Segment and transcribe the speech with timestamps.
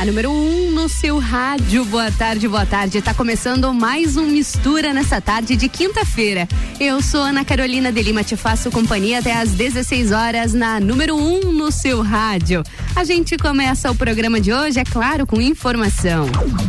[0.00, 1.84] A número 1 um no seu rádio.
[1.84, 3.02] Boa tarde, boa tarde.
[3.02, 6.48] Tá começando mais um Mistura nessa tarde de quinta-feira.
[6.80, 11.16] Eu sou Ana Carolina de Lima, te faço companhia até às 16 horas na número
[11.16, 12.62] 1 um no seu rádio.
[12.96, 16.28] A gente começa o programa de hoje, é claro, com informação.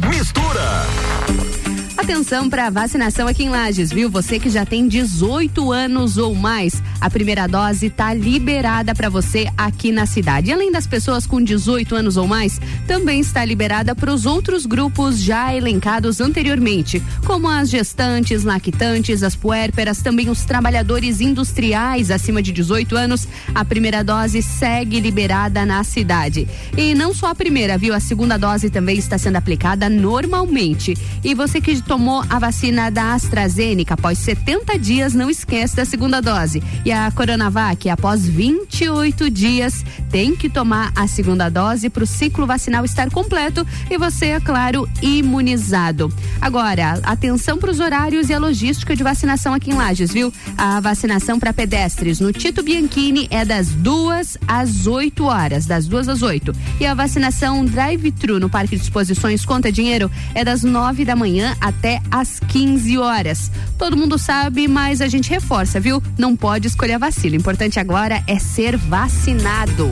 [0.10, 1.51] Mistura!
[2.02, 4.10] Atenção para vacinação aqui em Lages, viu?
[4.10, 9.48] Você que já tem 18 anos ou mais, a primeira dose está liberada para você
[9.56, 10.52] aqui na cidade.
[10.52, 15.20] Além das pessoas com 18 anos ou mais, também está liberada para os outros grupos
[15.20, 22.52] já elencados anteriormente, como as gestantes, lactantes, as puérperas, também os trabalhadores industriais acima de
[22.52, 23.28] 18 anos.
[23.54, 26.48] A primeira dose segue liberada na cidade.
[26.76, 27.94] E não só a primeira, viu?
[27.94, 30.98] A segunda dose também está sendo aplicada normalmente.
[31.24, 36.22] E você que tomou a vacina da AstraZeneca após 70 dias, não esquece da segunda
[36.22, 36.64] dose.
[36.86, 42.48] E a Coronavac, após 28 dias, tem que tomar a segunda dose para o ciclo
[42.48, 46.10] vacinal estar completo e você, é claro, imunizado.
[46.40, 50.32] Agora, atenção para os horários e a logística de vacinação aqui em Lages, viu?
[50.58, 56.08] A vacinação para pedestres no Tito Bianchini é das duas às 8 horas, das duas
[56.08, 56.56] às 8.
[56.80, 61.54] E a vacinação drive-thru no Parque de Exposições Conta Dinheiro é das 9 da manhã
[61.60, 63.52] até até às 15 horas.
[63.76, 66.02] Todo mundo sabe, mas a gente reforça, viu?
[66.16, 67.36] Não pode escolher a vacina.
[67.36, 69.90] O importante agora é ser vacinado.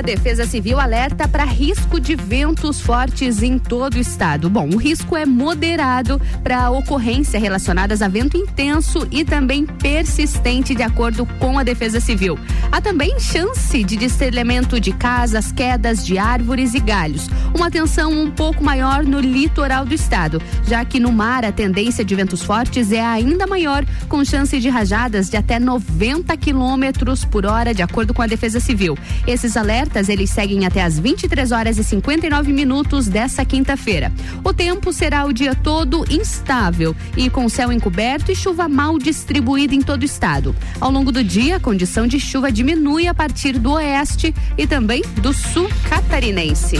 [0.00, 4.48] A Defesa Civil alerta para risco de ventos fortes em todo o estado.
[4.48, 10.82] Bom, o risco é moderado para ocorrência relacionadas a vento intenso e também persistente, de
[10.82, 12.38] acordo com a Defesa Civil.
[12.72, 17.28] Há também chance de destelhamento de casas, quedas de árvores e galhos.
[17.54, 22.02] Uma atenção um pouco maior no litoral do estado, já que no mar a tendência
[22.02, 27.44] de ventos fortes é ainda maior, com chance de rajadas de até 90 quilômetros por
[27.44, 28.96] hora, de acordo com a Defesa Civil.
[29.26, 34.12] Esses alertas alertas eles seguem até as 23 horas e 59 minutos dessa quinta-feira.
[34.44, 39.74] O tempo será o dia todo instável e com céu encoberto e chuva mal distribuída
[39.74, 40.54] em todo o estado.
[40.80, 45.02] Ao longo do dia, a condição de chuva diminui a partir do oeste e também
[45.20, 46.76] do sul catarinense.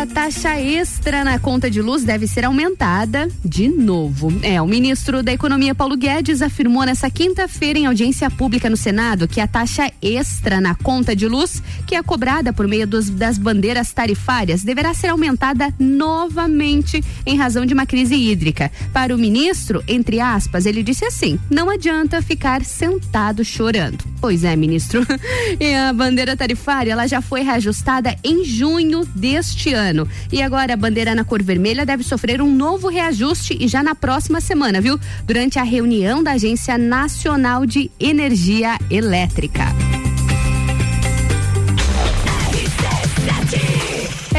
[0.00, 4.32] A taxa extra na conta de luz deve ser aumentada de novo.
[4.42, 9.28] É, o ministro da Economia Paulo Guedes afirmou nessa quinta-feira em audiência pública no Senado
[9.28, 13.36] que a taxa extra na conta de luz, que é cobrada por meio dos, das
[13.36, 18.72] bandeiras tarifárias, deverá ser aumentada novamente em razão de uma crise hídrica.
[18.94, 24.02] Para o ministro, entre aspas, ele disse assim: não adianta ficar sentado chorando.
[24.18, 25.06] Pois é, ministro.
[25.60, 30.08] e a bandeira tarifária, ela já foi reajustada em junho deste este ano.
[30.32, 33.94] E agora a bandeira na cor vermelha deve sofrer um novo reajuste e já na
[33.94, 34.98] próxima semana, viu?
[35.24, 39.99] Durante a reunião da Agência Nacional de Energia Elétrica.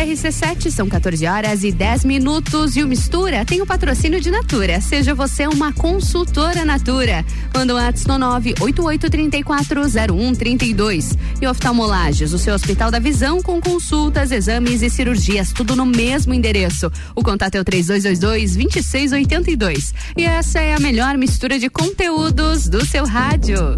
[0.06, 2.76] RC7, são 14 horas e 10 minutos.
[2.76, 4.82] E o Mistura tem o patrocínio de Natura.
[4.82, 7.24] Seja você uma consultora Natura.
[7.54, 11.16] Manda um ato no 988340132.
[11.40, 16.34] E oftalmolages, o seu Hospital da Visão com consultas, exames e cirurgias, tudo no mesmo
[16.34, 16.90] endereço.
[17.16, 19.94] O contato é o 3222-2682.
[20.18, 23.78] E essa é a melhor mistura de conteúdos do seu rádio.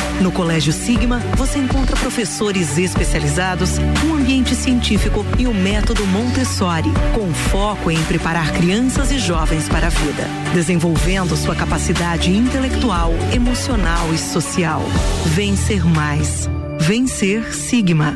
[0.21, 7.33] No Colégio Sigma, você encontra professores especializados, um ambiente científico e o método Montessori, com
[7.33, 14.17] foco em preparar crianças e jovens para a vida, desenvolvendo sua capacidade intelectual, emocional e
[14.19, 14.83] social.
[15.25, 16.47] Vencer mais.
[16.79, 18.15] Vencer Sigma.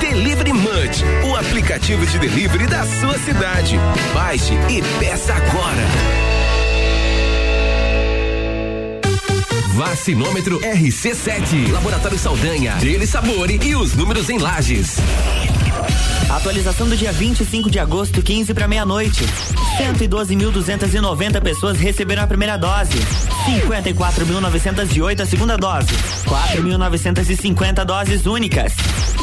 [0.00, 3.76] Delivery Munch, o aplicativo de delivery da sua cidade.
[4.14, 6.39] Baixe e peça agora.
[9.80, 14.98] Vacinômetro RC7, Laboratório Saldanha, Dele Sabore e os números em lajes.
[16.28, 19.24] Atualização do dia 25 de agosto, 15 para meia-noite.
[19.78, 22.98] 112.290 pessoas receberam a primeira dose.
[23.46, 25.88] 54.908 a segunda dose.
[26.26, 28.74] 4.950 doses únicas.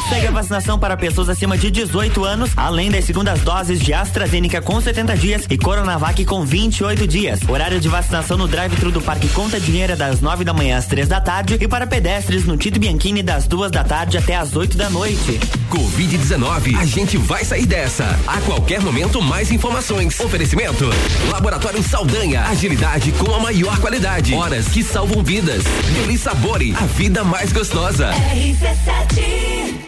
[0.08, 4.62] Segue a vacinação para pessoas acima de 18 anos, além das segundas doses de AstraZeneca
[4.62, 7.40] com 70 dias e Coronavac com 28 dias.
[7.46, 10.86] Horário de vacinação no drive-thru do Parque Conta Dinheiro é das 9 da manhã às
[10.86, 14.56] 3 da tarde e para pedestres no Tito Bianchini das 2 da tarde até às
[14.56, 15.38] 8 da noite.
[15.68, 18.04] Covid-19, a gente vai sair dessa.
[18.26, 20.18] A qualquer momento, mais informações.
[20.20, 20.88] Oferecimento:
[21.30, 22.44] Laboratório Saldanha.
[22.44, 24.08] Agilidade com a maior qualidade.
[24.34, 25.62] Horas que salvam vidas.
[25.94, 28.10] Deli Sabore, a vida mais gostosa.
[28.10, 29.87] RC7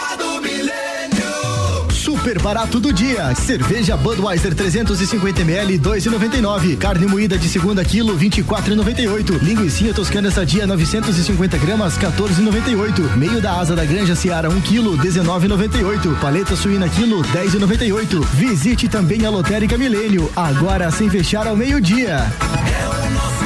[2.21, 3.33] Super barato do dia.
[3.33, 6.77] Cerveja Budweiser 350 ml 2,99.
[6.77, 9.41] Carne moída de segunda quilo 24,98.
[9.41, 13.17] Linguiça toscana sadia 950 gramas 14,98.
[13.17, 16.19] Meio da asa da Granja Seara 1 quilo 19,98.
[16.19, 18.23] Paleta suína quilo 10,98.
[18.35, 22.17] Visite também a Lotérica Milênio agora sem fechar ao meio-dia.
[22.17, 23.41] É o nosso.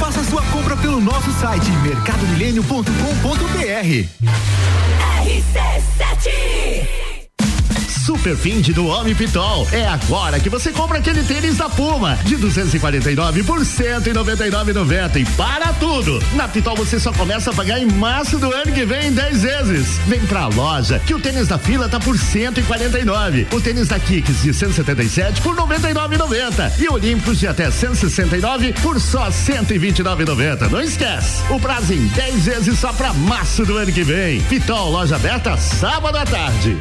[0.00, 4.55] Faça sua compra pelo nosso site mercadomilênio.com.br.
[5.56, 7.15] RC7
[8.06, 9.66] Super Find do Homem Pitol.
[9.72, 15.72] É agora que você compra aquele tênis da Puma de 249 por 199,90 e para
[15.72, 16.22] tudo.
[16.34, 19.42] Na Pitol você só começa a pagar em março do ano que vem em 10
[19.42, 19.98] vezes.
[20.06, 23.48] Vem pra loja que o tênis da fila tá por 149.
[23.52, 29.30] O tênis da Kicks de 177 por 99,90 e Olímpicos de até 169 por só
[29.30, 30.70] 129,90.
[30.70, 31.42] Não esquece.
[31.50, 34.40] O prazo em 10 vezes só pra março do ano que vem.
[34.42, 36.78] Pitol, loja aberta sábado à tarde.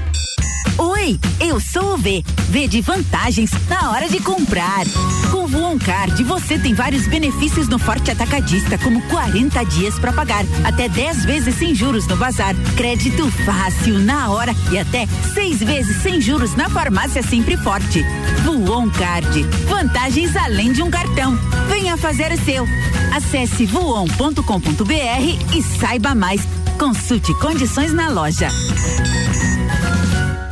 [0.78, 2.22] Oi, eu sou o V.
[2.50, 4.84] V de vantagens na hora de comprar.
[5.32, 10.12] Com o Voon Card você tem vários benefícios no Forte Atacadista, como 40 dias para
[10.12, 15.60] pagar, até 10 vezes sem juros no bazar, crédito fácil na hora e até seis
[15.60, 18.04] vezes sem juros na farmácia Sempre Forte.
[18.44, 21.38] Voon Card, vantagens além de um cartão.
[21.70, 22.68] Venha fazer o seu.
[23.16, 26.42] Acesse voon.com.br e saiba mais.
[26.78, 28.50] Consulte condições na loja.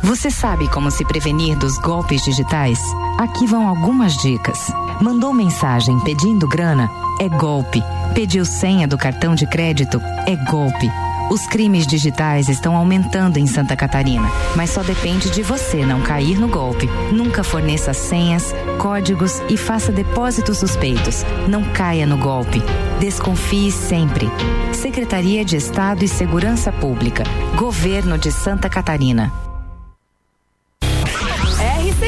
[0.04, 2.78] Você sabe como se prevenir dos golpes digitais?
[3.16, 4.70] Aqui vão algumas dicas.
[5.00, 6.90] Mandou mensagem pedindo grana?
[7.18, 7.82] É golpe.
[8.14, 9.98] Pediu senha do cartão de crédito?
[10.26, 10.90] É golpe.
[11.30, 16.38] Os crimes digitais estão aumentando em Santa Catarina, mas só depende de você não cair
[16.38, 16.86] no golpe.
[17.10, 21.24] Nunca forneça senhas, códigos e faça depósitos suspeitos.
[21.48, 22.62] Não caia no golpe.
[23.00, 24.30] Desconfie sempre.
[24.70, 27.24] Secretaria de Estado e Segurança Pública.
[27.56, 29.32] Governo de Santa Catarina.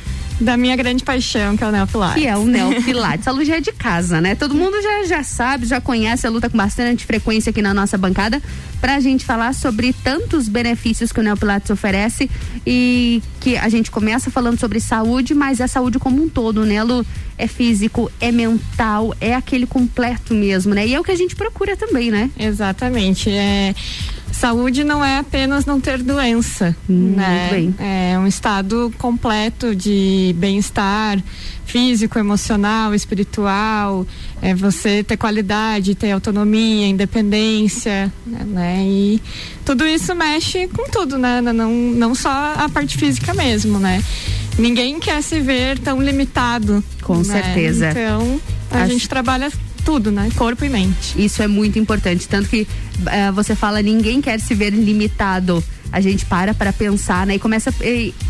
[0.41, 2.23] da minha grande paixão, que é o Neo Pilates.
[2.23, 3.27] Que é o Neo Pilates.
[3.27, 4.35] a Lu já é de casa, né?
[4.35, 7.99] Todo mundo já, já sabe, já conhece a luta com bastante frequência aqui na nossa
[7.99, 8.41] bancada
[8.81, 12.31] pra gente falar sobre tantos benefícios que o Neo Pilates oferece
[12.67, 16.83] e que a gente começa falando sobre saúde, mas é saúde como um todo, né,
[16.83, 17.05] Lu?
[17.37, 20.87] É físico, é mental, é aquele completo mesmo, né?
[20.87, 22.31] E é o que a gente procura também, né?
[22.39, 23.31] Exatamente.
[23.31, 23.75] É
[24.33, 27.73] saúde não é apenas não ter doença, hum, né?
[27.79, 31.23] É um estado completo de bem-estar
[31.65, 34.07] físico, emocional, espiritual,
[34.41, 38.83] é você ter qualidade, ter autonomia, independência, né?
[38.87, 39.23] E
[39.65, 41.43] tudo isso mexe com tudo, né?
[41.43, 44.03] Não, não só a parte física mesmo, né?
[44.59, 46.83] Ninguém quer se ver tão limitado.
[47.03, 47.25] Com né?
[47.25, 47.91] certeza.
[47.91, 48.93] Então, a Acho...
[48.93, 49.53] gente trabalha
[49.89, 50.29] tudo, né?
[50.37, 51.15] Corpo e mente.
[51.17, 52.29] Isso é muito importante.
[52.29, 52.61] Tanto que
[53.01, 55.65] uh, você fala, ninguém quer se ver limitado.
[55.91, 57.37] A gente para para pensar, né?
[57.37, 57.73] E começa.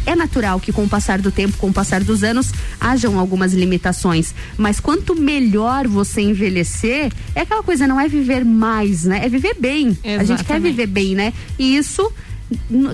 [0.06, 3.52] É natural que com o passar do tempo, com o passar dos anos, hajam algumas
[3.52, 4.32] limitações.
[4.56, 9.26] Mas quanto melhor você envelhecer, é aquela coisa, não é viver mais, né?
[9.26, 9.88] É viver bem.
[9.88, 10.20] Exatamente.
[10.20, 11.32] A gente quer viver bem, né?
[11.58, 12.08] E isso,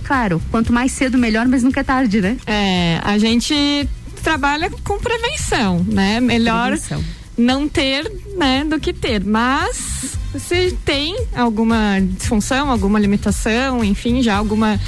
[0.04, 2.38] claro, quanto mais cedo, melhor, mas nunca é tarde, né?
[2.46, 3.86] É, a gente
[4.22, 6.18] trabalha com prevenção, né?
[6.18, 6.68] Melhor.
[6.68, 7.04] Prevenção
[7.36, 9.24] não ter, né, do que ter.
[9.24, 14.80] Mas se tem alguma disfunção, alguma limitação, enfim, já alguma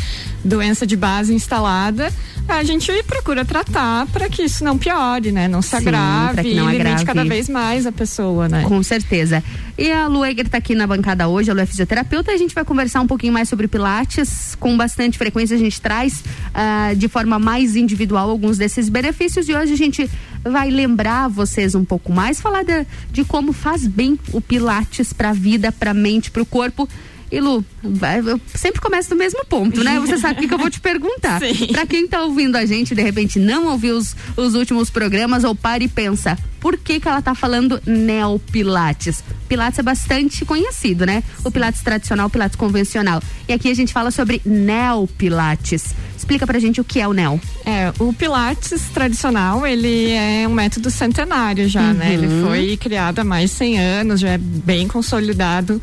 [0.45, 2.13] doença de base instalada,
[2.49, 5.49] a gente procura tratar para que isso não piore, né?
[5.49, 8.63] Não se Sim, agrave não e alimente cada vez mais a pessoa, né?
[8.63, 9.43] Com certeza.
[9.77, 12.55] E a Lu Eger tá aqui na bancada hoje, a Lu é fisioterapeuta, a gente
[12.55, 14.57] vai conversar um pouquinho mais sobre Pilates.
[14.61, 19.55] Com bastante frequência a gente traz uh, de forma mais individual alguns desses benefícios e
[19.55, 20.09] hoje a gente
[20.45, 25.31] vai lembrar vocês um pouco mais, falar de, de como faz bem o Pilates para
[25.31, 26.89] a vida, para a mente, para o corpo.
[27.31, 29.99] E Lu, eu sempre começo do mesmo ponto, né?
[29.99, 31.41] Você sabe o que, eu vou te perguntar.
[31.73, 35.55] Para quem tá ouvindo a gente, de repente não ouviu os, os últimos programas, ou
[35.55, 39.25] para e pensa, por que que ela tá falando neopilates?
[39.49, 41.23] Pilates é bastante conhecido, né?
[41.45, 43.21] O Pilates tradicional, o Pilates convencional.
[43.49, 45.95] E aqui a gente fala sobre neopilates.
[46.17, 47.41] Explica pra gente o que é o neo.
[47.65, 51.95] É, o Pilates tradicional, ele é um método centenário já, uhum.
[51.95, 52.15] né?
[52.15, 52.47] Ele uhum.
[52.47, 55.81] foi criado há mais de 100 anos, já é bem consolidado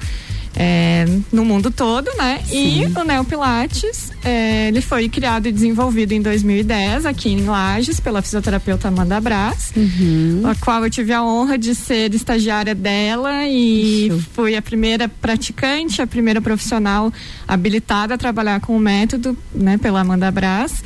[0.56, 2.42] é, no mundo todo, né?
[2.46, 2.84] Sim.
[2.84, 8.22] E o Neopilates, é, ele foi criado e desenvolvido em 2010 aqui em Lages pela
[8.22, 10.44] fisioterapeuta Amanda Brás, uhum.
[10.46, 14.28] a qual eu tive a honra de ser estagiária dela e Isso.
[14.34, 17.12] fui a primeira praticante, a primeira profissional
[17.48, 19.78] habilitada a trabalhar com o método, né?
[19.78, 20.84] Pela Amanda Brás.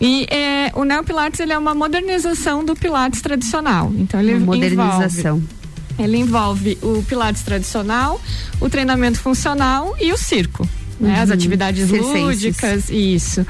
[0.00, 3.92] E é, o Neopilates ele é uma modernização do Pilates tradicional.
[3.96, 5.36] Então ele uma modernização.
[5.36, 5.63] Envolve
[5.98, 8.20] ele envolve o Pilates tradicional,
[8.60, 10.68] o treinamento funcional e o circo.
[10.98, 11.20] Né?
[11.20, 11.34] As uhum.
[11.34, 13.46] atividades lúdicas, isso.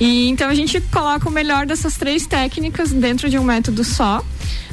[0.00, 4.24] E então a gente coloca o melhor dessas três técnicas dentro de um método só.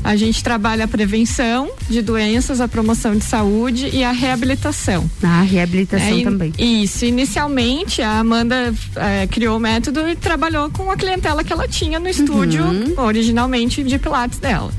[0.03, 5.09] A gente trabalha a prevenção de doenças, a promoção de saúde e a reabilitação.
[5.21, 6.53] Ah, reabilitação é, também.
[6.57, 7.05] Isso.
[7.05, 11.99] Inicialmente, a Amanda é, criou o método e trabalhou com a clientela que ela tinha
[11.99, 12.95] no estúdio, uhum.
[12.97, 14.71] originalmente de Pilates dela.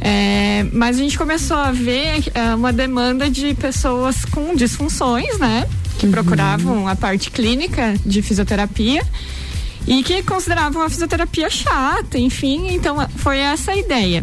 [0.00, 5.68] É, mas a gente começou a ver é, uma demanda de pessoas com disfunções, né?
[5.98, 6.12] Que uhum.
[6.12, 9.04] procuravam a parte clínica de fisioterapia
[9.86, 12.68] e que consideravam a fisioterapia chata, enfim.
[12.74, 14.22] Então foi essa a ideia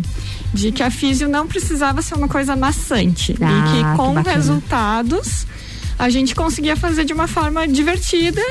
[0.53, 4.29] de que a físio não precisava ser uma coisa maçante ah, e que com que
[4.29, 5.45] resultados
[5.99, 8.41] a gente conseguia fazer de uma forma divertida,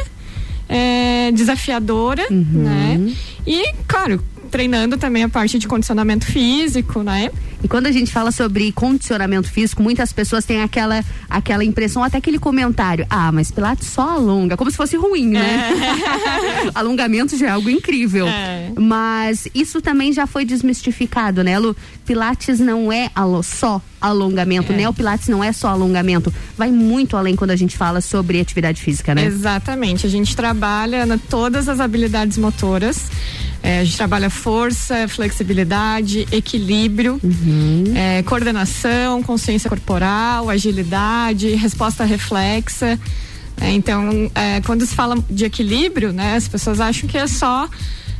[0.69, 2.45] é, desafiadora, uhum.
[2.53, 3.15] né?
[3.47, 4.23] E claro,
[4.55, 7.29] treinando também a parte de condicionamento físico, né?
[7.61, 12.19] E quando a gente fala sobre condicionamento físico, muitas pessoas têm aquela, aquela impressão, até
[12.19, 15.73] aquele comentário: ah, mas Pilates só alonga, como se fosse ruim, né?
[15.73, 16.71] É.
[16.79, 18.29] Alongamento já é algo incrível.
[18.29, 18.71] É.
[18.79, 21.75] Mas isso também já foi desmistificado, né, Lu?
[22.07, 23.11] Pilates não é
[23.43, 24.77] só alongamento, é.
[24.77, 24.89] né?
[24.89, 28.81] O Pilates não é só alongamento, vai muito além quando a gente fala sobre atividade
[28.81, 29.25] física, né?
[29.25, 30.07] Exatamente.
[30.07, 33.11] A gente trabalha na todas as habilidades motoras.
[33.67, 37.19] É, a gente trabalha força, flexibilidade, equilíbrio.
[37.25, 37.85] Uhum.
[37.97, 43.01] É, coordenação, consciência corporal, agilidade, resposta reflexa.
[43.59, 47.67] É, então, é, quando se fala de equilíbrio, né, as pessoas acham que é só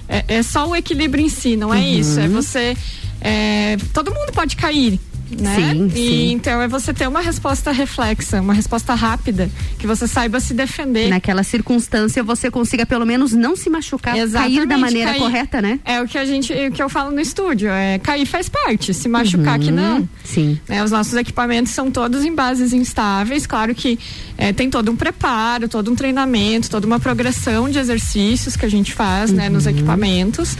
[0.09, 1.99] é, é só o equilíbrio em si, não é Uhum.
[2.01, 2.21] isso.
[2.21, 2.75] É você.
[3.21, 4.99] é, todo mundo pode cair.
[5.41, 5.57] Né?
[5.57, 6.33] Sim, e sim.
[6.33, 11.09] então é você ter uma resposta reflexa, uma resposta rápida, que você saiba se defender.
[11.09, 15.21] Naquela circunstância você consiga pelo menos não se machucar, cair da Exatamente, maneira cair.
[15.21, 15.81] correta, né?
[15.85, 18.93] É o que a gente, o que eu falo no estúdio, é cair faz parte,
[18.95, 19.99] se machucar que não.
[19.99, 20.09] Uhum.
[20.25, 20.61] Sim.
[20.69, 20.83] né?
[20.83, 23.99] Os nossos equipamentos são todos em bases instáveis, claro que
[24.39, 28.69] eh, tem todo um preparo, todo um treinamento, toda uma progressão de exercícios que a
[28.69, 30.57] gente faz, né, nos equipamentos.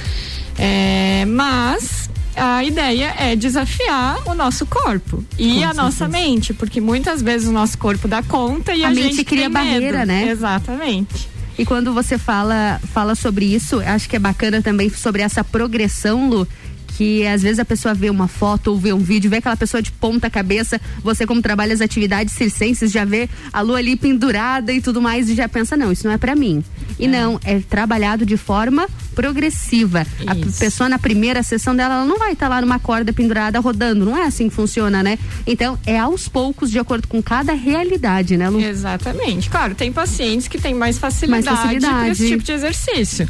[0.59, 6.81] É, mas a ideia é desafiar o nosso corpo e Com a nossa mente, porque
[6.81, 10.09] muitas vezes o nosso corpo dá conta e a, A mente gente cria barreira, medo.
[10.09, 10.29] né?
[10.29, 11.29] Exatamente.
[11.57, 16.29] E quando você fala, fala sobre isso, acho que é bacana também sobre essa progressão,
[16.29, 16.49] Lu.
[16.97, 19.83] Que às vezes a pessoa vê uma foto ou vê um vídeo, vê aquela pessoa
[19.83, 24.73] de ponta cabeça, você como trabalha as atividades circenses, já vê a Lu ali pendurada
[24.73, 26.63] e tudo mais e já pensa, não, isso não é pra mim.
[26.99, 30.07] E não, é trabalhado de forma progressiva.
[30.27, 33.59] A p- pessoa na primeira sessão dela, ela não vai estar lá numa corda pendurada
[33.59, 35.19] rodando, não é assim que funciona, né?
[35.47, 38.61] Então, é aos poucos, de acordo com cada realidade, né, Lu?
[38.61, 39.51] Exatamente.
[39.51, 42.11] Claro, tem pacientes que têm mais facilidade, Mais facilidade.
[42.11, 43.29] esse tipo de exercício.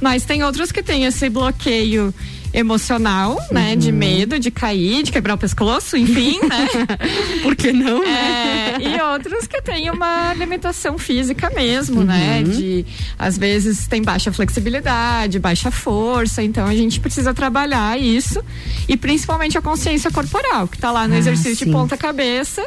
[0.00, 2.12] Mas tem outros que têm esse bloqueio
[2.52, 3.70] emocional, né?
[3.72, 3.76] Uhum.
[3.78, 6.68] De medo de cair, de quebrar o pescoço, enfim, né?
[7.42, 8.02] Por que não?
[8.04, 12.42] É, e outros que têm uma limitação física mesmo, né?
[12.44, 12.52] Uhum.
[12.52, 12.86] De,
[13.18, 18.42] às vezes tem baixa flexibilidade, baixa força, então a gente precisa trabalhar isso
[18.88, 21.64] e principalmente a consciência corporal, que tá lá no Ah, exercício sim.
[21.66, 22.64] de ponta cabeça,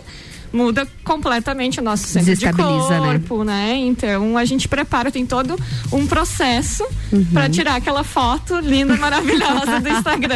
[0.56, 2.54] muda completamente o nosso centro de né?
[2.54, 3.76] corpo, né?
[3.78, 5.56] Então a gente prepara, tem todo
[5.92, 7.24] um processo Uhum.
[7.26, 10.36] pra tirar aquela foto linda, maravilhosa do Instagram.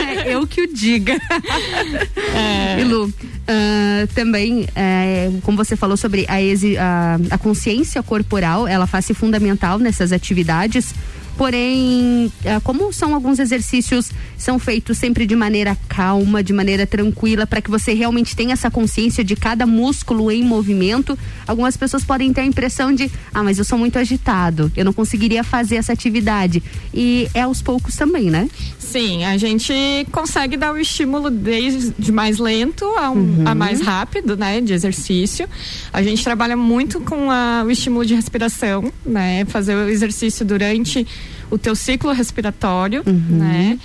[0.00, 1.16] É, eu que o diga.
[2.34, 2.80] É.
[2.80, 3.12] E Lu,
[3.46, 9.14] ah, também, é, como você falou sobre a, exi- a, a consciência corporal, ela faz-se
[9.14, 10.94] fundamental nessas atividades.
[11.40, 17.46] Porém, ah, como são alguns exercícios, são feitos sempre de maneira calma, de maneira tranquila,
[17.46, 21.18] para que você realmente tenha essa consciência de cada músculo em movimento.
[21.46, 24.92] Algumas pessoas podem ter a impressão de, ah, mas eu sou muito agitado, eu não
[24.92, 26.62] conseguiria fazer essa atividade.
[26.92, 28.46] E é aos poucos também, né?
[28.90, 29.72] Sim, a gente
[30.10, 34.72] consegue dar o estímulo desde de mais lento a, um- a mais rápido, né, de
[34.72, 35.48] exercício.
[35.92, 41.06] A gente trabalha muito com a- o estímulo de respiração, né, fazer o exercício durante
[41.50, 43.78] o teu ciclo respiratório, né.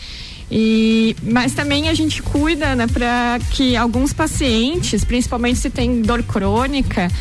[0.58, 6.24] E, mas também a gente cuida, né, para que alguns pacientes, principalmente se tem dor
[6.24, 7.12] crônica,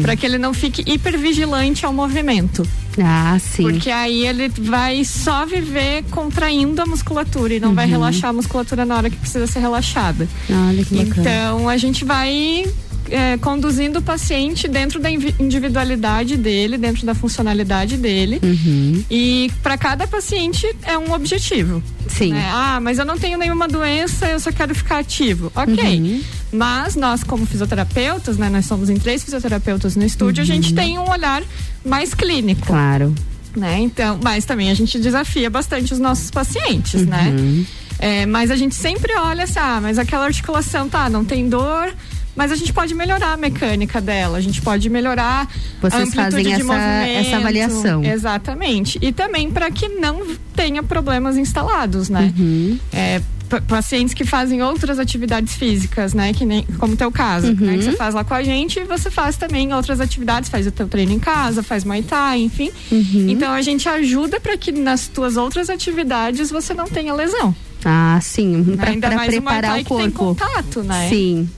[0.00, 2.64] para que ele não fique hipervigilante ao movimento.
[3.02, 3.64] Ah, sim.
[3.64, 7.90] Porque aí ele vai só viver contraindo a musculatura e não vai Uhum.
[7.90, 10.28] relaxar a musculatura na hora que precisa ser relaxada.
[10.48, 11.20] Olha que bacana.
[11.20, 12.64] Então a gente vai
[13.10, 18.40] é, conduzindo o paciente dentro da individualidade dele, dentro da funcionalidade dele.
[18.42, 19.04] Uhum.
[19.10, 21.82] E para cada paciente é um objetivo.
[22.08, 22.32] Sim.
[22.32, 22.48] né?
[22.52, 25.50] Ah, mas eu não tenho nenhuma doença, eu só quero ficar ativo.
[25.54, 26.00] Ok.
[26.00, 26.22] Uhum.
[26.52, 28.48] Mas nós, como fisioterapeutas, né?
[28.48, 31.42] Nós somos em três fisioterapeutas no estúdio, a gente tem um olhar
[31.84, 32.60] mais clínico.
[32.62, 32.66] Uhum.
[32.66, 33.14] Claro.
[33.56, 33.78] Né?
[33.80, 37.06] Então, mas também a gente desafia bastante os nossos pacientes, Uhum.
[37.06, 37.64] né?
[38.00, 41.94] É, mas a gente sempre olha assim, ah, mas aquela articulação, tá, não tem dor,
[42.36, 45.48] mas a gente pode melhorar a mecânica dela, a gente pode melhorar
[45.80, 47.26] Vocês a amplitude fazem de essa- movimento.
[47.26, 48.04] essa avaliação.
[48.04, 48.98] Exatamente.
[49.00, 52.32] E também para que não tenha problemas instalados, né?
[52.38, 52.78] Uhum.
[52.92, 56.32] É, pa- pacientes que fazem outras atividades físicas, né?
[56.32, 57.54] Que nem, como o teu caso, Uhum.
[57.60, 57.76] né?
[57.78, 60.70] Que você faz lá com a gente e você faz também outras atividades, faz o
[60.70, 62.70] teu treino em casa, faz Muay Thai, enfim.
[62.90, 63.26] Uhum.
[63.28, 67.54] Então a gente ajuda para que nas tuas outras atividades você não tenha lesão.
[67.84, 70.34] Ah, sim, o Muay preparar o que tem corpo.
[70.40, 71.08] contato, né?
[71.10, 71.48] Sim.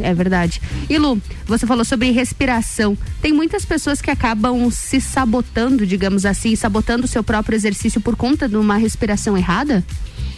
[0.00, 0.60] É verdade.
[0.88, 2.96] E Lu, você falou sobre respiração.
[3.20, 8.16] Tem muitas pessoas que acabam se sabotando, digamos assim, sabotando o seu próprio exercício por
[8.16, 9.84] conta de uma respiração errada?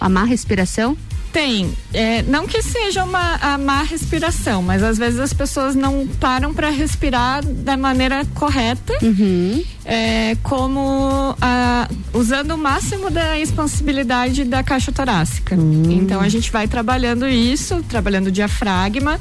[0.00, 0.96] A má respiração?
[1.34, 1.74] Tem.
[1.92, 6.54] É, não que seja uma a má respiração, mas às vezes as pessoas não param
[6.54, 9.60] para respirar da maneira correta, Uhum.
[9.84, 15.56] é, como a- usando o máximo da expansibilidade da caixa torácica.
[15.90, 19.20] Então a gente vai trabalhando isso, trabalhando o diafragma.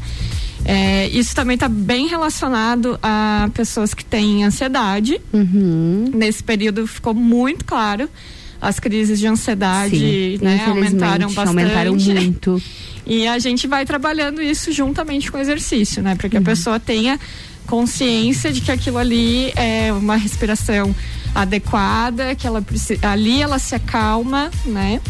[0.65, 5.19] É, isso também está bem relacionado a pessoas que têm ansiedade.
[5.33, 6.11] Uhum.
[6.13, 8.07] Nesse período ficou muito claro.
[8.63, 11.47] As crises de ansiedade Sim, né, aumentaram bastante.
[11.47, 12.61] aumentaram muito.
[13.05, 16.15] E a gente vai trabalhando isso juntamente com o exercício, né?
[16.15, 16.41] Para que Uhum.
[16.41, 17.19] a pessoa tenha
[17.67, 20.95] consciência de que aquilo ali é uma respiração
[21.33, 25.01] adequada, que ela precisa, ali ela se acalma, né?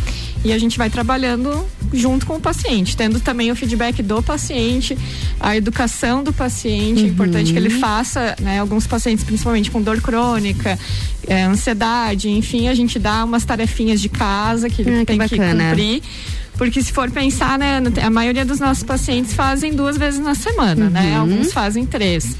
[0.43, 4.97] E a gente vai trabalhando junto com o paciente, tendo também o feedback do paciente,
[5.39, 7.01] a educação do paciente.
[7.01, 7.07] Uhum.
[7.07, 8.59] É importante que ele faça, né?
[8.59, 10.77] Alguns pacientes, principalmente com dor crônica,
[11.27, 15.29] é, ansiedade, enfim, a gente dá umas tarefinhas de casa que ele ah, tem que,
[15.29, 16.03] que cumprir.
[16.57, 20.89] Porque se for pensar, né, a maioria dos nossos pacientes fazem duas vezes na semana,
[20.89, 21.01] né?
[21.01, 21.09] uhum.
[21.09, 21.15] né?
[21.17, 22.35] Alguns fazem três.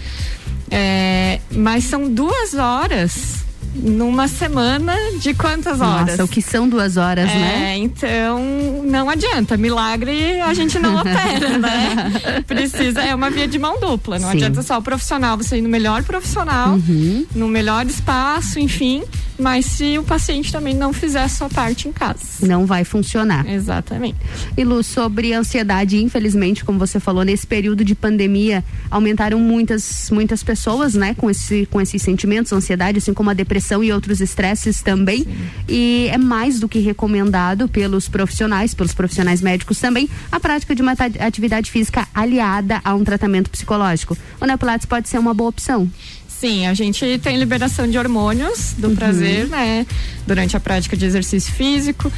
[0.69, 3.43] É, mas são duas horas
[3.73, 6.12] numa semana de quantas horas?
[6.12, 7.77] Nossa, o que são duas horas, é, né?
[7.77, 8.39] Então,
[8.86, 9.57] não adianta.
[9.57, 12.43] Milagre a gente não opera, né?
[12.45, 14.19] Precisa, é uma via de mão dupla.
[14.19, 14.38] Não Sim.
[14.38, 17.25] adianta só o profissional, você ir no melhor profissional, uhum.
[17.33, 19.03] no melhor espaço, enfim.
[19.39, 22.19] Mas se o paciente também não fizer a sua parte em casa.
[22.41, 23.49] Não vai funcionar.
[23.49, 24.17] Exatamente.
[24.55, 30.43] E Lu, sobre ansiedade, infelizmente, como você falou, nesse período de pandemia, aumentaram muitas, muitas
[30.43, 34.82] pessoas, né, com, esse, com esses sentimentos, ansiedade, assim como a depressão e outros estresses
[34.82, 35.23] também.
[35.23, 35.36] Sim.
[35.69, 40.82] E é mais do que recomendado pelos profissionais, pelos profissionais médicos também, a prática de
[40.82, 44.17] uma atividade física aliada a um tratamento psicológico.
[44.41, 45.89] O Neopilates pode ser uma boa opção.
[46.43, 48.95] Sim, a gente tem liberação de hormônios do uhum.
[48.97, 49.88] prazer, né?
[50.27, 52.12] Durante a prática de exercício físico,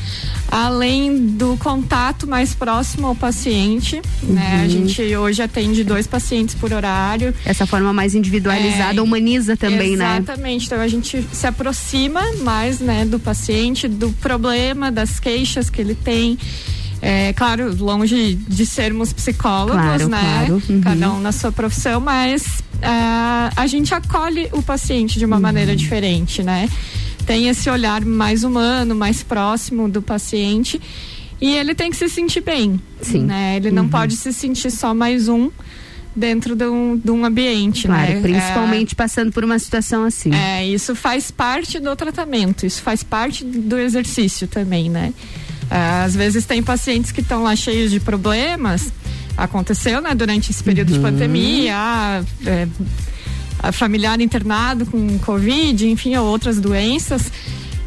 [0.49, 4.33] além do contato mais próximo ao paciente, uhum.
[4.33, 4.61] né?
[4.61, 4.69] A uhum.
[4.69, 7.35] gente hoje atende dois pacientes por horário.
[7.45, 9.97] Essa forma mais individualizada é, humaniza também, exatamente.
[9.97, 10.17] né?
[10.17, 10.65] Exatamente.
[10.65, 15.93] Então a gente se aproxima mais, né, do paciente, do problema, das queixas que ele
[15.93, 16.35] tem.
[17.07, 20.17] É, claro, longe de sermos psicólogos, claro, né?
[20.47, 20.63] Claro.
[20.67, 20.81] Uhum.
[20.81, 25.41] Cada um na sua profissão, mas uh, a gente acolhe o paciente de uma uhum.
[25.43, 26.67] maneira diferente, né?
[27.23, 30.81] Tem esse olhar mais humano, mais próximo do paciente
[31.39, 33.25] e ele tem que se sentir bem, Sim.
[33.25, 33.57] né?
[33.57, 33.89] Ele não uhum.
[33.89, 35.51] pode se sentir só mais um
[36.15, 38.21] dentro de um, de um ambiente, claro, né?
[38.21, 40.33] Principalmente é, passando por uma situação assim.
[40.33, 45.13] É, isso faz parte do tratamento, isso faz parte do exercício também, né?
[45.75, 48.91] Uh, às vezes tem pacientes que estão lá cheios de problemas
[49.37, 50.95] aconteceu, né, durante esse período uhum.
[50.95, 52.67] de pandemia, a, é,
[53.71, 57.31] familiar internado com Covid, enfim, outras doenças.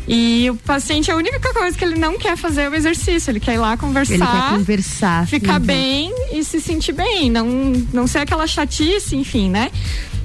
[0.07, 3.31] E o paciente, a única coisa que ele não quer fazer é o exercício.
[3.31, 4.15] Ele quer ir lá conversar.
[4.15, 5.27] Ele quer conversar.
[5.27, 7.31] Ficar bem e se sentir bem.
[7.31, 7.47] Não,
[7.93, 9.71] não ser aquela chatice, enfim, né?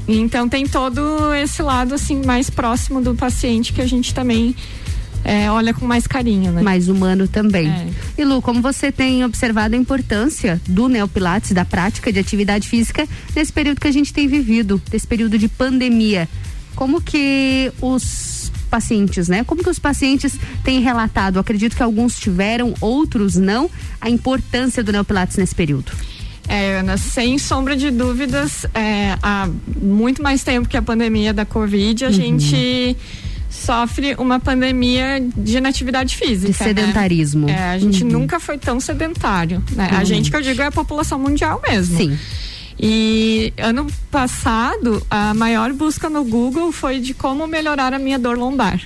[0.08, 4.56] Então tem todo esse lado, assim, mais próximo do paciente que a gente também
[5.24, 6.62] é, olha com mais carinho, né?
[6.62, 7.68] Mais humano também.
[7.68, 7.88] É.
[8.18, 13.08] E Lu, como você tem observado a importância do neopilates, da prática de atividade física
[13.36, 16.28] nesse período que a gente tem vivido, nesse período de pandemia,
[16.76, 19.44] como que os pacientes, né?
[19.44, 21.40] Como que os pacientes têm relatado?
[21.40, 23.70] acredito que alguns tiveram, outros não,
[24.02, 25.92] a importância do neopilates nesse período.
[26.48, 29.48] É, Ana, sem sombra de dúvidas, é, há
[29.82, 32.14] muito mais tempo que a pandemia da Covid, a uhum.
[32.14, 32.98] gente
[33.64, 36.52] sofre uma pandemia de inatividade física.
[36.52, 36.66] De né?
[36.66, 37.48] sedentarismo.
[37.48, 37.54] Né?
[37.54, 38.10] É, a gente uhum.
[38.12, 39.64] nunca foi tão sedentário.
[39.72, 39.90] Né?
[39.92, 39.98] Uhum.
[39.98, 41.98] A gente que eu digo é a população mundial mesmo.
[41.98, 42.18] Sim.
[42.80, 48.38] E ano passado, a maior busca no Google foi de como melhorar a minha dor
[48.38, 48.82] lombar.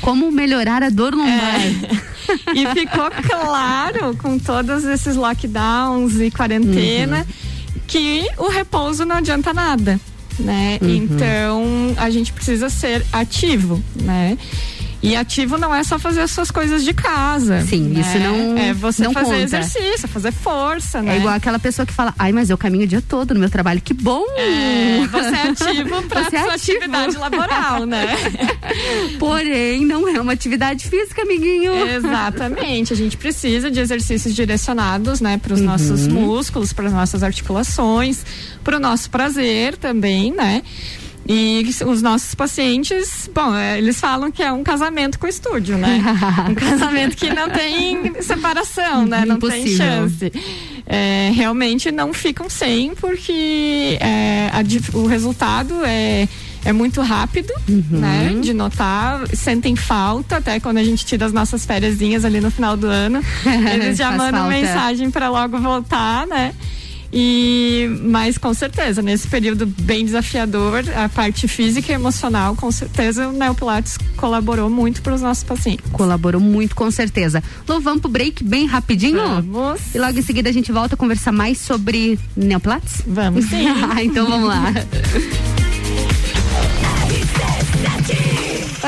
[0.00, 1.60] Como melhorar a dor lombar.
[1.60, 2.58] É.
[2.58, 7.80] e ficou claro com todos esses lockdowns e quarentena uhum.
[7.86, 10.00] que o repouso não adianta nada
[10.38, 10.78] né?
[10.80, 10.88] Uhum.
[10.88, 11.64] Então
[11.96, 14.36] a gente precisa ser ativo, né?
[15.02, 17.60] E ativo não é só fazer as suas coisas de casa.
[17.62, 18.00] Sim, né?
[18.00, 18.58] isso não.
[18.58, 19.42] É você não fazer conta.
[19.42, 21.14] exercício, fazer força, né?
[21.14, 23.50] É igual aquela pessoa que fala, ai, mas eu caminho o dia todo no meu
[23.50, 24.24] trabalho, que bom!
[24.36, 26.78] É, você é ativo pra você é sua ativo.
[26.78, 28.06] atividade laboral, né?
[29.18, 31.72] Porém, não é uma atividade física, amiguinho.
[31.86, 32.92] Exatamente.
[32.92, 35.66] A gente precisa de exercícios direcionados, né, para os uhum.
[35.66, 38.24] nossos músculos, para as nossas articulações,
[38.64, 40.62] para o nosso prazer também, né?
[41.28, 45.76] E os nossos pacientes, bom, é, eles falam que é um casamento com o estúdio,
[45.76, 46.00] né?
[46.48, 49.24] um casamento que não tem separação, né?
[49.24, 49.64] Não Impossível.
[49.64, 50.32] tem chance.
[50.86, 56.28] É, realmente não ficam sem, porque é, a, o resultado é
[56.66, 57.84] é muito rápido, uhum.
[58.00, 58.40] né?
[58.42, 62.76] De notar, sentem falta, até quando a gente tira as nossas férias ali no final
[62.76, 63.22] do ano,
[63.72, 64.56] eles já mandam falta.
[64.56, 66.52] mensagem para logo voltar, né?
[67.12, 73.28] E, mas com certeza, nesse período bem desafiador, a parte física e emocional, com certeza
[73.28, 75.90] o Neopilates colaborou muito para os nossos pacientes.
[75.92, 77.42] Colaborou muito, com certeza.
[77.68, 79.18] Lu, vamos pro break bem rapidinho?
[79.18, 79.80] Vamos.
[79.94, 83.02] E logo em seguida a gente volta a conversar mais sobre Neopilates?
[83.06, 83.66] Vamos sim.
[84.02, 84.72] então vamos lá.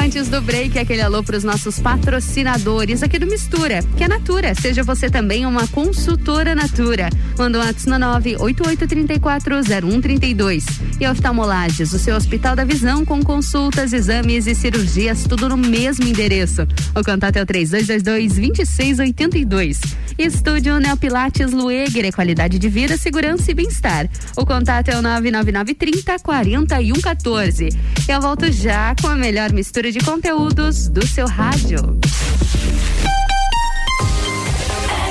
[0.00, 4.54] Antes do break, aquele alô para os nossos patrocinadores aqui do Mistura, que é Natura.
[4.54, 7.11] Seja você também uma consultora Natura.
[7.37, 10.64] Manda um WhatsApp no 988340132.
[11.00, 16.06] E oftalmolages, o seu Hospital da Visão com consultas, exames e cirurgias, tudo no mesmo
[16.06, 16.62] endereço.
[16.94, 19.80] O contato é o 3222-2682.
[20.18, 24.11] Estúdio Neopilates Lueger, é qualidade de vida, segurança e bem-estar.
[24.37, 27.68] O contato é o 99930 4114.
[28.08, 31.79] Eu volto já com a melhor mistura de conteúdos do seu rádio.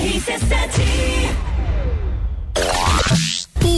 [0.01, 1.26] RC7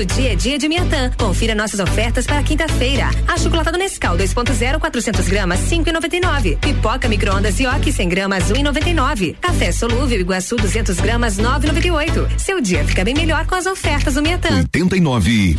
[0.00, 1.10] Todo dia é dia de Miatã.
[1.18, 3.10] Confira nossas ofertas para quinta-feira.
[3.28, 6.58] Achocolatado Nescau 2.0 400 gramas 5,99.
[6.58, 9.36] Pipoca micro-ondas Yoki 100 gramas 1,99.
[9.38, 12.38] Café solúvel Iguaçu 200 gramas 9,98.
[12.38, 14.64] Seu dia fica bem melhor com as ofertas do Miatã.
[14.74, 15.58] 89.9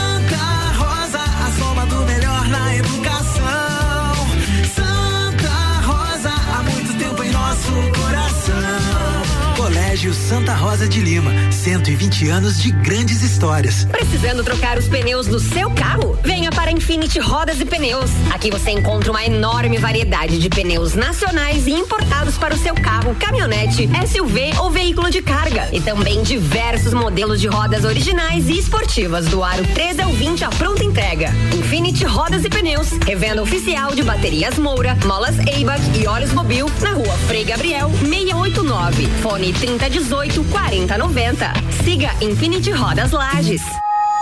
[10.01, 13.85] Colégio Santa Rosa de Lima, 120 anos de grandes histórias.
[13.85, 16.17] Precisando trocar os pneus do seu carro?
[16.23, 18.09] Venha para Infinity Rodas e Pneus.
[18.33, 23.13] Aqui você encontra uma enorme variedade de pneus nacionais e importados para o seu carro,
[23.13, 25.69] caminhonete, SUV ou veículo de carga.
[25.71, 30.49] E também diversos modelos de rodas originais e esportivas do aro 13 ao 20 à
[30.49, 31.29] pronta entrega.
[31.53, 36.93] Infinity Rodas e Pneus, revenda oficial de baterias Moura, molas Eibach e óleos Mobil na
[36.93, 39.07] rua Frei Gabriel 689.
[39.21, 39.53] Fone
[39.91, 41.51] 3018 4090.
[41.83, 43.90] Siga Infinity Rodas Lages.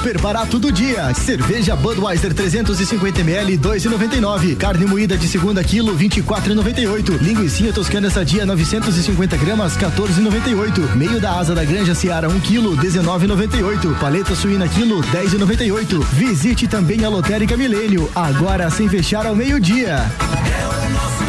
[0.00, 1.12] Super barato do dia.
[1.12, 4.56] Cerveja Budweiser 350 ml 2,99.
[4.56, 7.20] Carne moída de segunda quilo 24,98.
[7.20, 10.96] Linguiça toscana sadia 950 gramas 14,98.
[10.96, 13.98] Meio da asa da Granja Seara 1 quilo 19,98.
[13.98, 16.02] Paleta suína quilo 10,98.
[16.14, 19.98] Visite também a Lotérica Milênio agora sem fechar ao meio-dia.
[19.98, 21.24] É o nosso.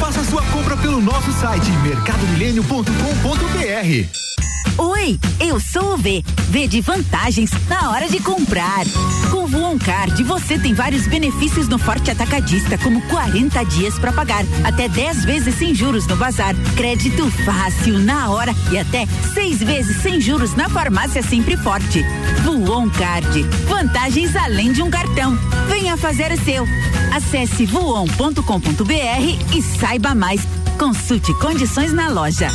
[0.00, 4.45] Faça sua compra pelo nosso site mercadomilênio.com.br.
[4.78, 6.22] Oi, eu sou o V.
[6.50, 8.84] V de vantagens na hora de comprar.
[9.30, 14.12] Com o Voon Card, você tem vários benefícios no Forte Atacadista, como 40 dias para
[14.12, 19.60] pagar, até 10 vezes sem juros no bazar, crédito fácil na hora e até seis
[19.60, 22.04] vezes sem juros na farmácia Sempre Forte.
[22.44, 25.38] Voon Card, vantagens além de um cartão.
[25.68, 26.66] Venha fazer o seu.
[27.14, 30.42] Acesse voon.com.br e saiba mais.
[30.78, 32.50] Consulte condições na loja.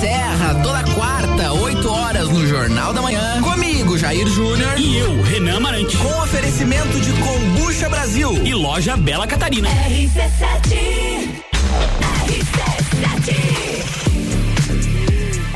[0.00, 3.42] Serra, toda quarta, 8 horas no Jornal da Manhã.
[3.42, 4.78] Comigo, Jair Júnior.
[4.78, 5.96] E eu, Renan Marante.
[5.96, 8.32] Com oferecimento de Combucha Brasil.
[8.44, 9.68] E loja Bela Catarina.
[9.68, 11.38] RC7
[12.28, 13.58] RC7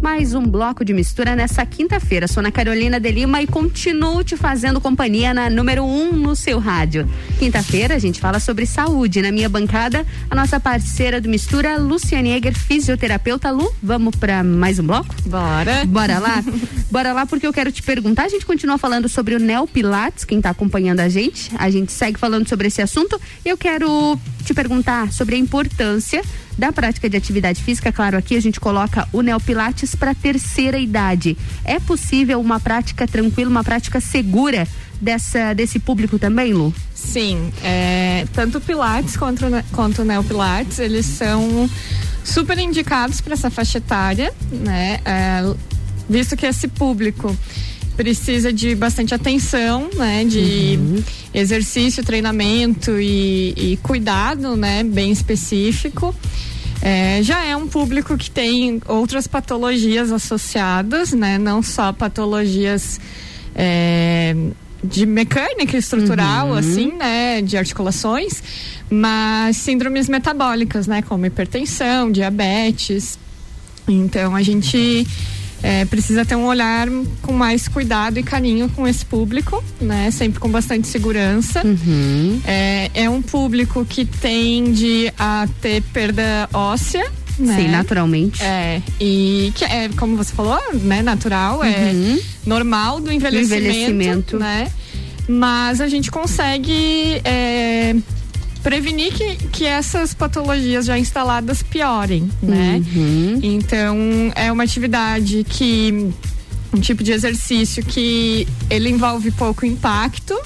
[0.00, 2.26] Mais um bloco de mistura nessa quinta-feira.
[2.26, 6.34] Sou Ana Carolina de Lima e continuo te fazendo companhia na número 1 um no
[6.34, 7.06] seu rádio.
[7.38, 9.20] Quinta-feira a gente fala sobre saúde.
[9.20, 13.50] Na minha bancada, a nossa parceira do Mistura, Luciane Eger, fisioterapeuta.
[13.50, 15.14] Lu, vamos para mais um bloco?
[15.26, 15.84] Bora.
[15.84, 16.42] Bora lá?
[16.90, 18.24] Bora lá porque eu quero te perguntar.
[18.24, 21.50] A gente continua falando sobre o Neo Pilates, quem está acompanhando a gente.
[21.58, 23.20] A gente segue falando sobre esse assunto.
[23.44, 26.22] Eu quero te perguntar sobre a importância
[26.60, 31.34] da prática de atividade física, claro, aqui a gente coloca o neopilates para terceira idade.
[31.64, 34.68] É possível uma prática tranquila, uma prática segura
[35.00, 36.74] dessa desse público também, Lu?
[36.94, 41.68] Sim, é, tanto o Pilates quanto, quanto o Neopilates, eles são
[42.22, 45.00] super indicados para essa faixa etária, né?
[45.02, 45.54] É,
[46.10, 47.34] visto que esse público
[47.96, 50.26] precisa de bastante atenção, né?
[50.26, 51.02] De uhum.
[51.32, 54.84] exercício, treinamento e, e, cuidado, né?
[54.84, 56.14] Bem específico.
[56.82, 61.36] É, já é um público que tem outras patologias associadas, né?
[61.38, 62.98] Não só patologias
[63.54, 64.34] é,
[64.82, 66.54] de mecânica estrutural, uhum.
[66.54, 67.42] assim, né?
[67.42, 68.42] De articulações,
[68.88, 71.02] mas síndromes metabólicas, né?
[71.02, 73.18] Como hipertensão, diabetes.
[73.86, 75.06] Então a gente
[75.62, 76.88] é, precisa ter um olhar
[77.22, 80.10] com mais cuidado e carinho com esse público, né?
[80.10, 81.62] Sempre com bastante segurança.
[81.64, 82.40] Uhum.
[82.46, 87.04] É, é um público que tende a ter perda óssea,
[87.38, 87.56] né?
[87.56, 88.42] Sim, naturalmente.
[88.42, 92.18] É, e que é, como você falou, né, natural, é uhum.
[92.18, 94.70] é normal do envelhecimento, envelhecimento, né?
[95.28, 97.94] Mas a gente consegue é,
[98.62, 102.82] prevenir que, que essas patologias já instaladas piorem, né?
[102.94, 103.38] Uhum.
[103.42, 103.96] Então,
[104.34, 106.12] é uma atividade que
[106.72, 110.38] um tipo de exercício que ele envolve pouco impacto,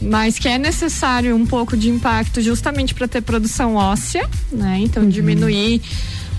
[0.00, 4.78] mas que é necessário um pouco de impacto justamente para ter produção óssea, né?
[4.80, 5.08] Então, uhum.
[5.08, 5.80] diminuir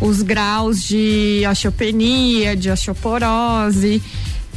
[0.01, 4.01] os graus de osteopenia, de osteoporose,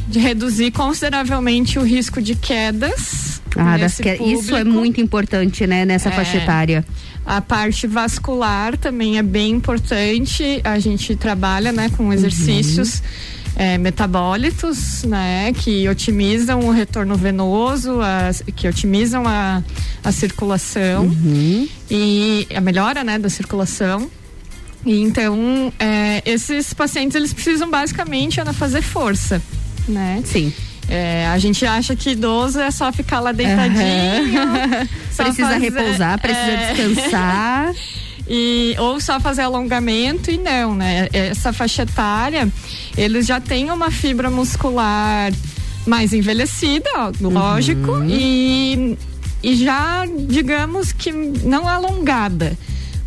[0.07, 3.41] de reduzir consideravelmente o risco de quedas.
[3.55, 4.13] Ah, das que...
[4.15, 6.85] isso é muito importante, né, nessa é, faixa etária.
[7.25, 10.61] A parte vascular também é bem importante.
[10.63, 12.99] A gente trabalha, né, com exercícios.
[12.99, 13.37] Uhum.
[13.59, 19.63] É, metabólitos, né, que otimizam o retorno venoso, as, que otimizam a,
[20.03, 21.67] a circulação uhum.
[21.89, 24.11] e a melhora, né, da circulação.
[24.85, 29.41] E então, é, esses pacientes eles precisam basicamente Ana, fazer força,
[29.87, 30.21] né?
[30.25, 30.53] Sim.
[30.89, 33.81] É, a gente acha que idoso é só ficar lá deitadinho.
[33.81, 34.87] Uhum.
[35.15, 36.73] precisa fazer, repousar, precisa é...
[36.73, 37.73] descansar.
[38.29, 41.07] E, ou só fazer alongamento e não, né?
[41.13, 42.51] Essa faixa etária,
[42.97, 45.31] eles já têm uma fibra muscular
[45.85, 48.09] mais envelhecida, ó, lógico, uhum.
[48.09, 48.97] e,
[49.41, 52.57] e já, digamos que não alongada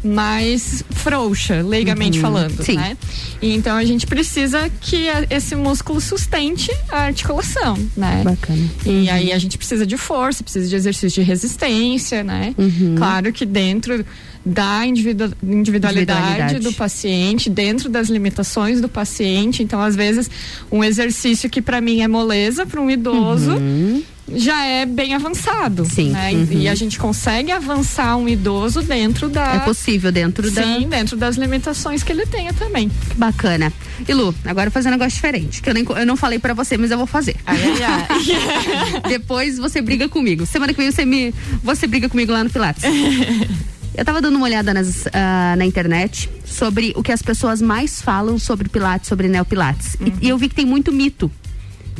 [0.02, 2.74] mais frouxa, leigamente Uhum, falando, sim.
[2.76, 2.96] né?
[3.42, 8.22] E então a gente precisa que esse músculo sustente a articulação, né?
[8.24, 8.62] Bacana.
[8.86, 12.54] E aí a gente precisa de força, precisa de exercício de resistência, né?
[12.58, 12.94] Uhum.
[12.96, 14.04] Claro que dentro
[14.44, 16.64] da individu- individualidade, Individualidade.
[16.64, 19.62] do paciente, dentro das limitações do paciente.
[19.62, 20.30] Então, às vezes,
[20.72, 24.02] um exercício que para mim é moleza, para um idoso, Uhum.
[24.34, 25.84] Já é bem avançado.
[25.84, 26.10] Sim.
[26.10, 26.32] Né?
[26.32, 26.46] Uhum.
[26.50, 29.54] E a gente consegue avançar um idoso dentro da.
[29.54, 30.62] É possível dentro Sim, da.
[30.62, 32.90] Sim, dentro das limitações que ele tenha também.
[33.16, 33.72] Bacana.
[34.06, 36.38] E Lu, agora eu vou fazer um negócio diferente, que eu, nem, eu não falei
[36.38, 37.36] para você, mas eu vou fazer.
[37.46, 39.00] Ai, ai, ai.
[39.08, 40.46] Depois você briga comigo.
[40.46, 41.34] Semana que vem você me.
[41.62, 42.82] Você briga comigo lá no Pilates.
[43.92, 45.10] Eu tava dando uma olhada nas, uh,
[45.58, 49.96] na internet sobre o que as pessoas mais falam sobre Pilates, sobre Neopilates.
[50.00, 50.06] Uhum.
[50.22, 51.30] E, e eu vi que tem muito mito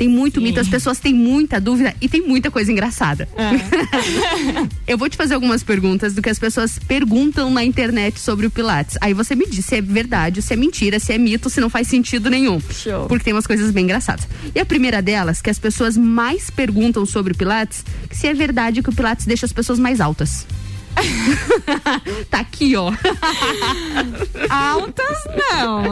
[0.01, 0.46] tem muito Sim.
[0.46, 3.28] mito, as pessoas têm muita dúvida e tem muita coisa engraçada.
[3.36, 3.51] É.
[4.90, 8.51] eu vou te fazer algumas perguntas do que as pessoas perguntam na internet sobre o
[8.51, 8.96] Pilates.
[9.03, 11.68] Aí você me diz se é verdade, se é mentira, se é mito, se não
[11.68, 12.59] faz sentido nenhum.
[12.70, 13.09] Show.
[13.09, 14.26] Porque tem umas coisas bem engraçadas.
[14.55, 18.82] E a primeira delas, que as pessoas mais perguntam sobre o Pilates, se é verdade
[18.82, 20.46] que o Pilates deixa as pessoas mais altas.
[22.30, 22.93] tá aqui, ó.
[24.49, 25.84] Altas não.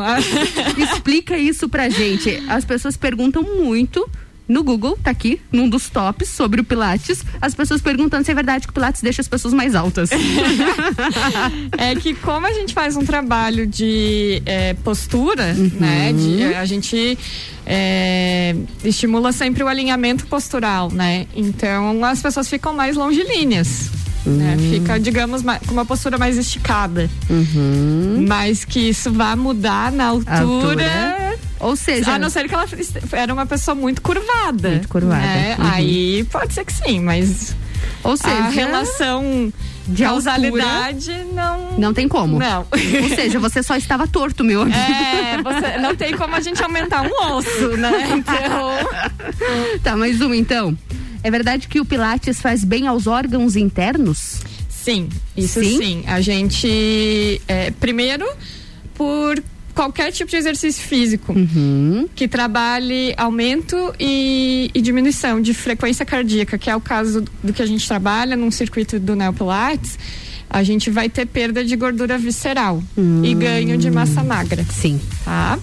[0.83, 2.43] Explica isso pra gente.
[2.49, 4.09] As pessoas perguntam muito
[4.49, 8.35] no Google, tá aqui, num dos tops sobre o Pilates, as pessoas perguntando se é
[8.35, 10.09] verdade que o Pilates deixa as pessoas mais altas.
[11.77, 15.71] é que como a gente faz um trabalho de é, postura, uhum.
[15.79, 16.15] né?
[16.15, 17.19] De, a gente
[17.67, 21.27] é, estimula sempre o alinhamento postural, né?
[21.37, 23.91] Então as pessoas ficam mais longilíneas.
[24.27, 24.57] Né?
[24.59, 24.71] Hum.
[24.71, 27.09] Fica, digamos, com uma postura mais esticada.
[27.31, 28.25] Uhum.
[28.29, 30.41] Mas que isso vai mudar na altura.
[30.41, 31.39] altura.
[31.61, 32.12] Ou seja.
[32.12, 32.66] A não ser que ela
[33.12, 34.71] era uma pessoa muito curvada.
[34.71, 35.21] Muito curvada.
[35.21, 35.57] Né?
[35.59, 35.71] Uhum.
[35.73, 37.57] Aí pode ser que sim, mas.
[38.03, 38.35] Ou seja.
[38.35, 39.53] A relação
[39.89, 41.79] de causalidade não.
[41.79, 42.39] Não tem como.
[42.39, 42.66] Não.
[43.03, 44.77] Ou seja, você só estava torto, meu amigo.
[44.77, 48.09] É, você, não tem como a gente aumentar um osso, né?
[48.19, 49.79] Então.
[49.83, 50.77] Tá, mais um então.
[51.23, 54.41] É verdade que o Pilates faz bem aos órgãos internos?
[54.69, 55.79] Sim, isso sim.
[55.79, 56.05] sim.
[56.07, 58.27] A gente, é, primeiro,
[58.95, 59.43] por
[59.75, 62.09] qualquer tipo de exercício físico uhum.
[62.14, 67.62] que trabalhe aumento e, e, diminuição de frequência cardíaca, que é o caso do que
[67.62, 69.97] a gente trabalha num circuito do Neopilates,
[70.51, 73.23] a gente vai ter perda de gordura visceral hum.
[73.25, 74.64] e ganho de massa magra.
[74.64, 75.01] Sim.
[75.25, 75.59] Tá?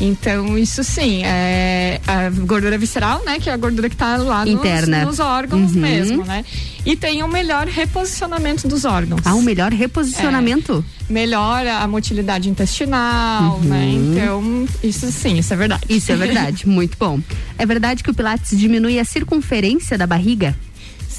[0.00, 3.38] Então, isso sim, é a gordura visceral, né?
[3.38, 4.98] Que é a gordura que está lá Interna.
[4.98, 5.80] Nos, nos órgãos uhum.
[5.80, 6.44] mesmo, né?
[6.84, 9.20] E tem um melhor reposicionamento dos órgãos.
[9.24, 10.84] Ah, um melhor reposicionamento?
[11.08, 13.64] É, melhora a motilidade intestinal, uhum.
[13.64, 13.90] né?
[13.90, 15.84] Então, isso sim, isso é verdade.
[15.88, 17.18] Isso é verdade, muito bom.
[17.58, 20.54] É verdade que o Pilates diminui a circunferência da barriga?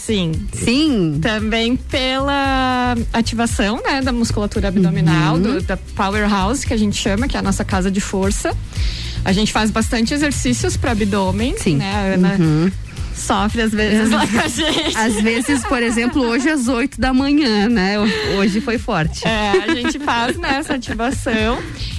[0.08, 0.32] Sim.
[0.53, 1.20] Sim.
[1.22, 5.41] Também pela ativação, né, da musculatura abdominal, uhum.
[5.41, 8.55] do, da powerhouse, que a gente chama, que é a nossa casa de força.
[9.26, 11.58] A gente faz bastante exercícios para abdômen.
[11.58, 11.76] Sim.
[11.76, 11.93] Né?
[11.93, 12.72] A Ana uhum.
[13.14, 14.95] sofre às vezes lá com a gente.
[14.95, 17.95] Às vezes, por exemplo, hoje às 8 da manhã, né?
[18.39, 19.28] Hoje foi forte.
[19.28, 21.58] É, a gente faz né, ativação.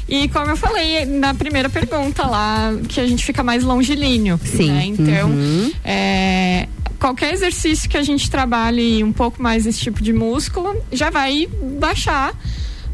[0.08, 4.40] E como eu falei na primeira pergunta lá, que a gente fica mais longilíneo.
[4.42, 4.72] Sim.
[4.72, 4.86] Né?
[4.86, 5.70] Então, uhum.
[5.84, 6.66] é,
[6.98, 11.48] qualquer exercício que a gente trabalhe um pouco mais esse tipo de músculo já vai
[11.78, 12.34] baixar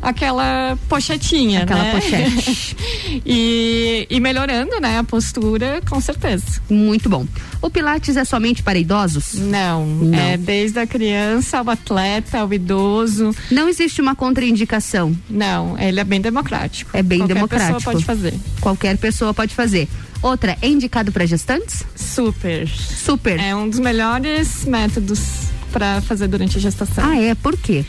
[0.04, 1.92] aquela pochetinha, aquela né?
[1.92, 2.76] pochete.
[3.24, 6.44] e, e melhorando, né, a postura, com certeza.
[6.68, 7.26] Muito bom.
[7.62, 9.34] O Pilates é somente para idosos?
[9.34, 10.18] Não, Não.
[10.18, 13.34] é desde a criança ao atleta, ao idoso.
[13.50, 15.16] Não existe uma contraindicação?
[15.28, 16.90] Não, ele é bem democrático.
[16.92, 17.82] É bem Qualquer democrático.
[17.82, 18.34] Qualquer pessoa pode fazer.
[18.60, 19.88] Qualquer pessoa pode fazer.
[20.24, 21.82] Outra, é indicado para gestantes?
[21.94, 22.66] Super.
[22.66, 23.38] Super.
[23.38, 25.20] É um dos melhores métodos
[25.70, 27.04] para fazer durante a gestação.
[27.04, 27.34] Ah, é?
[27.34, 27.84] Por quê?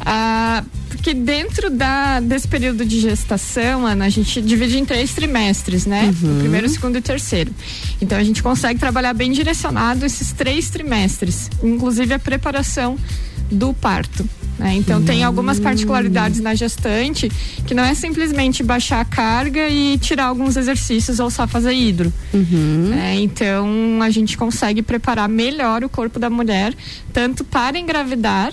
[0.00, 5.84] Ah, porque dentro da, desse período de gestação, Ana, a gente divide em três trimestres,
[5.84, 6.14] né?
[6.22, 6.36] Uhum.
[6.38, 7.54] O primeiro, o segundo e o terceiro.
[8.00, 12.96] Então a gente consegue trabalhar bem direcionado esses três trimestres, inclusive a preparação
[13.50, 14.26] do parto.
[14.60, 14.74] Né?
[14.74, 17.30] Então tem algumas particularidades na gestante
[17.66, 22.12] que não é simplesmente baixar a carga e tirar alguns exercícios ou só fazer hidro.
[22.34, 22.88] Uhum.
[22.90, 23.16] Né?
[23.20, 26.74] Então a gente consegue preparar melhor o corpo da mulher,
[27.10, 28.52] tanto para engravidar,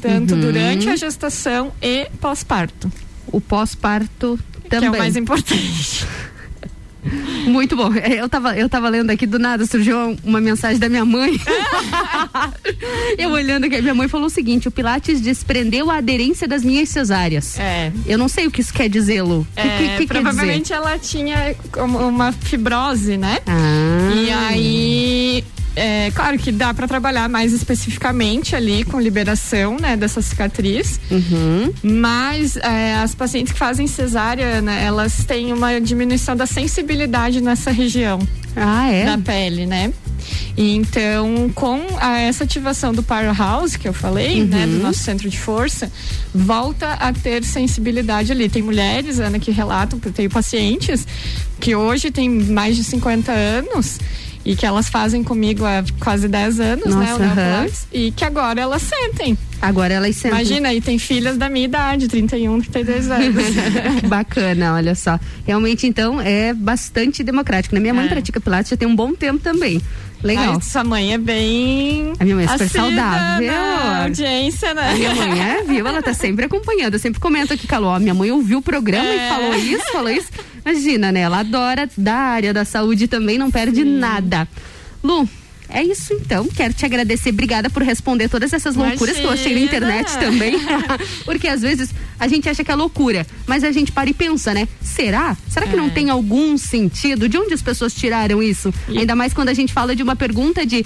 [0.00, 0.40] tanto Uhum.
[0.40, 2.90] durante a gestação e pós-parto.
[3.26, 4.38] O pós-parto
[4.68, 4.90] também.
[4.90, 6.06] Que é o mais importante.
[7.46, 7.92] Muito bom.
[7.94, 11.32] Eu tava, eu tava lendo aqui do nada, surgiu uma mensagem da minha mãe.
[13.18, 16.88] eu olhando aqui, minha mãe falou o seguinte: o Pilates desprendeu a aderência das minhas
[16.88, 17.58] cesáreas.
[17.58, 17.92] É.
[18.06, 19.46] Eu não sei o que isso quer dizer, Lu.
[19.56, 23.38] É, que, que, provavelmente ela tinha uma fibrose, né?
[23.46, 24.12] Ah.
[24.14, 25.44] E aí
[25.76, 31.00] é, claro que dá para trabalhar mais especificamente ali com liberação, né, dessa cicatriz.
[31.10, 31.72] Uhum.
[31.82, 37.70] Mas é, as pacientes que fazem cesárea, né, elas têm uma diminuição da sensibilidade nessa
[37.70, 38.18] região
[38.56, 39.04] ah, é?
[39.06, 39.92] da pele, né?
[40.56, 44.48] E então, com a, essa ativação do powerhouse que eu falei, Uhum.
[44.48, 45.90] né, do nosso centro de força,
[46.34, 48.48] volta a ter sensibilidade ali.
[48.48, 51.06] Tem mulheres, Ana, que relatam, eu tenho pacientes
[51.58, 53.98] que hoje têm mais de 50 anos
[54.44, 57.06] e que elas fazem comigo há quase 10 anos, né?
[57.10, 57.34] Nossa, O Neo aham.
[57.34, 59.36] Pilates, e que agora elas sentem.
[59.60, 60.38] Agora elas sentem.
[60.38, 63.44] Imagina, e tem filhas da minha idade, 31, 32 anos.
[64.08, 65.20] Bacana, olha só.
[65.46, 67.74] Realmente, então, é bastante democrático.
[67.74, 67.80] né?
[67.80, 69.80] Minha mãe pratica Pilates já tem um bom tempo também.
[70.22, 70.54] Legal.
[70.54, 72.12] Ai, sua mãe é bem.
[72.18, 73.50] A minha mãe é super saudável.
[73.52, 74.90] na audiência, né?
[74.90, 75.86] A minha mãe é, viu?
[75.86, 76.94] Ela tá sempre acompanhando.
[76.94, 77.98] Eu sempre comento aqui, Caló.
[77.98, 79.26] Minha mãe ouviu o programa É.
[79.26, 80.28] e falou isso, falou isso.
[80.64, 81.20] Imagina, né?
[81.20, 84.46] Ela adora da área da saúde também, não perde nada.
[85.02, 85.28] Lu,
[85.68, 86.46] é isso então.
[86.48, 87.30] Quero te agradecer.
[87.30, 89.86] Obrigada por responder todas essas loucuras que eu achei na Imagina.
[89.86, 90.54] internet também.
[91.24, 94.52] Porque às vezes a gente acha que é loucura, mas a gente para e pensa,
[94.52, 94.68] né?
[94.82, 95.36] Será?
[95.48, 95.90] Será que não É.
[95.90, 97.28] tem algum sentido?
[97.28, 98.72] De onde as pessoas tiraram isso?
[98.88, 100.84] Ainda mais quando a gente fala de uma pergunta de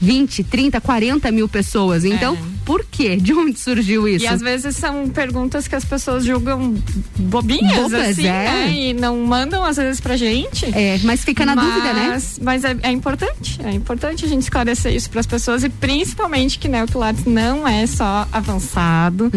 [0.00, 2.04] 20, 30, 40 mil pessoas.
[2.04, 3.16] Então, por quê?
[3.16, 4.24] De onde surgiu isso?
[4.24, 4.28] É.
[4.28, 6.74] E às vezes são perguntas que as pessoas julgam
[7.18, 8.30] bobinhas, Bobas, assim, é.
[8.44, 8.72] né?
[8.72, 10.66] E não mandam às vezes pra gente.
[10.66, 12.08] É, mas fica na dúvida, né?
[12.08, 15.68] Mas- Mas é, é importante, é importante a gente esclarecer isso para as pessoas e
[15.68, 19.30] principalmente que né, o Pilates não é só avançado,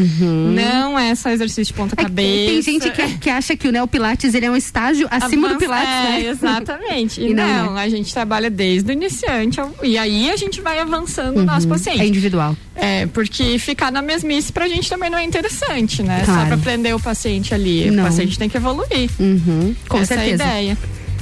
[0.54, 2.52] não é só exercício de ponta cabeça.
[2.52, 5.88] Tem gente que, que acha que o Neopilates ele é um estágio acima do Pilates,
[5.90, 6.26] é, né?
[6.30, 7.20] Exatamente.
[7.20, 7.84] E, E não, não, né?
[7.84, 11.74] a gente trabalha desde o iniciante e aí a gente vai avançando o nosso Uhum.
[11.74, 12.02] paciente.
[12.02, 12.56] É individual.
[12.76, 16.24] É, porque ficar na mesmice pra gente também não é interessante, né?
[16.26, 16.42] Claro.
[16.42, 17.92] Só pra prender o paciente ali.
[17.92, 18.04] Não.
[18.04, 19.10] O paciente tem que evoluir.
[19.20, 20.44] Uhum, com Essa certeza.
[20.44, 20.78] é a ideia.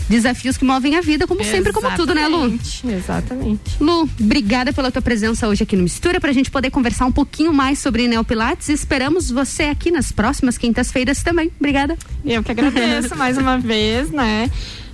[0.09, 2.45] Desafios que movem a vida, como sempre, como tudo, né, Lu?
[2.45, 3.61] Exatamente, Exatamente.
[3.78, 7.53] Lu, obrigada pela tua presença hoje aqui no Mistura pra gente poder conversar um pouquinho
[7.53, 8.69] mais sobre Neopilates.
[8.69, 11.51] Esperamos você aqui nas próximas quintas-feiras também.
[11.59, 11.97] Obrigada.
[12.25, 14.49] Eu que agradeço mais uma vez, né?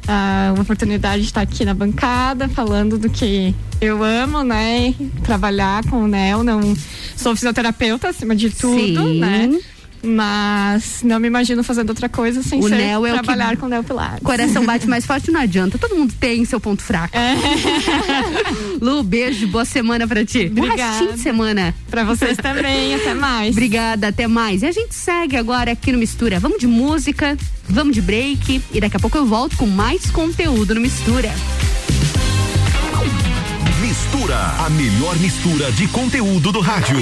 [0.08, 4.94] A oportunidade de estar aqui na bancada falando do que eu amo, né?
[5.24, 6.44] Trabalhar com o Nel.
[6.44, 6.76] Não
[7.16, 9.20] sou fisioterapeuta acima de tudo, Sim.
[9.20, 9.60] né?
[10.06, 13.56] Mas não me imagino fazendo outra coisa sem O ser Nel é o que- trabalhar
[13.56, 14.20] com o Neo Pilates.
[14.22, 15.78] Coração bate mais forte, não adianta.
[15.78, 17.14] Todo mundo tem seu ponto fraco.
[18.82, 20.48] Lu, beijo, boa semana pra ti.
[20.52, 20.82] Obrigada.
[20.92, 21.74] restinho de semana.
[21.90, 23.52] Pra vocês também, até mais.
[23.56, 24.62] Obrigada, até mais.
[24.62, 26.40] E a gente segue agora aqui no Mistura.
[26.40, 27.38] Vamos de música,
[27.70, 31.32] vamos de break e daqui a pouco eu volto com mais conteúdo no Mistura.
[33.82, 36.98] Mistura, a melhor mistura de conteúdo do rádio.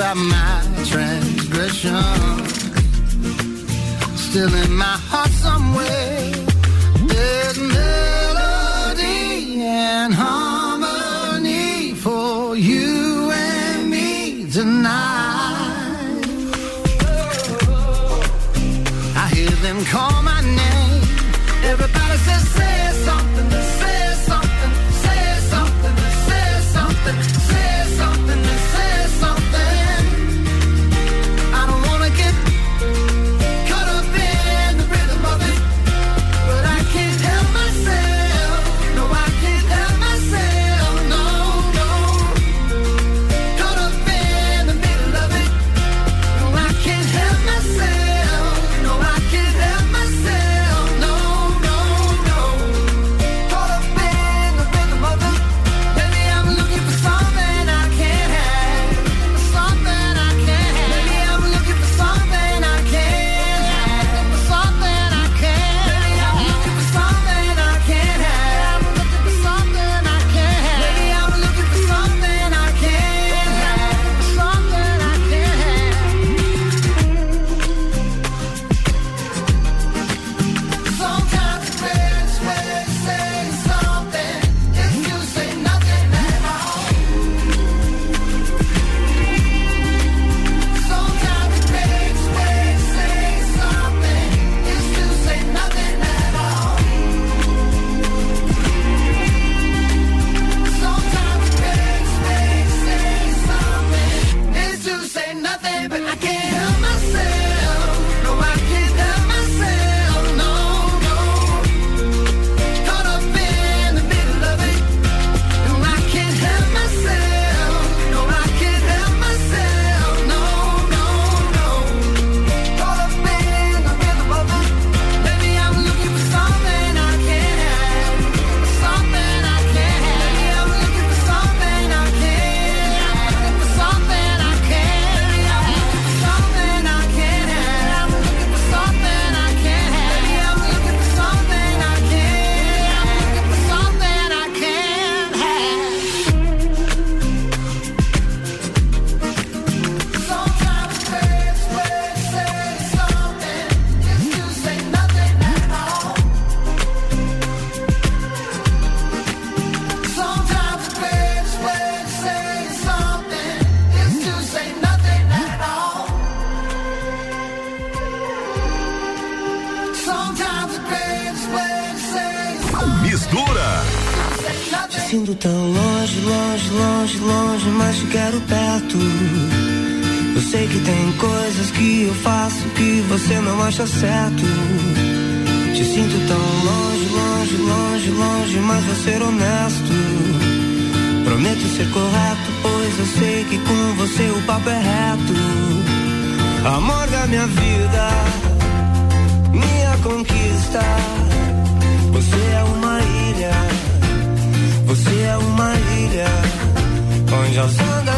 [0.00, 1.94] about my transgression.
[4.16, 6.49] Still in my heart somewhere.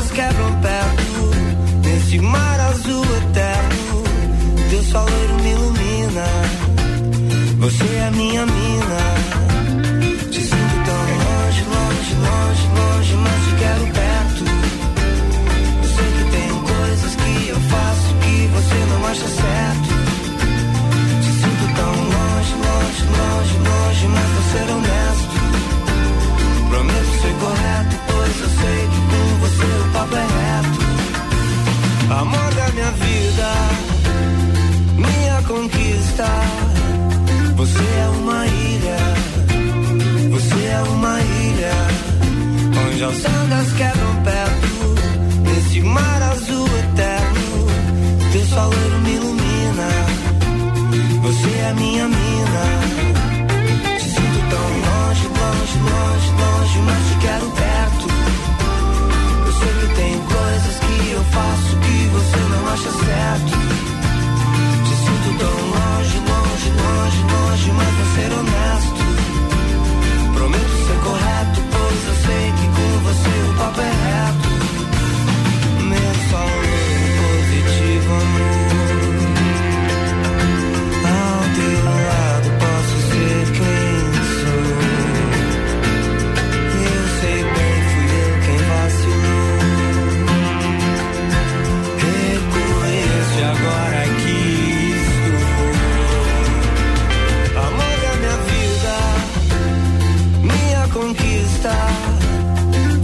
[0.02, 1.30] ondas quebram perto,
[1.84, 4.02] nesse mar azul eterno,
[4.70, 6.24] teu soleiro me ilumina.
[7.58, 8.98] Você é minha mina,
[10.30, 12.71] te sinto tão longe, longe, longe.
[29.62, 30.80] seu papo é reto.
[32.20, 33.48] Amor da minha vida,
[34.96, 36.28] minha conquista.
[37.56, 38.98] Você é uma ilha,
[40.30, 41.74] você é uma ilha.
[42.84, 44.72] Onde as ondas quebram perto,
[45.42, 47.66] nesse mar azul eterno.
[48.32, 49.88] Teu soleiro me ilumina,
[51.22, 52.64] você é minha mina.
[53.98, 57.81] Te sinto tão longe, longe, longe, longe, mas te quero perto.
[61.32, 63.52] faço que você não acha certo.
[64.84, 69.00] Te sinto tão longe, longe, longe, longe, mas vou ser honesto.
[70.34, 74.41] Prometo ser correto, pois eu sei que com você o papo é reto.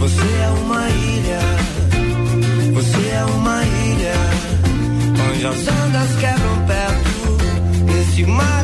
[0.09, 1.39] Você é uma ilha,
[2.73, 4.13] você é uma ilha,
[5.29, 8.58] onde as ondas quebram perto, nesse mar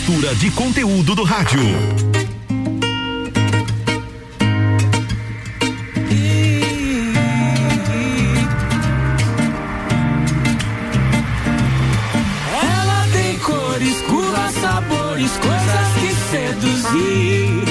[0.00, 1.60] mistura de conteúdo do rádio.
[12.62, 17.64] Ela tem cores, curvas, sabores, coisas que seduzir.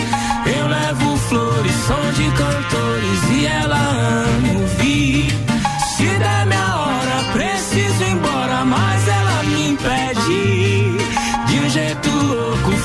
[0.56, 5.34] Eu levo flores, som de cantores e ela ama ouvir.
[5.98, 6.89] Se der minha hora,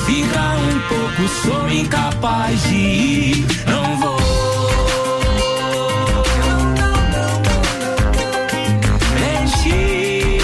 [0.05, 3.45] fica um pouco, sou incapaz de ir.
[3.67, 4.15] Não vou.
[9.45, 10.35] mentir.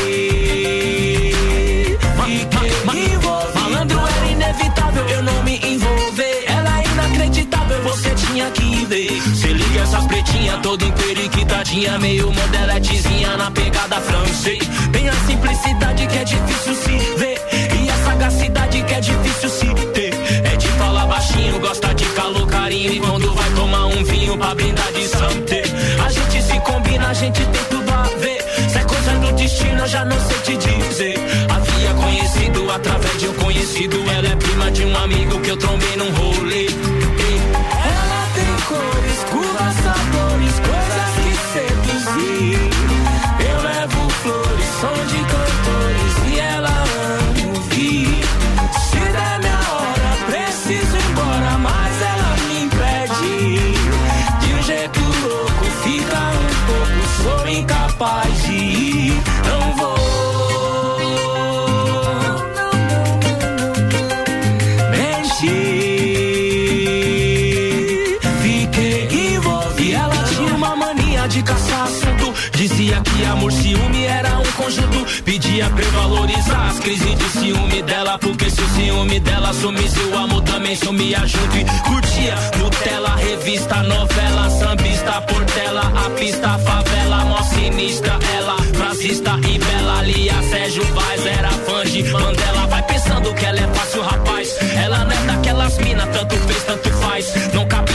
[2.24, 3.60] Fiquei envolvido.
[3.60, 6.44] Malandro era inevitável eu não me envolver.
[6.48, 9.22] Ela é inacreditável, você tinha que ver.
[9.36, 14.64] Se liga essas pretinhas toda emperiquitadinha, meio modeletezinha na pegada francês.
[14.92, 17.31] Tem a simplicidade que é difícil se ver.
[18.92, 20.14] Que é difícil se ter.
[20.44, 22.92] É de falar baixinho, gosta de calor, carinho.
[22.92, 25.64] E quando vai tomar um vinho pra brindar de santé.
[26.06, 28.44] A gente se combina, a gente tem tudo a ver.
[28.70, 31.16] Se é coisa do destino, eu já não sei te dizer.
[31.50, 33.98] Havia conhecido através de um conhecido.
[34.12, 36.66] Ela é prima de um amigo que eu trombei num rolê.
[36.66, 42.60] Ela tem cores, curvas, sabores, coisas que seduzir.
[43.40, 45.41] Eu levo flores, som de cantores
[79.22, 81.58] dela sumisse, o amor também sumia junto.
[81.58, 88.20] E curtia Nutella, revista, novela, sambista, portela, a pista, favela, mó sinistra.
[88.38, 91.52] Ela, frasista e bela, Lia, Sérgio Vaz, era
[91.86, 92.68] de Mandela.
[92.68, 94.58] Vai pensando que ela é fácil, rapaz.
[94.76, 97.54] Ela não é daquelas mina, tanto fez, tanto faz.
[97.54, 97.91] Não cabe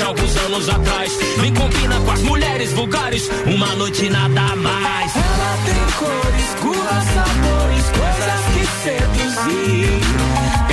[0.00, 1.18] de alguns anos atrás.
[1.40, 5.12] Nem combina com as mulheres vulgares, uma noite nada mais.
[5.14, 10.00] Ela tem cores, curvas, sabores, coisas que seduzir.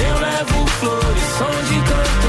[0.08, 2.27] Eu levo flores, som de cantores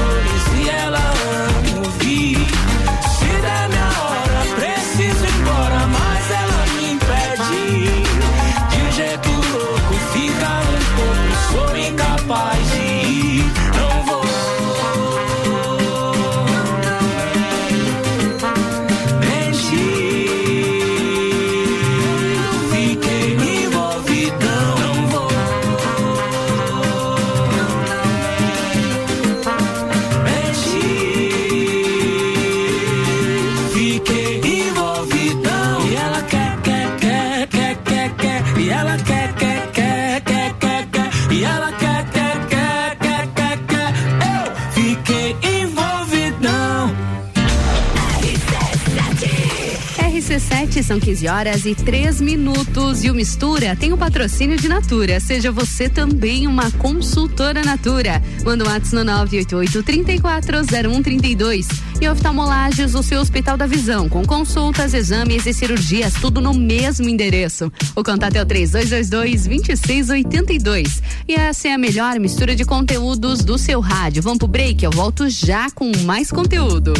[50.89, 53.03] são 15 horas e 3 minutos.
[53.03, 55.19] E o Mistura tem o patrocínio de Natura.
[55.19, 58.19] Seja você também uma consultora Natura.
[58.43, 61.67] Manda um WhatsApp no 988 340132.
[62.01, 67.07] E oftalmolagens, o seu Hospital da Visão, com consultas, exames e cirurgias, tudo no mesmo
[67.07, 67.71] endereço.
[67.95, 71.03] O contato é o 3222-2682.
[71.27, 74.23] E essa é a melhor mistura de conteúdos do seu rádio.
[74.23, 74.83] Vamos pro break?
[74.83, 76.93] Eu volto já com mais conteúdo.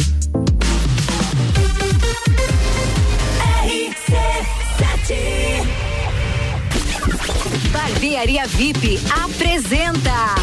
[7.72, 10.34] Barbearia VIP apresenta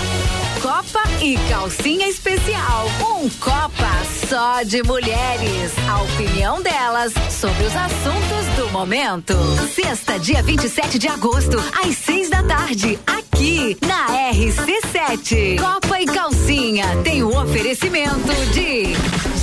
[0.61, 2.88] Copa e Calcinha Especial.
[3.01, 3.89] Um Copa
[4.28, 5.72] só de mulheres.
[5.88, 9.34] A opinião delas sobre os assuntos do momento.
[9.74, 15.59] Sexta, dia 27 de agosto, às seis da tarde, aqui na RC7.
[15.59, 18.93] Copa e Calcinha tem o um oferecimento de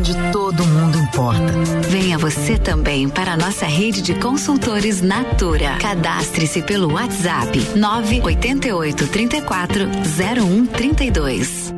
[0.00, 1.52] onde todo mundo importa.
[1.90, 5.76] Venha você também para a nossa rede de consultores Natura.
[5.78, 9.84] Cadastre-se pelo WhatsApp 988 34
[10.16, 11.74] 0132.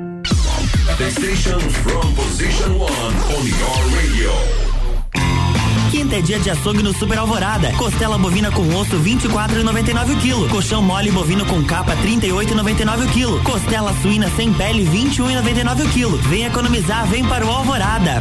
[0.98, 4.71] The station from position one on your radio.
[6.12, 7.72] Quinta é dia de açougue no Super Alvorada.
[7.72, 10.50] Costela bovina com osso 24,99 kg.
[10.50, 13.42] Colchão mole bovino com capa 38,99 kg.
[13.42, 16.28] Costela suína sem pele 21,99 kg.
[16.28, 18.20] Vem economizar, vem para o Alvorada.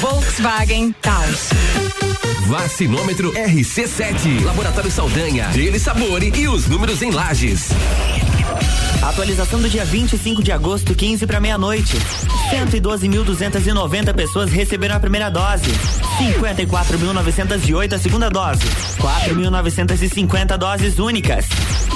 [0.00, 1.50] Volkswagen Taos.
[2.46, 4.44] Vacinômetro RC7.
[4.44, 5.48] Laboratório Saldanha.
[5.48, 7.68] Dele Sabore e os números em lajes.
[9.02, 11.96] Atualização do dia 25 de agosto, 15 para meia-noite.
[12.50, 15.70] 112.290 pessoas receberam a primeira dose.
[16.18, 18.60] 54.908 a segunda dose.
[18.98, 21.46] 4.950 doses únicas.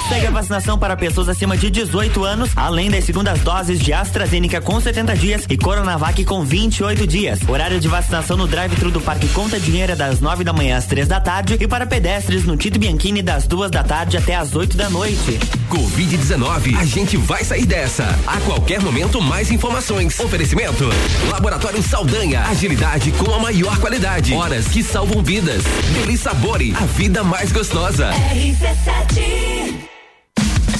[0.09, 4.61] Segue a vacinação para pessoas acima de 18 anos, além das segundas doses de AstraZeneca
[4.61, 7.39] com 70 dias e Coronavac com 28 dias.
[7.47, 10.85] Horário de vacinação no drive-thru do Parque Conta Dinheiro é das 9 da manhã às
[10.85, 14.55] 3 da tarde e para pedestres no Tito Bianchini das 2 da tarde até às
[14.55, 15.39] 8 da noite.
[15.69, 18.17] Covid-19, a gente vai sair dessa.
[18.25, 20.17] A qualquer momento, mais informações.
[20.17, 20.85] Oferecimento:
[21.29, 22.43] Laboratório Saldanha.
[22.43, 24.33] Agilidade com a maior qualidade.
[24.33, 25.63] Horas que salvam vidas.
[25.93, 28.11] Deli Sabore, a vida mais gostosa.
[28.11, 29.94] RC7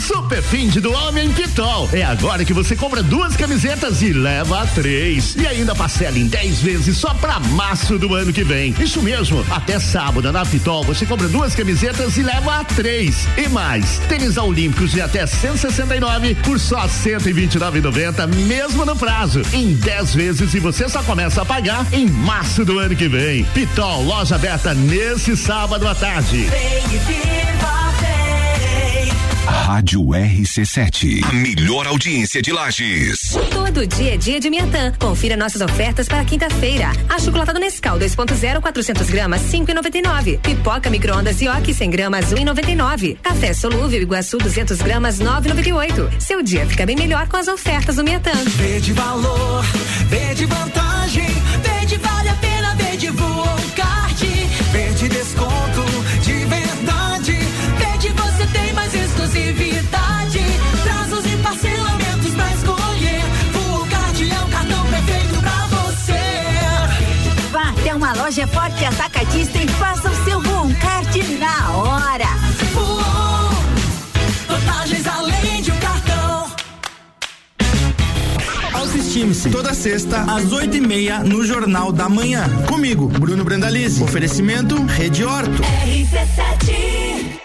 [0.06, 1.90] Super Find do Homem Pitol.
[1.92, 5.36] É agora que você compra duas camisetas e leva três.
[5.36, 8.76] E ainda parcela em 10 vezes só pra março do ano que vem.
[8.80, 13.28] Isso mesmo, até sábado na Pitol você compra duas camisetas e leva três.
[13.36, 19.42] E mais, tênis olímpicos de até 169 por só 129,90, mesmo no prazo.
[19.52, 23.44] Em 10 vezes e você só começa a pagar em março do ano que vem.
[23.56, 26.44] Pitol, loja aberta nesse sábado à tarde.
[26.44, 27.85] Vem e viva.
[29.48, 31.24] Rádio RC7.
[31.24, 33.38] A melhor audiência de Lages.
[33.52, 34.92] Todo dia é dia de Miatã.
[35.00, 36.92] Confira nossas ofertas para quinta-feira.
[37.08, 40.40] Achocolatado Nescau 2.0 400 gramas 5,99.
[40.40, 43.18] Pipoca micro-ondas Yoki 100 gramas 1,99.
[43.22, 46.20] Café solúvel Iguaçu 200 gramas 9,98.
[46.20, 48.34] Seu dia fica bem melhor com as ofertas do Miatã.
[48.34, 49.64] V de valor,
[50.10, 54.26] V de vantagem, V de vale a pena, V de voam card,
[54.72, 55.75] V de desconto
[59.26, 60.40] exclusividade,
[60.84, 63.24] prazos e parcelamentos pra escolher,
[63.54, 66.14] Voam card é o cartão perfeito pra você.
[67.52, 72.28] Vá até uma loja forte atacadista e faça o seu Voon Card na hora.
[72.74, 73.50] Voam,
[74.48, 76.52] vantagens além de um cartão.
[78.74, 79.50] Autoestime-se.
[79.50, 82.48] Toda sexta, às oito e meia, no Jornal da Manhã.
[82.68, 84.04] Comigo, Bruno Brandalize.
[84.04, 85.64] Oferecimento Rede Horto.
[85.64, 87.45] RC7.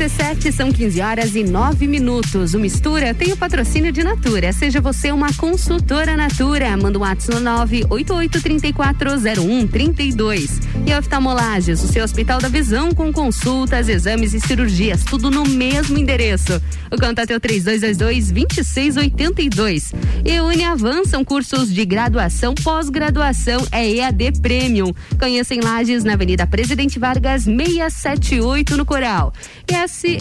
[0.00, 2.54] RC7 são 15 horas e 9 minutos.
[2.54, 4.50] O Mistura tem o patrocínio de Natura.
[4.50, 6.74] Seja você uma consultora Natura.
[6.74, 10.58] Manda um WhatsApp no 988340132.
[10.86, 15.98] E oftalmolages, o seu Hospital da Visão com consultas, exames e cirurgias, tudo no mesmo
[15.98, 16.62] endereço.
[16.90, 19.92] O contato é o 3222-2682.
[20.24, 24.94] E Uniavan são cursos de graduação, pós-graduação, é EAD Premium.
[25.18, 29.34] Conheça em Lages, na Avenida Presidente Vargas, 678 no Coral.
[29.68, 29.74] E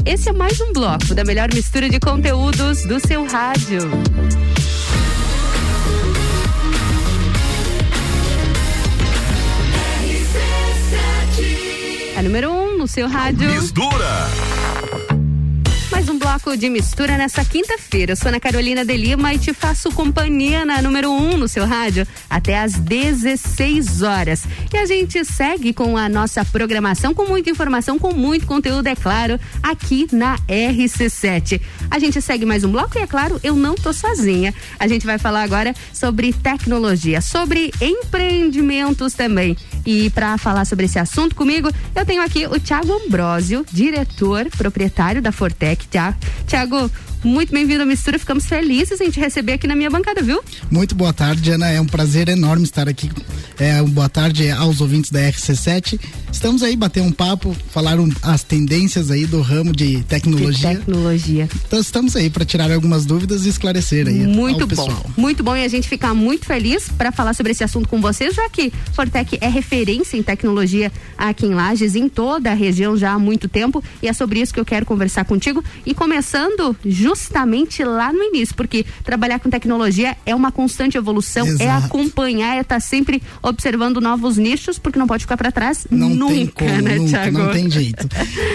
[0.06, 3.80] esse, é mais um bloco da melhor mistura de conteúdos do seu rádio.
[12.18, 13.50] É número 1 um no seu rádio.
[13.50, 14.49] Mistura.
[16.40, 18.14] Bloco de mistura nessa quinta-feira.
[18.14, 21.48] Eu sou Ana Carolina de Lima e te faço companhia na número 1 um no
[21.50, 24.44] seu rádio até às 16 horas.
[24.74, 28.96] E a gente segue com a nossa programação com muita informação, com muito conteúdo, é
[28.96, 31.60] claro, aqui na RC7.
[31.92, 34.54] A gente segue mais um bloco e é claro, eu não tô sozinha.
[34.80, 39.58] A gente vai falar agora sobre tecnologia, sobre empreendimentos também.
[39.86, 45.22] E para falar sobre esse assunto comigo, eu tenho aqui o Thiago Ambrosio, diretor, proprietário
[45.22, 45.88] da Fortec.
[45.88, 46.90] Tiago, Tiago,
[47.24, 48.18] muito bem-vindo à mistura.
[48.18, 50.42] Ficamos felizes em te receber aqui na minha bancada, viu?
[50.70, 51.70] Muito boa tarde, Ana.
[51.70, 53.10] É um prazer enorme estar aqui.
[53.58, 56.00] É, boa tarde aos ouvintes da RC7.
[56.32, 60.70] Estamos aí bater um papo, falar um, as tendências aí do ramo de tecnologia.
[60.70, 61.50] De tecnologia.
[61.68, 65.12] Então estamos aí para tirar algumas dúvidas e esclarecer aí muito bom.
[65.18, 68.34] Muito bom e a gente fica muito feliz para falar sobre esse assunto com vocês,
[68.34, 73.12] já que Fortec é referência em tecnologia aqui em Lages, em toda a região já
[73.12, 76.76] há muito tempo, e é sobre isso que eu quero conversar contigo e começando
[77.10, 81.88] justamente lá no início, porque trabalhar com tecnologia é uma constante evolução, é Exato.
[81.88, 86.34] acompanhar, é estar sempre observando novos nichos, porque não pode ficar para trás Não nunca,
[86.34, 87.38] tem como, né, nunca, Thiago?
[87.40, 88.08] não tem jeito.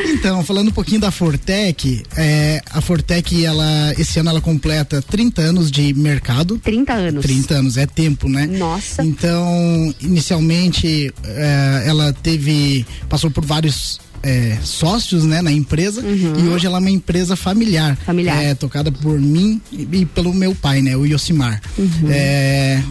[0.06, 5.42] Então, falando um pouquinho da Fortec, é, a Fortec, ela, esse ano ela completa 30
[5.42, 6.58] anos de mercado.
[6.58, 7.22] 30 anos.
[7.24, 8.46] 30 anos, é tempo, né?
[8.46, 9.02] Nossa.
[9.02, 16.66] Então, inicialmente, é, ela teve, passou por vários é, sócios né, na empresa e hoje
[16.66, 17.90] ela é uma empresa familiar.
[17.90, 18.04] Uhum.
[18.06, 18.42] Familiar.
[18.42, 21.60] É, tocada por mim e, e pelo meu pai, né, o Yosimar.
[21.78, 22.08] Uhum.
[22.10, 22.82] É,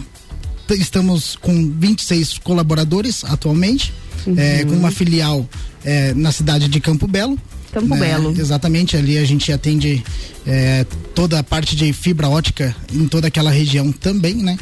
[0.70, 3.92] estamos com 26 colaboradores atualmente,
[4.36, 4.70] é, Uhum.
[4.70, 5.46] com uma filial
[5.84, 7.38] é, na cidade de Campo Belo.
[7.74, 8.34] Campo Belo.
[8.38, 10.02] Exatamente, ali a gente atende
[10.46, 14.56] é, toda a parte de fibra ótica em toda aquela região também, né?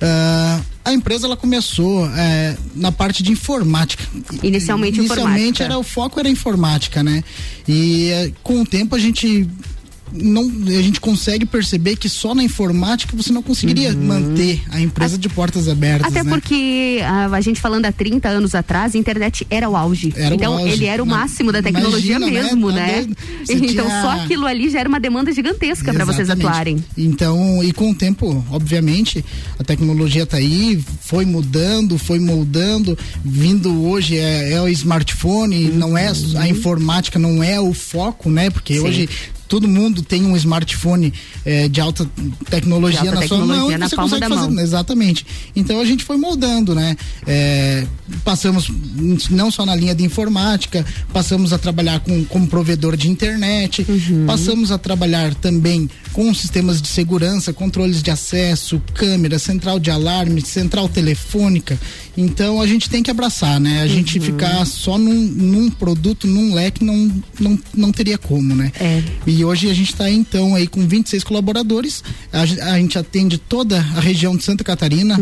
[0.00, 4.04] Ah, a empresa ela começou é, na parte de informática.
[4.42, 5.64] Inicialmente Inicialmente informática.
[5.64, 7.24] era o foco era informática, né?
[7.66, 9.48] E é, com o tempo a gente
[10.12, 15.16] não a gente consegue perceber que só na informática você não conseguiria manter a empresa
[15.18, 16.18] de portas abertas, Uhum.
[16.20, 16.30] Até né?
[16.30, 20.12] porque ah, a gente falando há 30 anos atrás, a internet era o auge.
[20.16, 20.72] Era o então auge.
[20.72, 22.42] ele era o máximo da tecnologia imagina, né?
[22.48, 23.06] mesmo, Tá né?
[23.44, 26.82] Você Então tinha- só aquilo ali já era uma demanda gigantesca para vocês atuarem.
[26.96, 29.24] Então, e com o tempo, obviamente,
[29.58, 35.96] a tecnologia tá aí, foi mudando, foi moldando, vindo hoje é, é o smartphone, não
[35.96, 38.50] é a informática, não é o foco, né?
[38.50, 38.80] Porque Sim.
[38.80, 39.08] hoje
[39.50, 41.12] todo mundo tem um smartphone
[41.44, 42.08] eh, de alta
[42.48, 44.50] tecnologia De alta na sua tecnologia mão e na você palma consegue da fazer.
[44.54, 44.62] mão.
[44.64, 45.26] Exatamente.
[45.56, 46.96] Então a gente foi moldando, né?
[47.26, 47.84] É,
[48.24, 48.70] passamos
[49.28, 54.24] não só na linha de informática, passamos a trabalhar com como provedor de internet, Uhum.
[54.26, 60.40] passamos a trabalhar também com sistemas de segurança, controles de acesso, câmera, central de alarme,
[60.42, 61.76] central telefônica.
[62.16, 63.82] Então a gente tem que abraçar, né?
[63.82, 68.72] A gente ficar só num, num produto, num leque, não, não, não teria como, né?
[68.78, 69.02] É.
[69.26, 72.02] E hoje a gente está então aí com 26 colaboradores.
[72.32, 72.40] A,
[72.72, 75.16] a gente atende toda a região de Santa Catarina,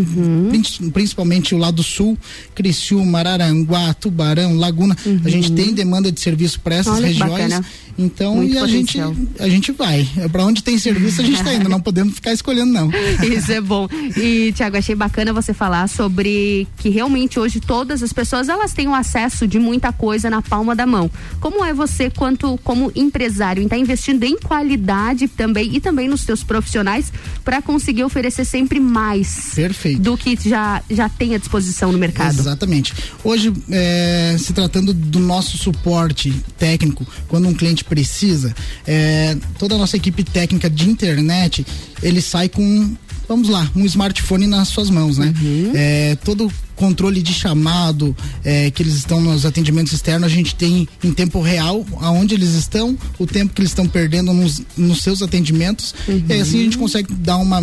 [0.50, 2.16] prin- principalmente o lado sul,
[2.54, 4.96] Criciúma, Araranguá, Tubarão, Laguna.
[5.24, 7.30] A gente tem demanda de serviço para essas Olha regiões.
[7.32, 7.64] bacana.
[8.00, 8.96] Então, Muito e a gente,
[9.40, 10.08] a gente vai.
[10.30, 11.68] Para onde tem serviço, a gente está indo.
[11.68, 12.90] Não podemos ficar escolhendo, não.
[13.36, 13.88] Isso é bom.
[14.16, 18.88] E, Tiago, achei bacana você falar sobre que realmente hoje todas as pessoas elas têm
[18.88, 21.10] o acesso de muita coisa na palma da mão.
[21.40, 26.22] Como é você, quanto como empresário, em estar investindo em qualidade também e também nos
[26.22, 27.12] seus profissionais
[27.44, 30.00] para conseguir oferecer sempre mais Perfeito.
[30.00, 32.38] do que já, já tem à disposição no mercado?
[32.38, 32.94] Exatamente.
[33.24, 38.54] Hoje, é, se tratando do nosso suporte técnico, quando um cliente precisa,
[38.86, 41.66] é, toda a nossa equipe técnica de internet,
[42.02, 42.96] ele sai com,
[43.28, 45.32] vamos lá, um smartphone nas suas mãos, né?
[45.74, 50.88] É, todo controle de chamado é, que eles estão nos atendimentos externos, a gente tem
[51.02, 55.20] em tempo real aonde eles estão, o tempo que eles estão perdendo nos, nos seus
[55.20, 57.60] atendimentos, e aí assim a gente consegue dar uma,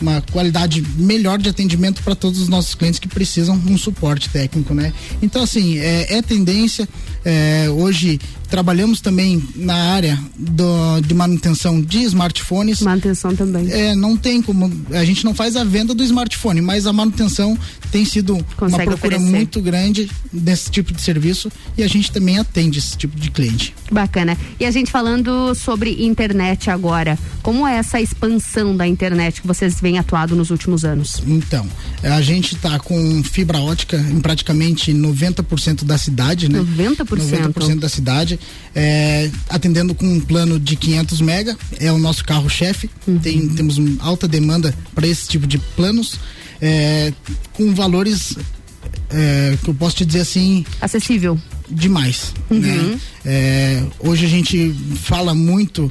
[0.00, 4.28] uma qualidade melhor de atendimento para todos os nossos clientes que precisam de um suporte
[4.28, 4.92] técnico, né?
[5.22, 6.86] Então assim, é, é tendência,
[7.24, 12.80] é, hoje trabalhamos também na área do, de manutenção de smartphones.
[12.80, 13.70] Manutenção também.
[13.70, 17.58] É, não tem como, a gente não faz a venda do smartphone, mas a manutenção
[17.90, 19.36] tem sido uma Consegue procura oferecer.
[19.36, 23.74] muito grande desse tipo de serviço e a gente também atende esse tipo de cliente.
[23.90, 24.36] Bacana.
[24.58, 29.80] E a gente falando sobre internet agora, como é essa expansão da internet que vocês
[29.80, 31.22] vêm atuado nos últimos anos?
[31.26, 31.66] Então,
[32.02, 36.58] a gente está com fibra ótica em praticamente 90% da cidade, né?
[36.60, 37.52] 90%?
[37.52, 38.38] 90% da cidade,
[38.74, 42.90] é, atendendo com um plano de 500 mega, é o nosso carro-chefe.
[43.22, 46.18] Tem, temos alta demanda para esse tipo de planos,
[46.60, 47.12] é,
[47.52, 48.36] com valores
[49.10, 50.64] é, que eu posso te dizer assim.
[50.80, 51.38] Acessível.
[51.70, 52.34] Demais.
[52.50, 52.60] Uhum.
[52.60, 53.00] Né?
[53.24, 55.90] É, hoje a gente fala muito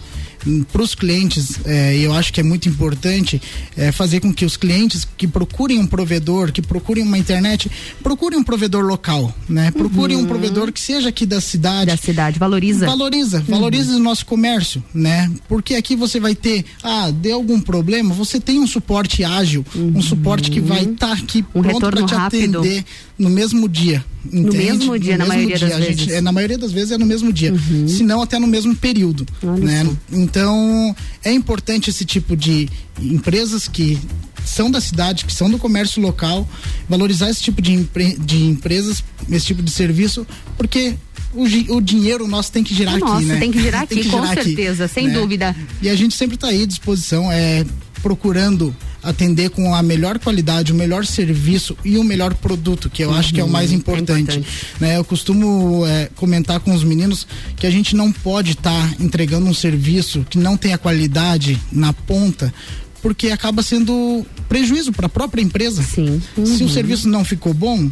[0.71, 3.41] para os clientes, é, eu acho que é muito importante
[3.75, 7.69] é, fazer com que os clientes que procurem um provedor, que procurem uma internet,
[8.01, 9.71] procurem um provedor local, né?
[9.71, 11.87] Procurem um provedor que seja aqui da cidade.
[11.87, 12.85] Da cidade, valoriza.
[12.85, 15.31] Valoriza, valoriza o nosso comércio, né?
[15.47, 20.01] Porque aqui você vai ter, ah, deu algum problema, você tem um suporte ágil, um
[20.01, 22.59] suporte que vai estar aqui Um pronto para te rápido.
[22.59, 22.85] atender
[23.17, 24.03] no mesmo dia.
[24.31, 24.57] No entende?
[24.57, 26.07] mesmo dia, na maioria das A gente- vezes.
[26.07, 26.13] Uhum.
[26.17, 27.53] é, na maioria das vezes é no mesmo dia,
[27.87, 29.25] se não até no mesmo período,
[29.59, 29.87] né?
[30.11, 32.67] Então é importante esse tipo de
[33.01, 33.97] empresas que
[34.45, 36.47] são da cidade, que são do comércio local,
[36.87, 40.25] valorizar esse tipo de, empre- de empresas, esse tipo de serviço,
[40.57, 40.95] porque
[41.33, 41.43] o,
[41.75, 43.39] o dinheiro nosso tem que girar Nossa, aqui, né?
[43.39, 45.55] tem que girar aqui, com certeza, sem dúvida.
[45.81, 47.65] E a gente sempre está aí à disposição, é,
[48.01, 53.13] procurando atender com a melhor qualidade, o melhor serviço e o melhor produto, que eu
[53.13, 54.43] acho que é o mais Uhum, importante.
[54.79, 54.97] né?
[54.97, 57.25] Eu costumo é, comentar com os meninos
[57.55, 62.53] que a gente não pode estar entregando um serviço que não tenha qualidade na ponta.
[63.01, 65.83] Porque acaba sendo prejuízo para a própria empresa.
[65.83, 66.69] Se o Uhum.
[66.69, 67.89] serviço não ficou bom,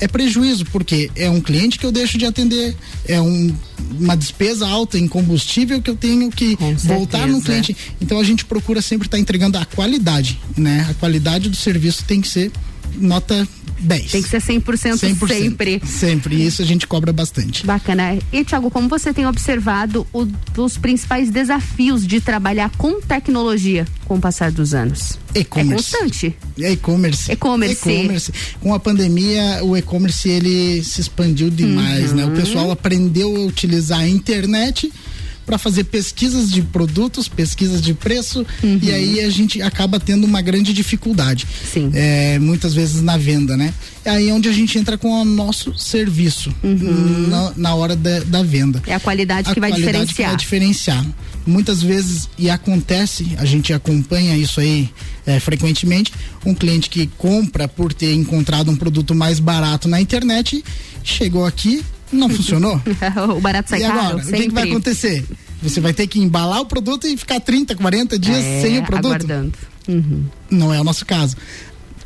[0.00, 2.74] é prejuízo, porque é um cliente que eu deixo de atender,
[3.06, 3.54] é um-
[3.98, 7.44] uma despesa alta em combustível que eu tenho que voltar no certeza.
[7.44, 7.76] cliente.
[8.00, 10.86] Então a gente procura sempre estar entregando a qualidade, né?
[10.90, 12.50] A qualidade do serviço tem que ser
[12.94, 13.46] nota
[13.78, 14.10] 10.
[14.10, 15.82] Tem que ser 100%, sempre.
[15.84, 17.66] Sempre, e isso a gente cobra bastante.
[17.66, 18.18] Bacana.
[18.32, 20.26] E, Tiago, como você tem observado o-
[20.56, 25.18] os principais desafios de trabalhar com tecnologia com o passar dos anos?
[25.34, 25.94] E-commerce.
[25.94, 26.36] É constante.
[26.58, 27.30] É e-commerce.
[27.32, 27.88] E-commerce.
[27.90, 28.32] E-commerce.
[28.60, 32.24] Com a pandemia, o e-commerce ele se expandiu demais, né?
[32.24, 32.34] O Uhum.
[32.34, 34.90] pessoal aprendeu a utilizar a internet
[35.46, 38.80] para fazer pesquisas de produtos, pesquisas de preço, Uhum.
[38.82, 41.46] e aí a gente acaba tendo uma grande dificuldade.
[41.72, 41.90] Sim.
[41.94, 43.72] É, muitas vezes na venda, né?
[44.04, 48.42] É aí onde a gente entra com o nosso serviço na, na hora da, da
[48.42, 48.82] venda.
[48.86, 50.28] É a qualidade A que vai qualidade que diferenciar.
[50.30, 51.06] vai diferenciar.
[51.46, 54.90] Muitas vezes, e acontece, a gente acompanha isso aí
[55.24, 56.12] é, frequentemente,
[56.44, 60.62] um cliente que compra por ter encontrado um produto mais barato na internet,
[61.04, 62.80] chegou aqui, não funcionou.
[63.36, 65.24] o barato sai e caro, agora, o que, que vai acontecer?
[65.62, 68.82] Você vai ter que embalar o produto e ficar 30, 40 dias É, sem o
[68.84, 69.06] produto?
[69.06, 69.52] aguardando.
[69.88, 70.24] Uhum.
[70.50, 71.36] Não é o nosso caso.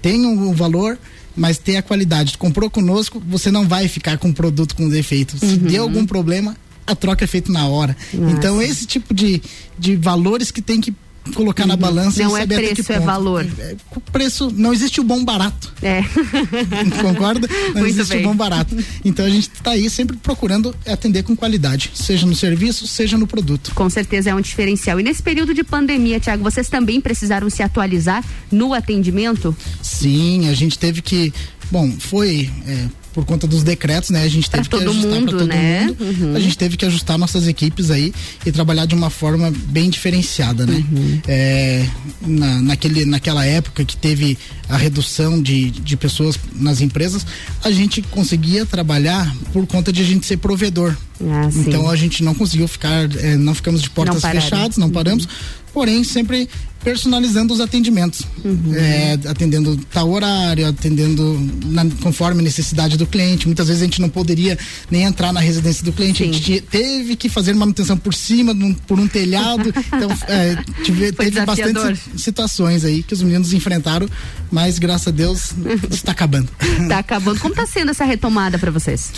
[0.00, 0.98] Tem um valor,
[1.36, 2.38] mas tem a qualidade.
[2.38, 5.36] Comprou conosco, você não vai ficar com o produto com defeito.
[5.38, 5.56] Se Uhum.
[5.58, 6.56] deu algum problema,
[6.86, 7.96] a troca é feita na hora.
[8.14, 8.34] Nossa.
[8.36, 9.42] Então, esse tipo de,
[9.78, 10.94] de valores que tem que
[11.34, 13.06] colocar na balança Não e é saber até que preço, é ponto.
[13.06, 13.46] valor.
[13.58, 15.72] É, o preço, não existe o bom barato.
[15.82, 16.02] É.
[17.00, 17.48] Concorda?
[17.74, 18.24] Não Muito existe bem.
[18.24, 18.76] o bom barato.
[19.04, 23.26] Então a gente está aí sempre procurando atender com qualidade, seja no serviço, seja no
[23.26, 23.72] produto.
[23.74, 24.98] Com certeza é um diferencial.
[24.98, 29.56] E nesse período de pandemia, Tiago, vocês também precisaram se atualizar no atendimento?
[29.82, 31.32] Sim, a gente teve que.
[31.70, 32.50] Bom, foi.
[32.66, 34.22] é, por conta dos decretos, né?
[34.22, 35.86] A gente teve Pra que todo ajustar mundo, todo né?
[35.86, 35.96] mundo.
[36.00, 36.36] Uhum.
[36.36, 38.12] A gente teve que ajustar nossas equipes aí
[38.44, 40.84] e trabalhar de uma forma bem diferenciada, né?
[40.92, 41.20] Uhum.
[41.26, 41.86] É,
[42.20, 44.38] na, naquele, naquela época que teve
[44.70, 47.26] a redução de, de pessoas nas empresas,
[47.64, 50.96] a gente conseguia trabalhar por conta de a gente ser provedor.
[51.22, 51.64] Ah, sim.
[51.66, 55.28] então a gente não conseguiu ficar, é, não ficamos de portas Não fechadas, não paramos,
[55.74, 56.48] porém sempre
[56.82, 58.74] personalizando os atendimentos, Uhum.
[58.74, 63.46] É, atendendo tal horário, atendendo na- conforme a necessidade do cliente.
[63.46, 64.58] Muitas vezes a gente não poderia
[64.90, 68.72] nem entrar na residência do cliente, a gente teve que fazer manutenção por cima, num-
[68.72, 69.68] por um telhado.
[69.92, 71.96] então é, tive- teve bastante desafiador.
[71.96, 74.08] si- situações aí que os meninos enfrentaram,
[74.50, 75.52] mas graças a Deus
[75.90, 76.48] está acabando.
[76.88, 77.40] Tá acabando.
[77.40, 79.12] Como tá sendo essa retomada para vocês?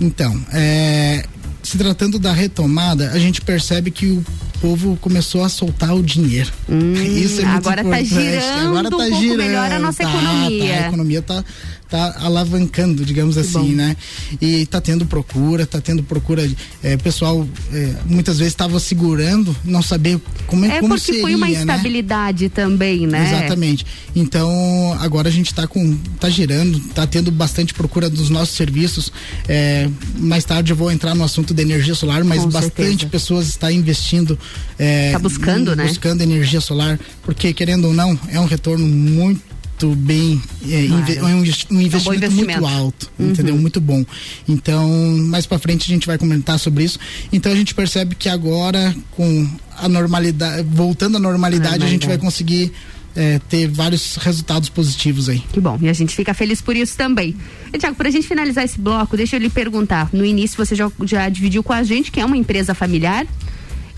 [0.00, 1.24] Então, é,
[1.62, 4.24] se tratando da retomada, a gente percebe que o
[4.60, 6.50] povo começou a soltar o dinheiro.
[6.68, 8.08] Isso é muito agora tá importante.
[8.08, 10.68] girando agora tá um girando, melhor a nossa tá, economia.
[10.68, 11.44] tá, a economia tá,
[11.88, 13.96] tá alavancando, digamos assim, né?
[14.40, 16.48] E tá tendo procura, tá tendo procura.
[16.82, 21.06] É, o pessoal é, muitas vezes estava segurando, não saber como é É como porque
[21.06, 21.52] seria, foi uma né?
[21.54, 23.26] instabilidade também, né?
[23.28, 23.86] Exatamente.
[24.14, 25.96] Então, agora a gente está com.
[26.20, 29.10] tá girando, tá tendo bastante procura dos nossos serviços.
[29.48, 29.88] É,
[30.18, 33.06] mais tarde eu vou entrar no assunto da energia solar, mas Com bastante certeza.
[33.06, 34.38] pessoas estão investindo.
[34.78, 35.86] É, Tá buscando, em- né?
[35.86, 39.47] Buscando energia solar, porque querendo ou não, é um retorno muito
[39.94, 41.12] bem é, Claro.
[41.12, 42.60] é um, investi- um investimento, investimento.
[42.60, 43.30] muito alto, Uhum.
[43.30, 43.56] entendeu?
[43.56, 44.04] Muito bom.
[44.48, 44.88] Então,
[45.26, 46.98] mais para frente a gente vai comentar sobre isso.
[47.32, 52.18] Então a gente percebe que agora com a normalidade, voltando à normalidade, a gente vai
[52.18, 52.72] conseguir
[53.16, 55.42] é, ter vários resultados positivos aí.
[55.52, 57.34] Que bom, e a gente fica feliz por isso também.
[57.72, 60.08] E, Tiago, pra gente finalizar esse bloco, deixa eu lhe perguntar.
[60.12, 63.26] No início você já, já dividiu com a gente que é uma empresa familiar.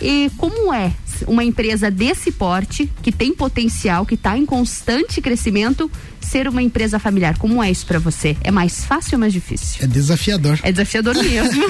[0.01, 0.93] E como é
[1.27, 5.91] uma empresa desse porte, que tem potencial, que está em constante crescimento,
[6.21, 7.37] ser uma empresa familiar?
[7.39, 8.37] Como é isso para você?
[8.43, 9.83] É mais fácil ou mais difícil?
[9.83, 10.59] É desafiador.
[10.63, 11.65] É desafiador mesmo.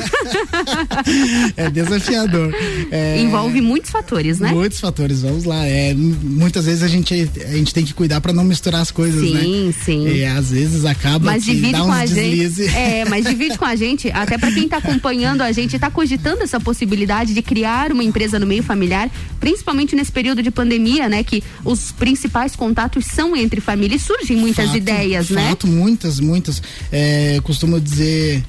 [1.57, 2.55] é desafiador.
[2.91, 4.51] É, Envolve muitos fatores, né?
[4.53, 5.67] Muitos fatores, vamos lá.
[5.67, 9.23] É, muitas vezes a gente, a gente tem que cuidar para não misturar as coisas,
[9.31, 9.41] né?
[9.41, 10.09] Sim, sim.
[10.09, 12.37] E às vezes acaba Mas divide com a gente.
[12.37, 12.69] deslize.
[12.69, 16.43] É, mas divide com a gente, até para quem tá acompanhando a gente, tá cogitando
[16.43, 21.23] essa possibilidade de criar uma empresa no meio familiar, principalmente nesse período de pandemia, né?
[21.23, 25.49] Que os principais contatos são entre família e surgem muitas Fato, ideias, né?
[25.49, 26.63] Fato, muitas, muitas.
[26.91, 28.43] É, eu costumo dizer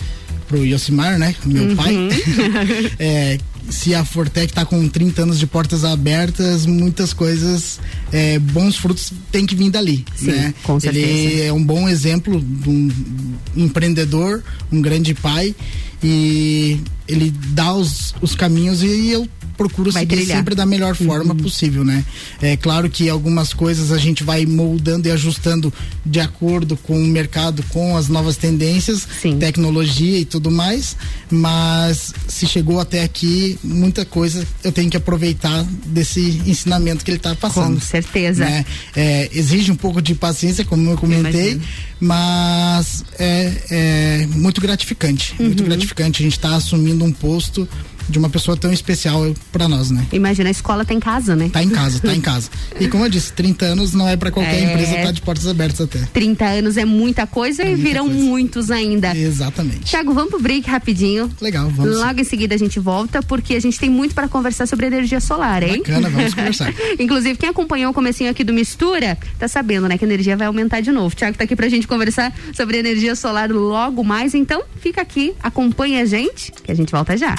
[0.48, 1.36] pro Yosimar, né?
[1.46, 1.76] Meu Uhum.
[1.76, 1.96] pai.
[3.00, 3.38] é,
[3.70, 7.80] se a Fortec tá com 30 anos de portas abertas, muitas coisas,
[8.12, 10.04] é, bons frutos tem que vir dali.
[10.16, 10.54] Sim, né?
[10.64, 11.06] com certeza.
[11.06, 12.90] Ele é um bom exemplo de um
[13.56, 15.56] empreendedor, um grande pai,
[16.04, 19.28] e ele dá os, os caminhos e eu
[19.64, 20.38] procuro Vai seguir trilhar.
[20.38, 22.04] sempre da melhor forma possível, né?
[22.42, 25.72] É claro que algumas coisas a gente vai moldando e ajustando
[26.06, 29.08] de acordo com o mercado, com as novas tendências,
[29.40, 30.96] tecnologia e tudo mais,
[31.30, 37.18] mas se chegou até aqui, muita coisa eu tenho que aproveitar desse ensinamento que ele
[37.18, 37.76] está passando.
[37.76, 38.44] Com certeza.
[38.46, 38.66] né?
[38.96, 41.60] É, exige um pouco de paciência, como eu comentei,
[42.00, 45.68] mas é, é muito gratificante, muito Uhum.
[45.70, 47.68] gratificante a gente estar assumindo um posto
[48.10, 50.06] de uma pessoa tão especial para nós, né?
[50.12, 51.50] Imagina, a escola tá em casa, né?
[51.52, 52.50] Tá em casa, tá em casa.
[52.80, 54.74] E como eu disse, 30 anos não é para qualquer É.
[54.74, 56.00] empresa estar de portas abertas até.
[56.14, 59.16] 30 anos é muita coisa e virão muitos ainda.
[59.16, 59.82] Exatamente.
[59.86, 61.30] Tiago, vamos pro break rapidinho.
[61.42, 61.98] Legal, vamos.
[61.98, 65.20] Logo em seguida a gente volta, porque a gente tem muito para conversar sobre energia
[65.20, 65.80] solar, hein?
[65.80, 66.74] Bacana, vamos conversar.
[67.00, 70.48] Inclusive, quem acompanhou o comecinho aqui do Mistura, tá sabendo, né, que a energia vai
[70.48, 71.16] aumentar de novo.
[71.16, 76.02] Tiago tá aqui pra gente conversar sobre energia solar logo mais, então fica aqui, acompanha
[76.02, 77.36] a gente, que a gente volta já.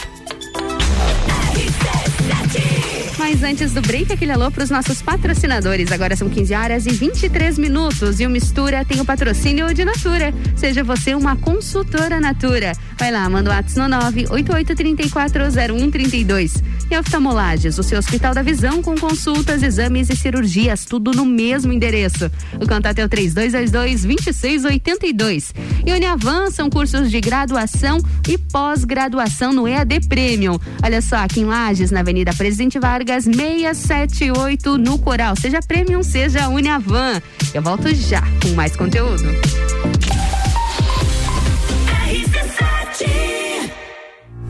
[2.28, 2.91] Sete!
[3.24, 5.92] Mas antes do break, aquele alô para os nossos patrocinadores.
[5.92, 10.34] Agora são 15 horas e 23 minutos e o Mistura tem o patrocínio de Natura.
[10.56, 12.72] Seja você uma consultora Natura.
[12.98, 13.96] Vai lá, manda o WhatsApp no
[14.26, 16.60] 988340132.
[16.90, 21.72] E oftalmolages, o seu Hospital da Visão com consultas, exames e cirurgias, tudo no mesmo
[21.72, 22.28] endereço.
[22.60, 25.54] O contato é o 3222-2682.
[25.86, 30.58] E Uniavan são cursos de graduação e pós-graduação no EAD Premium.
[30.82, 35.36] Olha só, aqui em Lages, na Avenida Presidente Vargas, 678, no Coral.
[35.36, 37.20] Seja Premium, seja Uniavan.
[37.52, 39.24] Eu volto já com mais conteúdo.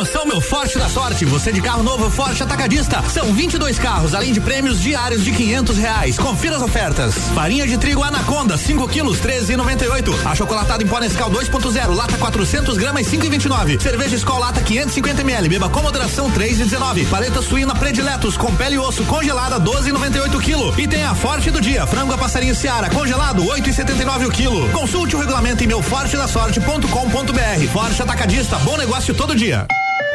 [0.00, 1.26] Promoção Meu Forte da Sorte.
[1.26, 3.02] Você de carro novo Forte Atacadista.
[3.02, 6.18] São 22 carros, além de prêmios diários de 500 reais.
[6.18, 7.14] Confira as ofertas.
[7.34, 10.26] Farinha de trigo Anaconda, 5 quilos, 13,98.
[10.26, 13.78] Achocolatado em pó Nescau 2.0, lata 400 gramas, 5,29.
[13.78, 15.50] Cerveja Skol lata 550 ml.
[15.50, 17.06] Beba com moderação 3,19.
[17.10, 20.80] Paleta suína Prediletos com pele e osso congelada 12,98 quilo.
[20.80, 24.66] E tem a Forte do dia, frango a passarinho Seara congelado 8,79 o quilo.
[24.70, 27.68] Consulte o regulamento em meufortedasorte.com.br.
[27.70, 29.66] Forte Atacadista, bom negócio todo dia.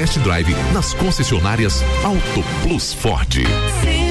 [0.00, 3.34] test drive nas concessionárias Auto Plus Ford.
[3.82, 4.09] Sempre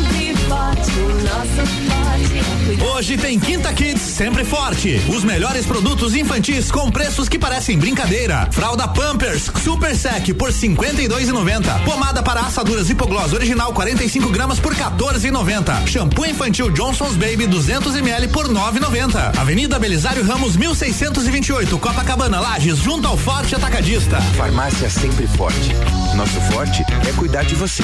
[2.94, 5.02] Hoje tem Quinta Kids sempre forte.
[5.08, 8.48] Os melhores produtos infantis com preços que parecem brincadeira.
[8.52, 11.84] Fralda Pampers Super Sec por 52,90.
[11.86, 15.88] Pomada para assaduras Hipoglós original 45 gramas por 14,90.
[15.88, 19.40] Shampoo infantil Johnson's Baby 200 ml por 9,90.
[19.40, 24.22] Avenida Belisário Ramos 1628, Copacabana, Lages, junto ao Forte Atacadista.
[24.38, 25.74] Farmácia sempre forte.
[26.16, 27.84] Nosso forte é cuidar de você.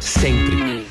[0.00, 0.86] Sempre.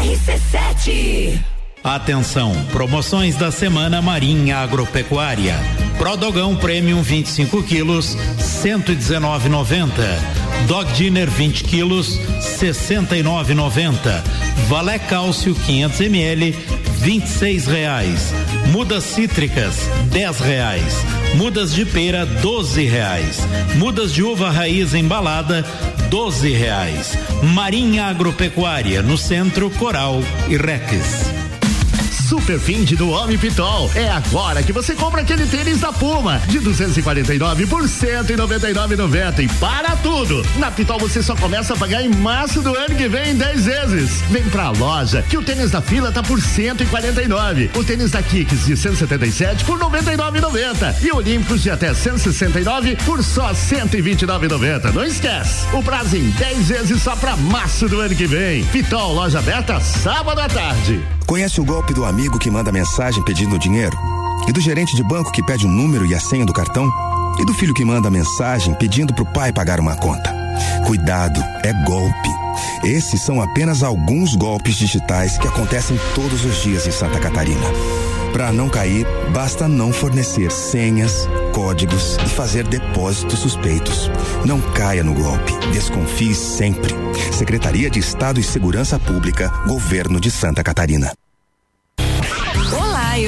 [0.00, 1.38] RC7
[1.84, 5.54] Atenção, promoções da semana Marinha Agropecuária.
[5.98, 9.90] Prodogão Premium 25 quilos, 119,90.
[10.66, 14.22] Dog Dinner 20 quilos, 69,90.
[14.68, 16.54] Valé Cálcio 500 ml,
[17.00, 18.32] 26 reais.
[18.72, 20.94] Mudas cítricas, 10 reais.
[21.34, 23.38] Mudas de pera, 12 reais.
[23.76, 25.64] Mudas de uva raiz embalada,
[26.10, 27.18] 12 reais.
[27.54, 31.39] Marinha Agropecuária, no centro Coral e Rex.
[32.30, 33.90] Super Find do Homem Pitol.
[33.92, 39.96] É agora que você compra aquele tênis da Puma de 249 por 199,90 e para
[39.96, 40.46] tudo.
[40.56, 43.66] Na Pitol você só começa a pagar em março do ano que vem em 10
[43.66, 44.22] vezes.
[44.30, 47.72] Vem pra loja que o tênis da fila tá por 149.
[47.74, 53.50] O tênis da Kicks de 177 por 99,90 e Olímpicos de até 169 por só
[53.50, 54.92] 129,90.
[54.92, 55.66] Não esquece.
[55.72, 58.62] O prazo em 10 vezes só pra março do ano que vem.
[58.66, 61.02] Pitol, loja aberta sábado à tarde.
[61.30, 63.96] Conhece o golpe do amigo que manda mensagem pedindo dinheiro?
[64.48, 66.90] E do gerente de banco que pede o número e a senha do cartão?
[67.38, 70.34] E do filho que manda mensagem pedindo pro pai pagar uma conta?
[70.84, 72.28] Cuidado, é golpe.
[72.82, 77.66] Esses são apenas alguns golpes digitais que acontecem todos os dias em Santa Catarina.
[78.32, 84.10] Para não cair, basta não fornecer senhas, códigos e fazer depósitos suspeitos.
[84.44, 85.52] Não caia no golpe.
[85.72, 86.92] Desconfie sempre.
[87.32, 91.12] Secretaria de Estado e Segurança Pública, Governo de Santa Catarina.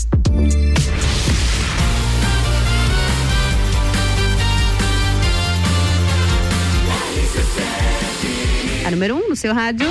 [8.86, 9.88] A número 1 um no seu rádio.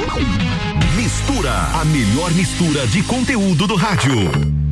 [0.96, 4.63] Mistura, a melhor mistura de conteúdo do rádio.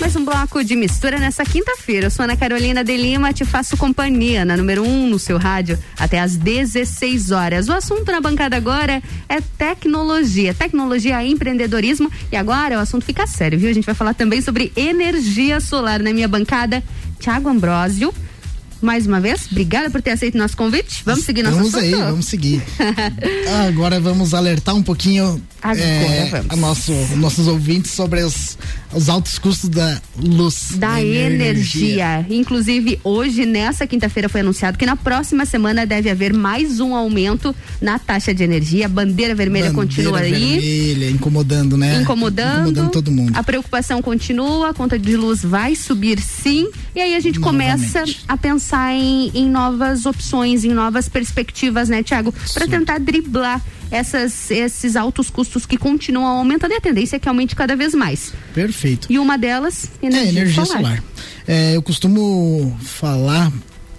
[0.00, 2.06] Mais um bloco de mistura nessa quinta-feira.
[2.06, 5.36] Eu sou Ana Carolina de Lima, te faço companhia na número 1 um no seu
[5.36, 7.68] rádio até às 16 horas.
[7.68, 12.10] O assunto na bancada agora é tecnologia, tecnologia e empreendedorismo.
[12.32, 13.68] E agora o assunto fica sério, viu?
[13.68, 16.82] A gente vai falar também sobre energia solar na minha bancada.
[17.18, 18.14] Tiago Ambrósio.
[18.80, 21.02] Mais uma vez, obrigada por ter aceito nosso convite.
[21.04, 22.62] Vamos seguir nosso Vamos aí, vamos seguir.
[23.68, 26.46] Agora vamos alertar um pouquinho Agora é, vamos.
[26.50, 28.56] a nosso, nossos ouvintes sobre os,
[28.94, 30.72] os altos custos da luz.
[30.76, 32.24] da energia.
[32.30, 37.54] Inclusive, hoje, nessa quinta-feira, foi anunciado que na próxima semana deve haver mais um aumento
[37.80, 38.86] na taxa de energia.
[38.86, 40.32] A bandeira vermelha Bandeira continua aí.
[40.32, 42.00] vermelha, incomodando, né?
[42.00, 42.70] Incomodando.
[42.70, 43.32] Incomodando todo mundo.
[43.36, 46.70] A preocupação continua, a conta de luz vai subir sim.
[46.94, 52.02] E aí a gente começa a pensar em, em novas opções, em novas perspectivas, né,
[52.02, 52.32] Tiago?
[52.54, 53.60] Para tentar driblar
[53.90, 57.94] essas, esses altos custos que continuam aumentando e a tendência é que aumente cada vez
[57.94, 58.32] mais.
[58.54, 59.06] Perfeito.
[59.10, 61.04] E uma delas, energia, é, energia solar.
[61.46, 63.52] É, eu costumo falar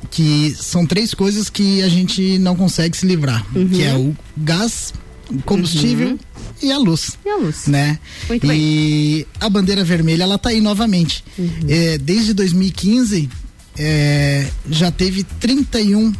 [0.10, 3.68] que são três coisas que a gente não consegue se livrar, Uhum.
[3.70, 4.94] que é o gás,
[5.30, 6.18] o combustível
[6.62, 7.18] e a luz.
[7.26, 7.68] E a luz.
[7.68, 8.00] Né?
[8.28, 11.24] Muito e a bandeira vermelha ela tá aí novamente.
[11.38, 11.50] Uhum.
[11.68, 13.30] É, desde 2015
[13.84, 16.14] é, já teve 31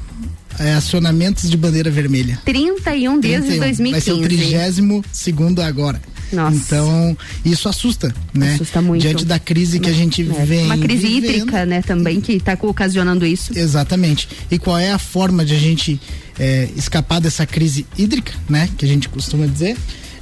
[0.60, 2.40] é, acionamentos de bandeira vermelha.
[2.46, 3.60] 31 desde 31.
[3.60, 3.92] 2015.
[3.92, 6.02] Vai ser o trigésimo segundo agora.
[6.32, 6.56] Nossa.
[6.56, 8.54] Então, isso assusta, né?
[8.54, 9.02] Assusta muito.
[9.02, 10.66] Diante da crise que a gente É, vem.
[10.66, 11.26] Uma crise vivendo.
[11.36, 13.52] hídrica, né, também, que está ocasionando isso.
[13.58, 14.30] Exatamente.
[14.50, 16.00] E qual é a forma de a gente
[16.40, 18.70] é, escapar dessa crise hídrica, né?
[18.78, 19.76] Que a gente costuma dizer.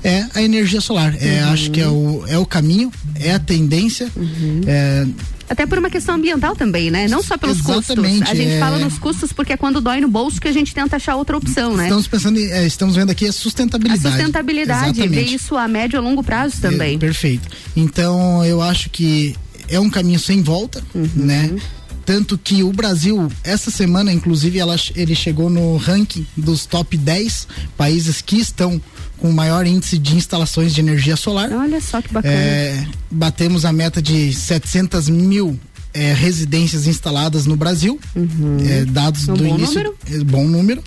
[0.03, 1.15] É a energia solar.
[1.21, 1.49] É, Uhum.
[1.51, 4.09] Acho que é o, é o caminho, é a tendência.
[4.15, 4.61] Uhum.
[4.65, 5.05] É,
[5.49, 7.07] Até por uma questão ambiental também, né?
[7.07, 8.29] Não só pelos Exatamente, custos.
[8.31, 8.59] A gente é.
[8.59, 11.35] fala nos custos porque é quando dói no bolso que a gente tenta achar outra
[11.35, 11.83] opção, né?
[11.85, 14.01] Estamos pensando, em, é, estamos vendo aqui a A sustentabilidade.
[14.15, 16.95] sustentabilidade, ver isso a médio e longo prazo também.
[16.95, 17.47] É, perfeito.
[17.75, 19.35] Então, eu acho que
[19.67, 21.09] é um caminho sem volta, Uhum.
[21.15, 21.55] né?
[22.09, 27.47] Tanto que o Brasil, essa semana, inclusive, ela, ele chegou no ranking dos top 10
[27.77, 28.81] países que estão
[29.19, 31.51] com o maior índice de instalações de energia solar.
[31.51, 32.33] Olha só que bacana.
[32.33, 35.59] É, batemos a meta de 700 mil
[35.93, 37.99] é, residências instaladas no Brasil,
[38.67, 39.95] é, dados Um do bom início, número.
[40.09, 40.83] é, bom número,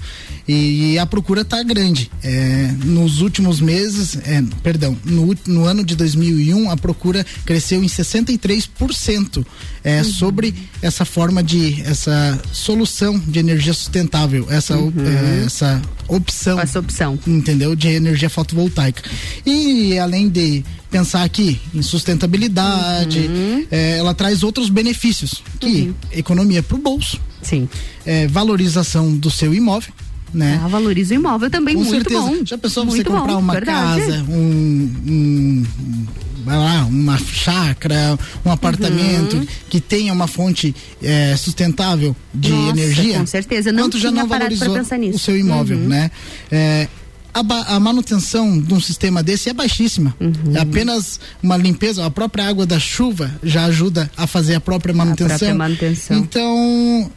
[0.47, 2.11] e, a procura está grande.
[2.23, 7.89] É, nos últimos meses, é, perdão, no, no ano de 2001 a procura cresceu em
[7.89, 9.45] 63%
[9.85, 10.05] é, Uhum.
[10.05, 16.63] sobre essa forma de essa solução de energia sustentável, essa é, essa opção, Uhum.
[16.63, 19.03] essa opção, entendeu, de energia fotovoltaica.
[19.47, 23.67] E além de pensar aqui em sustentabilidade, Uhum.
[23.71, 27.69] é, ela traz outros benefícios, que economia para o bolso, sim,
[28.07, 29.93] é, valorização do seu imóvel,
[30.35, 30.61] né?
[30.63, 32.21] Ah, valoriza o imóvel também, Com muito certeza.
[32.21, 32.37] bom.
[32.45, 34.01] Já pensou você Muito comprar bom, uma verdade.
[34.01, 35.67] casa, um, um-
[36.47, 39.47] lá, uma chácara, um apartamento Uhum.
[39.71, 43.19] que tenha uma fonte é, sustentável de Nossa, energia?
[43.19, 43.71] com certeza.
[43.73, 45.17] Não Quanto já não valorizou pensar nisso.
[45.17, 45.89] o seu imóvel, Uhum.
[45.89, 46.11] né?
[46.51, 46.89] É,
[47.35, 50.15] a, a manutenção de um sistema desse é baixíssima.
[50.21, 50.55] Uhum.
[50.57, 54.95] É apenas uma limpeza, a própria água da chuva já ajuda a fazer a própria
[54.95, 55.39] manutenção.
[55.39, 56.19] própria manutenção.
[56.19, 57.11] Então,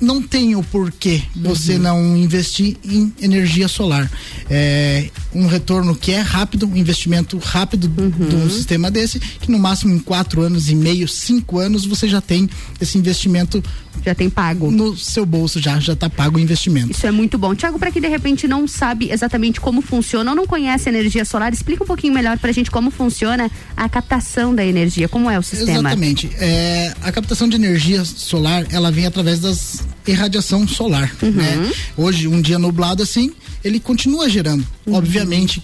[0.00, 1.78] não tem o porquê você Uhum.
[1.80, 4.10] não investir em energia solar.
[4.48, 8.28] É um retorno que é rápido, um investimento rápido Uhum.
[8.28, 12.08] de um sistema desse, que no máximo em quatro anos e meio, cinco anos, você
[12.08, 12.48] já tem
[12.80, 13.62] esse investimento.
[14.04, 14.70] Já tem pago.
[14.70, 16.92] No seu bolso já, já tá pago o investimento.
[16.92, 17.54] Isso é muito bom.
[17.54, 21.24] Tiago, para quem de repente não sabe exatamente como funciona ou não conhece a energia
[21.24, 25.38] solar, explica um pouquinho melhor pra gente como funciona a captação da energia, como é
[25.38, 25.78] o sistema.
[25.80, 26.30] Exatamente.
[26.38, 31.32] É, a captação de energia solar, ela vem através das irradiação solar, Uhum.
[31.32, 31.72] né?
[31.96, 33.32] Hoje, um dia nublado assim,
[33.64, 34.64] ele continua gerando.
[34.86, 34.94] Uhum.
[34.94, 35.62] Obviamente,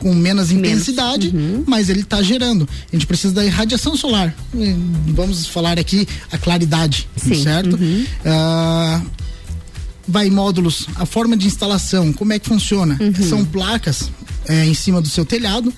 [0.00, 1.62] com menos intensidade, Uhum.
[1.66, 2.68] mas ele está gerando.
[2.92, 4.34] A gente precisa da irradiação solar.
[5.08, 7.42] Vamos falar aqui a claridade, Sim.
[7.42, 7.76] certo?
[7.76, 8.04] Uhum.
[8.24, 9.02] Ah,
[10.08, 12.98] vai módulos, a forma de instalação, como é que funciona?
[13.00, 13.28] Uhum.
[13.28, 14.10] São placas
[14.48, 15.72] é, em cima do seu telhado,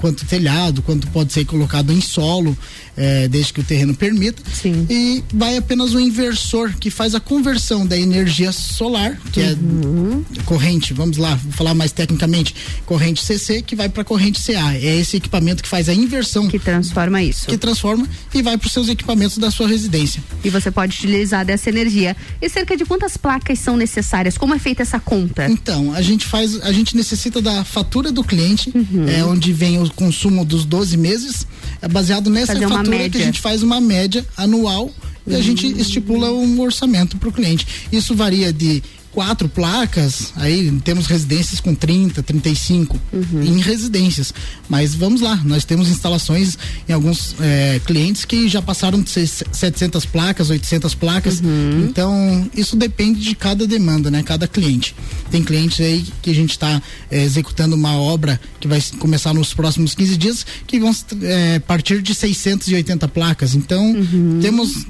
[0.00, 2.56] quanto telhado, quanto pode ser colocado em solo,
[2.96, 4.42] é, desde que o terreno permita.
[4.90, 10.24] E vai apenas o inversor que faz a conversão da energia solar, que Uhum.
[10.38, 12.54] é corrente, vamos lá, vou falar mais tecnicamente,
[12.84, 14.74] corrente CC que vai para corrente CA.
[14.74, 16.48] É esse equipamento que faz a inversão.
[16.48, 17.46] Que transforma isso.
[17.46, 20.22] Que transforma e vai para os seus equipamentos da sua residência.
[20.44, 22.16] E você pode utilizar dessa energia.
[22.40, 24.36] E cerca de quantas placas são necessárias?
[24.38, 25.46] Como é feita essa conta?
[25.50, 29.08] Então, a gente faz, a gente necessita da fatura do cliente, Uhum.
[29.08, 31.46] é onde vem o consumo dos 12 meses,
[31.82, 33.20] é baseado nessa Fazer fatura que média.
[33.20, 34.90] a gente faz uma média anual
[35.26, 37.66] e a gente estipula um orçamento para o cliente.
[37.90, 38.82] Isso varia de
[39.16, 43.42] quatro placas, aí temos residências com 30, 35 Uhum.
[43.42, 44.34] em residências.
[44.68, 49.42] Mas vamos lá, nós temos instalações em alguns eh, clientes que já passaram de seis-
[49.50, 51.40] 700 placas, 800 placas.
[51.40, 51.86] Uhum.
[51.88, 54.22] Então, isso depende de cada demanda, né?
[54.22, 54.94] Cada cliente.
[55.30, 59.94] Tem clientes aí que a gente está executando uma obra que vai começar nos próximos
[59.94, 63.54] 15 dias, que vão eh, partir de 680 placas.
[63.54, 64.40] Então, Uhum.
[64.42, 64.84] temos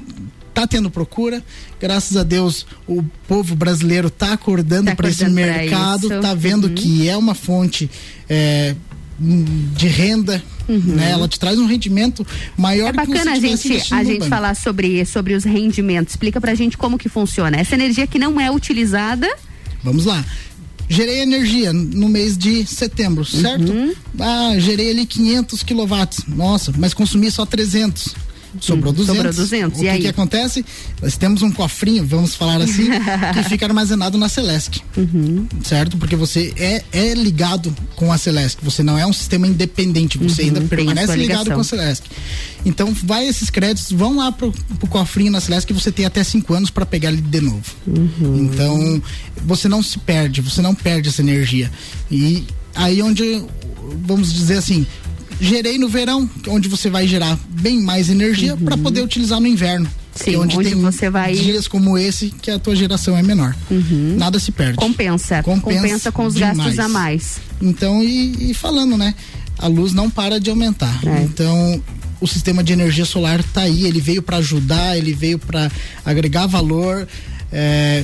[0.61, 1.43] tá tendo procura.
[1.79, 6.65] Graças a Deus, o povo brasileiro tá acordando Tá para esse pra mercado, tá vendo
[6.67, 6.73] Uhum.
[6.73, 7.87] que é uma fonte
[8.27, 8.75] é,
[9.19, 11.11] de renda, né?
[11.11, 12.25] Ela te traz um rendimento
[12.57, 14.29] maior É que bacana a você tivesse gente, a gente banco.
[14.29, 16.13] falar sobre, sobre os rendimentos.
[16.13, 17.57] Explica pra gente como que funciona.
[17.57, 19.27] Essa energia que não é utilizada.
[19.83, 20.25] Vamos lá.
[20.89, 23.71] Gerei energia no mês de setembro, certo?
[23.71, 23.93] Uhum.
[24.19, 26.23] Ah, gerei ali 500 quilowatts.
[26.27, 28.15] Nossa, mas consumi só 300.
[28.59, 29.15] Sobrou 200.
[29.15, 30.01] Sobrou 200, O e que, aí?
[30.01, 30.65] que acontece?
[31.01, 32.89] Nós temos um cofrinho, vamos falar assim,
[33.33, 34.81] que fica armazenado na Celesc.
[34.95, 35.47] Uhum.
[35.63, 35.97] Certo?
[35.97, 38.63] Porque você é, é ligado com a Celesc.
[38.63, 40.17] Você não é um sistema independente.
[40.17, 42.03] Você Uhum, ainda permanece ligado com a Celesc.
[42.65, 46.23] Então, vai esses créditos, vão lá pro, pro cofrinho na Celeste que você tem até
[46.23, 47.63] cinco anos para pegar ele de novo.
[47.85, 48.49] Uhum.
[48.51, 49.01] Então,
[49.45, 51.71] você não se perde, você não perde essa energia.
[52.11, 52.43] E
[52.75, 53.43] aí onde,
[54.05, 54.85] vamos dizer assim,
[55.39, 59.85] gerei no verão, onde você vai gerar bem mais energia para poder utilizar no inverno.
[59.85, 59.91] Uhum.
[60.15, 63.21] Sim, é onde, onde tem você vai- dias como esse que a tua geração é
[63.21, 63.55] menor.
[64.17, 64.77] Nada se perde.
[64.77, 65.43] Compensa.
[65.43, 66.79] Compensa, com os gastos demais.
[66.79, 67.37] a mais.
[67.61, 69.13] Então, e, e falando, né?
[69.59, 70.99] A luz não para de aumentar.
[71.05, 71.21] É.
[71.23, 71.83] Então,
[72.19, 75.71] o sistema de energia solar tá aí, ele veio para ajudar, ele veio para
[76.03, 77.07] agregar valor.
[77.51, 78.03] É,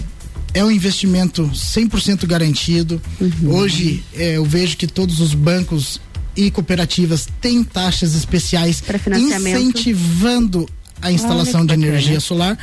[0.53, 3.01] é um investimento 100% garantido.
[3.19, 3.55] Uhum.
[3.55, 5.99] Hoje, é, eu vejo que todos os bancos
[6.35, 8.81] e cooperativas têm taxas especiais
[9.17, 10.67] incentivando
[11.01, 12.57] a instalação Olha de energia solar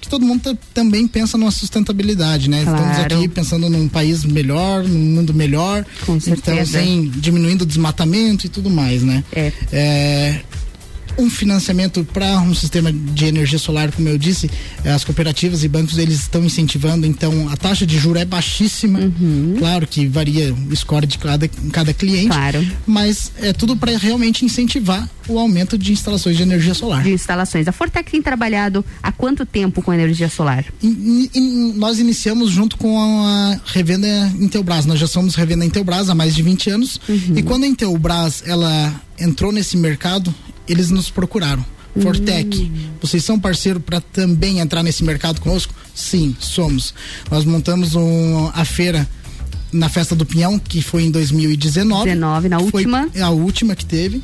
[0.00, 2.58] que todo mundo também pensa numa sustentabilidade, né?
[2.58, 3.16] Estamos Claro.
[3.16, 5.84] aqui pensando num país melhor, num mundo melhor.
[6.04, 6.78] Com Então, certeza.
[6.78, 9.24] sem diminuindo o desmatamento e tudo mais, né?
[9.32, 10.40] É.
[11.18, 14.50] um financiamento para um sistema de energia solar, como eu disse,
[14.84, 18.98] eh, as cooperativas e bancos eles estão incentivando, então a taxa de juro é baixíssima.
[19.00, 19.54] Uhum.
[19.58, 22.28] Claro que varia o score de cada, cada cliente,
[22.86, 27.02] mas é tudo para realmente incentivar o aumento de instalações de energia solar.
[27.02, 27.66] De instalações.
[27.66, 30.64] A Fortec tem trabalhado há quanto tempo com energia solar?
[30.82, 34.06] In- in- nós iniciamos junto com a revenda
[34.38, 34.86] Intelbras.
[34.86, 37.00] Nós já somos revenda Intelbras há mais de 20 anos.
[37.34, 40.34] E quando a Intelbras ela entrou nesse mercado,
[40.68, 41.64] eles nos procuraram.
[42.00, 42.70] Fortec,
[43.00, 45.72] vocês são parceiro para também entrar nesse mercado conosco?
[45.94, 46.92] Sim, somos.
[47.30, 49.08] Nós montamos um- a feira
[49.72, 52.04] na Festa do Pinhão, que foi em 2019.
[52.10, 53.08] 19, na Foi última.
[53.18, 54.22] a última que teve.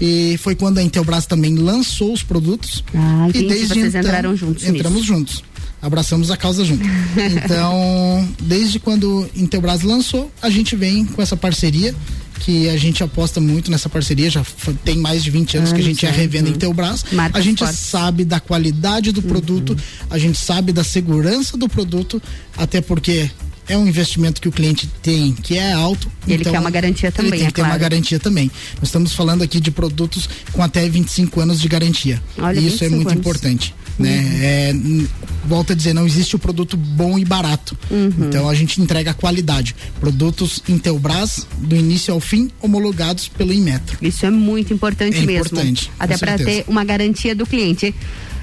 [0.00, 2.84] E foi quando a Intelbras também lançou os produtos.
[2.94, 5.06] Ah, e desde vocês então, entraram juntos Entramos nisso.
[5.06, 5.44] juntos.
[5.80, 6.84] Abraçamos a causa junto.
[7.16, 11.94] Então, desde quando Intelbras lançou, a gente vem com essa parceria,
[12.40, 14.44] que a gente aposta muito nessa parceria, já
[14.84, 16.54] tem mais de 20 anos que a gente é é, revenda uhum.
[16.54, 17.04] Intelbras.
[17.12, 17.78] Marcas a gente fortes.
[17.78, 19.76] sabe da qualidade do produto,
[20.10, 22.20] a gente sabe da segurança do produto,
[22.56, 23.30] até porque
[23.68, 26.10] é um investimento que o cliente tem que é alto.
[26.26, 27.80] Ele quer uma garantia também, Ele tem é que ter uma claro.
[27.82, 28.50] garantia também.
[28.76, 32.22] Nós estamos falando aqui de produtos com até 25 anos de garantia.
[32.38, 33.20] Olha, e isso é 25 muito anos.
[33.20, 33.74] importante.
[33.98, 34.04] Uhum.
[34.06, 34.40] Né?
[34.42, 35.08] É, n-
[35.46, 37.78] volto a dizer, não existe o produto bom e barato.
[37.90, 38.10] Uhum.
[38.28, 39.74] Então a gente entrega a qualidade.
[40.00, 43.96] Produtos Intelbras, do início ao fim, homologados pelo Inmetro.
[44.02, 45.46] Isso é muito importante É mesmo.
[45.46, 47.94] importante, Até para ter uma garantia do cliente.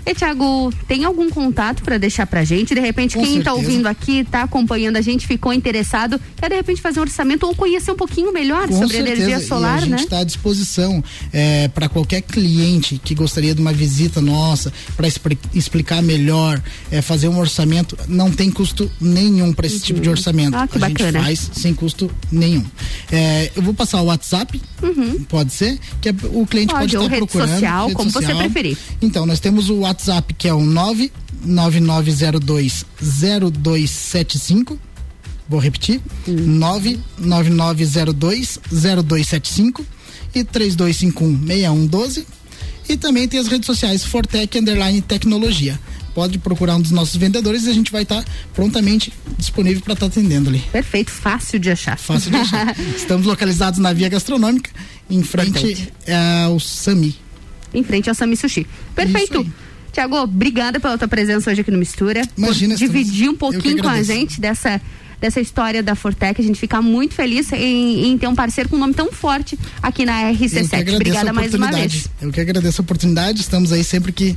[0.06, 2.74] E Tiago, tem algum contato para deixar pra gente?
[2.74, 3.54] De repente, Com quem tá certeza.
[3.56, 7.54] ouvindo aqui, tá acompanhando a gente, ficou interessado, quer de repente fazer um orçamento ou
[7.56, 9.22] conhecer um pouquinho melhor Com sobre certeza.
[9.24, 9.98] energia E solar, a gente né?
[9.98, 11.04] está à disposição
[11.74, 15.08] para qualquer cliente que gostaria de uma visita nossa para
[15.54, 16.62] explicar melhor,
[16.92, 17.98] é, fazer um orçamento.
[18.08, 20.56] Não tem custo nenhum para esse tipo de orçamento.
[20.56, 21.12] Ah, que a bacana.
[21.12, 22.66] gente faz sem custo nenhum.
[23.12, 24.60] É, eu vou passar o WhatsApp,
[25.30, 26.80] pode ser, que é- o cliente Uhum.
[26.80, 27.50] Pode, pode, ou estar rede procurando.
[27.52, 28.38] social, rede como você social.
[28.40, 28.78] preferir.
[29.02, 29.91] Então, nós temos o WhatsApp
[30.38, 34.80] que é o 99902 0275.
[35.50, 39.86] Vou repetir: 99902 0275
[40.34, 42.26] e 3251-6112.
[42.90, 45.80] E também tem as redes sociais Fortec Underline Tecnologia.
[46.14, 48.24] Pode procurar um dos nossos vendedores e a gente vai estar
[48.54, 50.60] prontamente disponível para estar atendendo ali.
[50.72, 51.98] Perfeito, fácil de achar.
[51.98, 52.76] Fácil de achar.
[52.96, 54.70] Estamos localizados na Via Gastronômica,
[55.10, 55.94] em frente Importante.
[56.46, 57.16] ao Sami.
[57.74, 58.68] em frente ao Sami Sushi.
[58.94, 59.46] Perfeito.
[59.92, 62.22] Tiago, obrigada pela tua presença hoje aqui no Mistura.
[62.38, 64.82] Imagina, por dividir um pouquinho com a gente dessa
[65.20, 68.76] dessa história da Fortec, a gente fica muito feliz em, em ter um parceiro com
[68.76, 70.64] um nome tão forte aqui na Eu que RC7.
[70.74, 72.10] agradeço Obrigada mais uma vez.
[72.20, 73.40] Eu que agradeço a oportunidade.
[73.40, 74.36] Estamos aí sempre que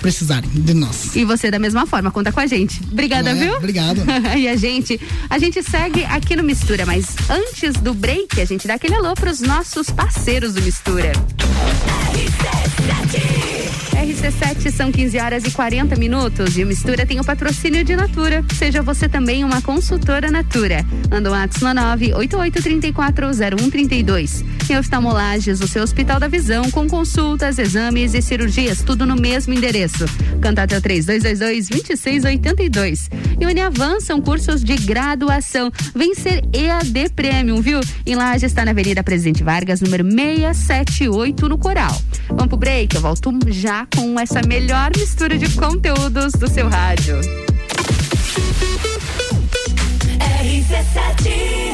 [0.00, 1.14] precisarem de nós.
[1.14, 2.80] E você da mesma forma, conta com a gente.
[2.90, 3.54] Obrigada, É, viu?
[3.54, 4.02] obrigado.
[4.36, 5.00] e a gente,
[5.30, 9.14] a gente segue aqui no Mistura, mas antes do break, a gente dá aquele alô
[9.14, 11.12] pros nossos parceiros do Mistura.
[12.12, 13.93] RC7
[14.74, 18.44] são 15 horas e 40 minutos e o Mistura tem o patrocínio de Natura.
[18.54, 20.84] Seja você também uma consultora Natura.
[21.10, 24.44] Manda um ato no 988340132.
[24.68, 29.54] Em oftalmolages, o seu Hospital da Visão, com consultas, exames e cirurgias, tudo no mesmo
[29.54, 30.06] endereço.
[30.42, 33.08] Contato o 3222-2682.
[33.40, 35.70] E Uniavan são cursos de graduação.
[35.94, 37.78] Vem ser EAD Premium, viu?
[38.04, 41.96] Em Laje está na Avenida Presidente Vargas, número 678, no Coral.
[42.28, 47.20] Vamos pro break, eu volto já com essa melhor mistura de conteúdos do seu rádio.
[50.18, 51.73] RC7 Quer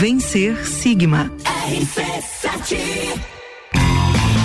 [0.00, 1.28] Vencer Sigma.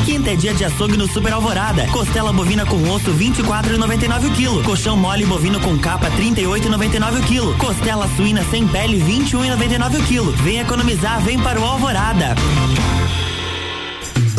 [0.04, 1.86] Quinta é dia de açougue no Super Alvorada.
[1.92, 4.64] Costela bovina com osso 24,99 o quilo.
[4.64, 7.58] Colchão mole bovino com capa 38,99 o quilo.
[7.60, 10.32] Costela suína sem pele 21,99 o quilo.
[10.38, 12.34] Vem economizar, vem para o Alvorada.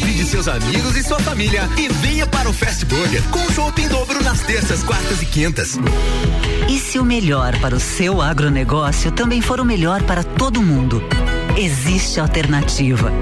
[0.00, 3.88] Convide seus amigos e sua família e venha para o Fast Burger com chopp em
[3.88, 5.78] dobro nas terças, quartas e quintas.
[6.68, 11.02] E se o melhor para o seu agronegócio também for o melhor para todo mundo?
[11.56, 13.12] existe alternativa.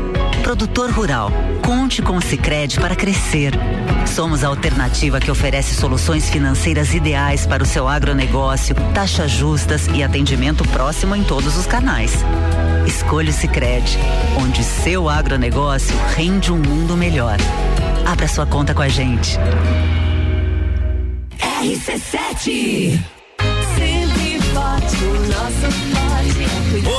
[0.42, 1.32] Produtor rural,
[1.64, 3.52] conte com o Sicredi para crescer.
[4.06, 10.02] Somos a alternativa que oferece soluções financeiras ideais para o seu agronegócio, taxas justas e
[10.02, 12.12] atendimento próximo em todos os canais.
[12.89, 13.98] Escolha o Sicredi,
[14.40, 17.36] onde seu agronegócio rende um mundo melhor.
[18.06, 19.39] Abra sua conta com a gente.
[21.39, 22.98] RC7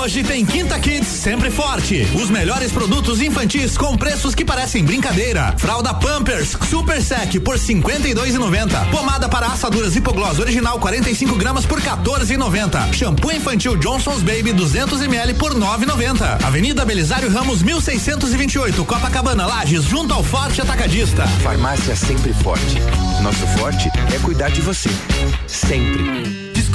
[0.02, 2.08] Hoje tem Quinta Kids sempre forte.
[2.16, 5.54] Os melhores produtos infantis com preços que parecem brincadeira.
[5.58, 8.90] Fralda Pampers Super Sec por 52,90.
[8.92, 12.94] Pomada para assaduras Hipoglós original 45 gramas por 14,90.
[12.94, 16.44] Shampoo infantil Johnson's Baby 200 ml por 9,90.
[16.44, 21.28] Avenida Belisário Ramos 1628, Copacabana, Lages, junto ao Forte Atacadista.
[21.44, 22.80] Farmácia Sempre Forte.
[23.22, 24.90] Nosso forte é cuidar de você.
[25.48, 26.49] Sempre.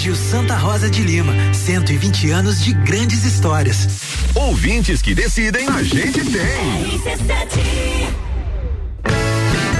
[0.00, 3.86] Colégio Santa Rosa de Lima, 120 anos de grandes histórias.
[4.34, 7.02] Ouvintes que decidem, a gente tem.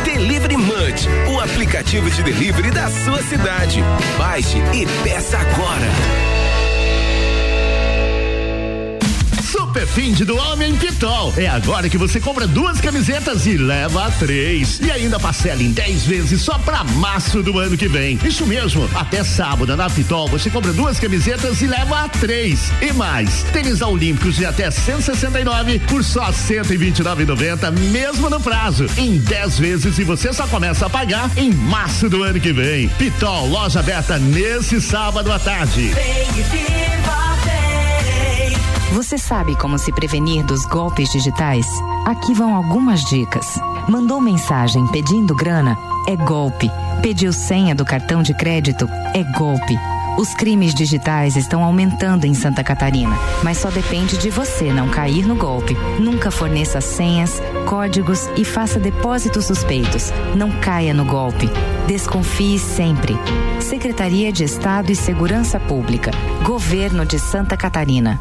[0.04, 3.80] Delivery Munch, o aplicativo de delivery da sua cidade.
[4.18, 6.39] Baixe e peça agora.
[9.70, 11.32] Super fim do Homem Pitol.
[11.36, 14.80] É agora que você compra duas camisetas e leva três.
[14.80, 18.18] E ainda parcela em 10 vezes só pra março do ano que vem.
[18.24, 22.72] Isso mesmo, até sábado na Pitol você compra duas camisetas e leva três.
[22.82, 28.86] E mais, tênis olímpicos de até 169 por só 129,90 mesmo no prazo.
[28.96, 32.88] Em 10 vezes e você só começa a pagar em março do ano que vem.
[32.88, 35.92] Pitol, loja aberta nesse sábado à tarde.
[38.92, 41.66] Você sabe como se prevenir dos golpes digitais?
[42.04, 43.46] Aqui vão algumas dicas.
[43.88, 45.78] Mandou mensagem pedindo grana?
[46.08, 46.68] É golpe.
[47.00, 48.88] Pediu senha do cartão de crédito?
[49.14, 49.78] É golpe.
[50.18, 55.24] Os crimes digitais estão aumentando em Santa Catarina, mas só depende de você não cair
[55.24, 55.76] no golpe.
[56.00, 60.12] Nunca forneça senhas, códigos e faça depósitos suspeitos.
[60.34, 61.48] Não caia no golpe.
[61.86, 63.16] Desconfie sempre.
[63.60, 66.10] Secretaria de Estado e Segurança Pública.
[66.42, 68.20] Governo de Santa Catarina.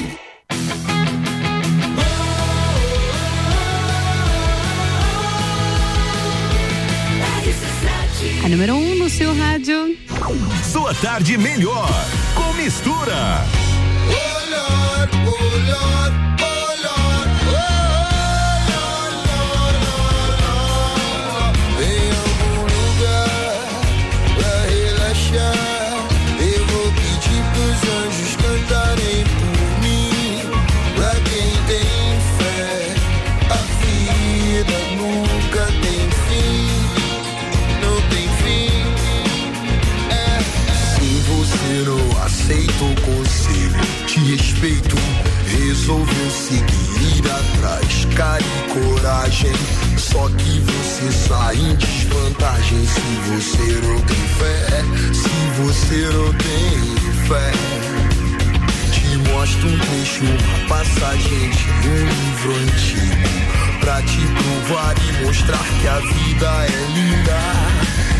[8.51, 9.97] número 1 um no seu rádio.
[10.61, 11.87] Sua tarde melhor
[12.35, 13.45] com mistura.
[14.09, 14.41] Em
[42.95, 44.95] conselho, te respeito.
[45.47, 49.53] Resolveu seguir ir atrás, cara e coragem.
[49.97, 54.83] Só que você sai em desvantagem se você não tem fé.
[55.13, 56.95] Se você não tem
[57.27, 57.51] fé.
[58.91, 63.79] Te mostro um trecho, uma passagem de um livro antigo.
[63.79, 68.10] Pra te provar e mostrar que a vida é linda.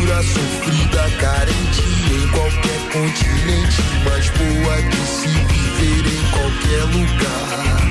[0.00, 1.82] Sofrida, carente
[2.12, 3.82] em qualquer continente.
[4.04, 7.89] Mas boa de se viver em qualquer lugar.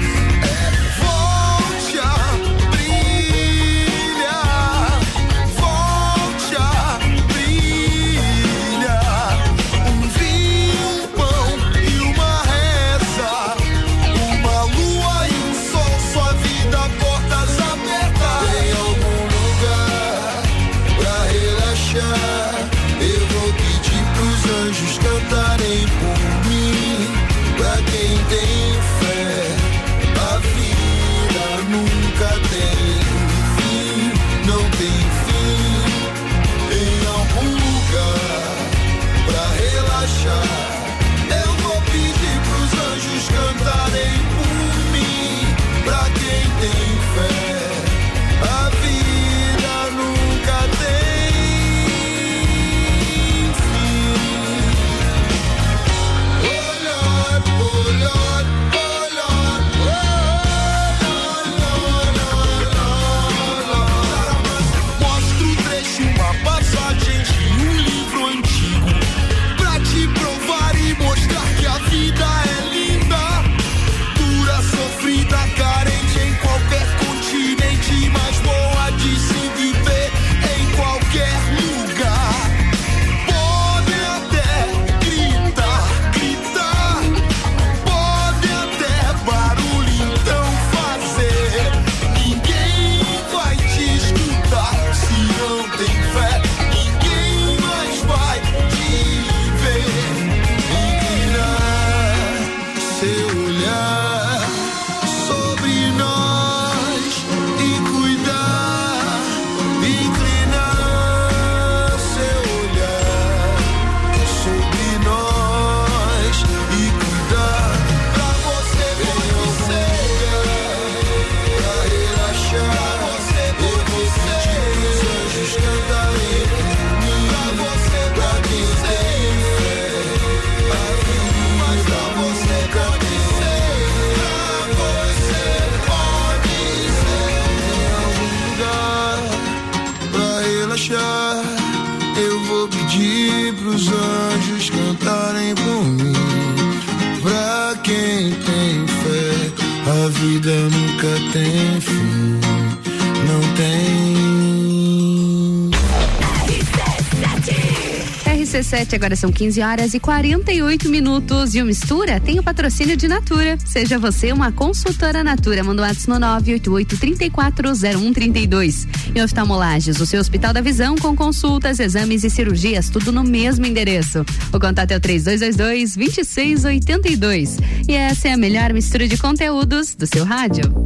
[158.89, 161.53] RC7, agora são 15 horas e 48 minutos.
[161.53, 163.55] E o Mistura tem o patrocínio de Natura.
[163.65, 165.63] Seja você uma consultora Natura.
[165.63, 168.87] Manda um WhatsApp no 988-340132.
[169.15, 173.65] E oftalmolages, o seu Hospital da Visão com consultas, exames e cirurgias, tudo no mesmo
[173.65, 174.23] endereço.
[174.51, 177.59] O contato é o 3222-2682.
[177.87, 180.78] E essa é a melhor mistura de conteúdos do seu rádio.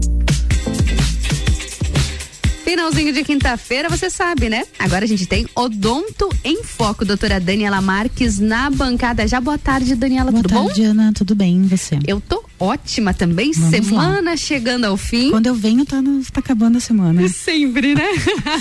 [2.84, 4.65] Finalzinho de quinta-feira, você sabe, né?
[4.77, 9.26] Agora a gente tem Odonto em Foco, doutora Daniela Marques na bancada.
[9.26, 10.89] Já boa tarde, Daniela, Boa tudo tarde, bom?
[10.89, 11.97] Ana, tudo bem, e você?
[12.05, 15.30] Eu tô ótima também, Vamos semana chegando ao fim.
[15.31, 17.27] Quando eu venho, tá, no- tá acabando a semana.
[17.30, 18.07] Sempre, né?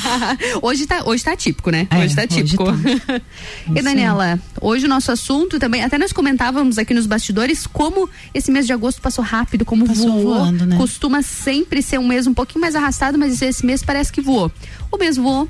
[0.61, 1.87] hoje, tá, hoje tá típico, né?
[1.91, 2.65] É, hoje tá hoje típico.
[2.65, 3.20] tá.
[3.74, 8.51] e Daniela, hoje o nosso assunto também, até nós comentávamos aqui nos bastidores como esse
[8.51, 10.35] mês de agosto passou rápido, como Passou voou.
[10.35, 10.77] voando, né?
[10.77, 14.51] Costuma sempre ser um mês um pouquinho mais arrastado, mas esse mês parece que voou.
[14.91, 15.49] O mês voou.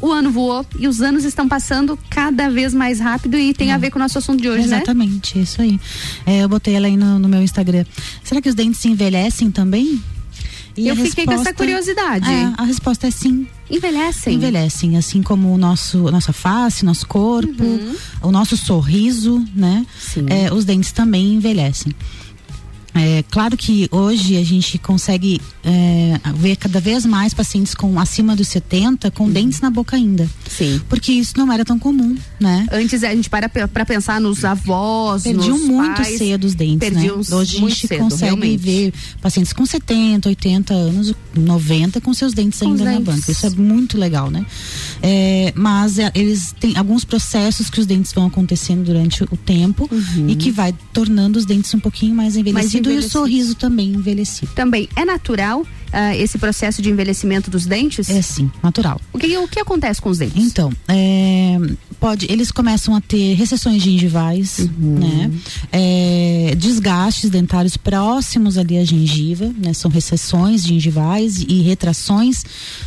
[0.00, 3.78] O ano voou e os anos estão passando cada vez mais rápido e tem a
[3.78, 4.76] ver com o nosso assunto de hoje, né?
[4.76, 5.78] Exatamente, isso aí.
[6.24, 7.84] É, eu botei ela aí no, no meu Instagram.
[8.24, 10.02] Será que os dentes se envelhecem também?
[10.76, 12.30] E Eu fiquei com essa curiosidade.
[12.30, 13.46] É, a resposta é sim.
[13.70, 14.34] Envelhecem?
[14.34, 17.94] Envelhecem, assim como o nosso, nossa face, nosso corpo, Uhum.
[18.22, 19.84] o nosso sorriso, né?
[20.28, 21.92] É, os dentes também envelhecem.
[22.94, 28.34] É, claro que hoje a gente consegue é, ver cada vez mais pacientes com acima
[28.34, 30.28] dos 70 com dentes na boca ainda.
[30.48, 30.80] Sim.
[30.88, 32.66] Porque isso não era tão comum, né?
[32.72, 36.88] Antes a gente para pra pensar nos avós, Perdiam nos muito pais, cedo os dentes,
[36.88, 37.24] perdiam né?
[37.32, 38.56] Hoje a gente cedo, consegue realmente.
[38.58, 43.06] ver pacientes com 70, 80 anos, 90 com seus dentes Com ainda na dentes.
[43.06, 43.32] banca.
[43.32, 44.44] Isso é muito legal, né?
[45.02, 49.88] É, mas é, eles têm alguns processos que os dentes vão acontecendo durante o tempo
[50.28, 54.52] e que vai tornando os dentes um pouquinho mais envelhecidos e o sorriso também envelhecido.
[54.54, 58.08] Também é natural ah, esse processo de envelhecimento dos dentes?
[58.08, 59.00] É sim, natural.
[59.12, 60.36] O que, o que acontece com os dentes?
[60.44, 61.58] Então, é,
[61.98, 64.98] pode, eles começam a ter recessões gengivais, Uhum.
[65.00, 65.30] né?
[65.72, 69.72] É, desgastes dentários próximos ali à gengiva, né?
[69.72, 72.44] São recessões gengivais e retrações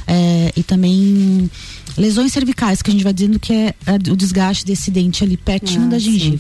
[0.08, 1.50] é, e também
[1.98, 3.76] lesões cervicais, que a gente vai dizendo que é,
[4.10, 6.40] o desgaste desse dente ali pertinho Ah, da sim.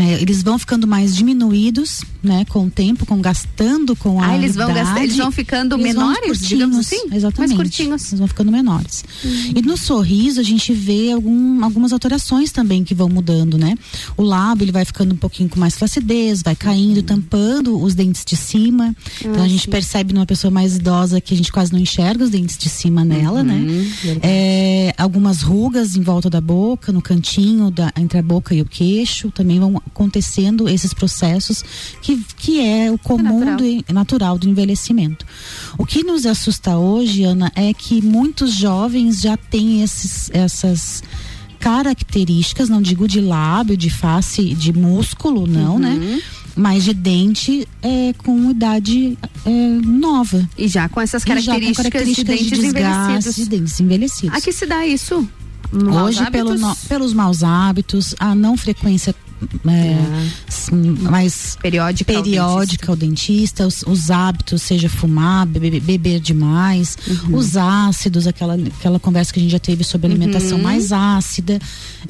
[0.00, 4.36] É, eles vão ficando mais diminuídos, né, com o tempo, com gastando com a Ah,
[4.36, 7.00] eles vão gastar- eles vão ficando Eles vão menores, curtinhos, digamos assim?
[7.08, 7.56] Mais Exatamente.
[7.56, 8.06] curtinhos.
[8.08, 9.04] Eles vão ficando menores.
[9.54, 13.74] E no sorriso a gente vê algum, algumas alterações também que vão mudando, né?
[14.16, 18.24] O lábio ele vai ficando um pouquinho com mais flacidez, vai caindo, tampando os dentes
[18.24, 18.94] de cima.
[19.20, 19.70] então Ah, a gente sim.
[19.70, 23.04] percebe numa pessoa mais idosa que a gente quase não enxerga os dentes de cima
[23.04, 23.60] nela, né?
[24.22, 28.64] É, algumas rugas em volta da boca, no cantinho da, entre a boca e o
[28.64, 31.62] queixo, também vão acontecendo esses processos
[32.00, 33.56] que, que é o comum natural.
[33.56, 35.26] do natural do envelhecimento.
[35.76, 41.02] O que nos assusta hoje, Ana, é que muitos jovens já têm esses, essas
[41.58, 45.78] características, não digo de lábio, de face, de músculo, não, Uhum.
[45.78, 46.20] né?
[46.56, 49.50] Mas de dente é, com idade é,
[49.84, 50.46] nova.
[50.58, 53.36] E já com essas E já com características, características de dentes desgaste envelhecidos.
[53.36, 54.36] de dentes envelhecidos.
[54.36, 55.28] A que se dá isso?
[55.72, 56.56] Maus Hoje, pelo
[56.88, 59.14] pelos maus hábitos, a não frequência
[59.68, 59.96] é,
[60.48, 66.96] s- mais periódica, ao periódica ao dentista, os, os hábitos, seja fumar, bebe- beber demais,
[67.32, 70.64] os ácidos, aquela, aquela conversa que a gente já teve sobre alimentação Uhum.
[70.64, 71.58] mais ácida.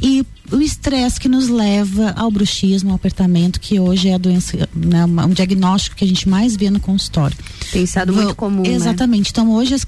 [0.03, 4.69] E o estresse que nos leva ao bruxismo, ao apertamento, que hoje é a doença,
[4.75, 7.37] né, um diagnóstico que a gente mais vê no consultório.
[7.73, 8.71] Tem estado muito comum, né?
[8.71, 9.31] Exatamente.
[9.31, 9.85] Então hoje os,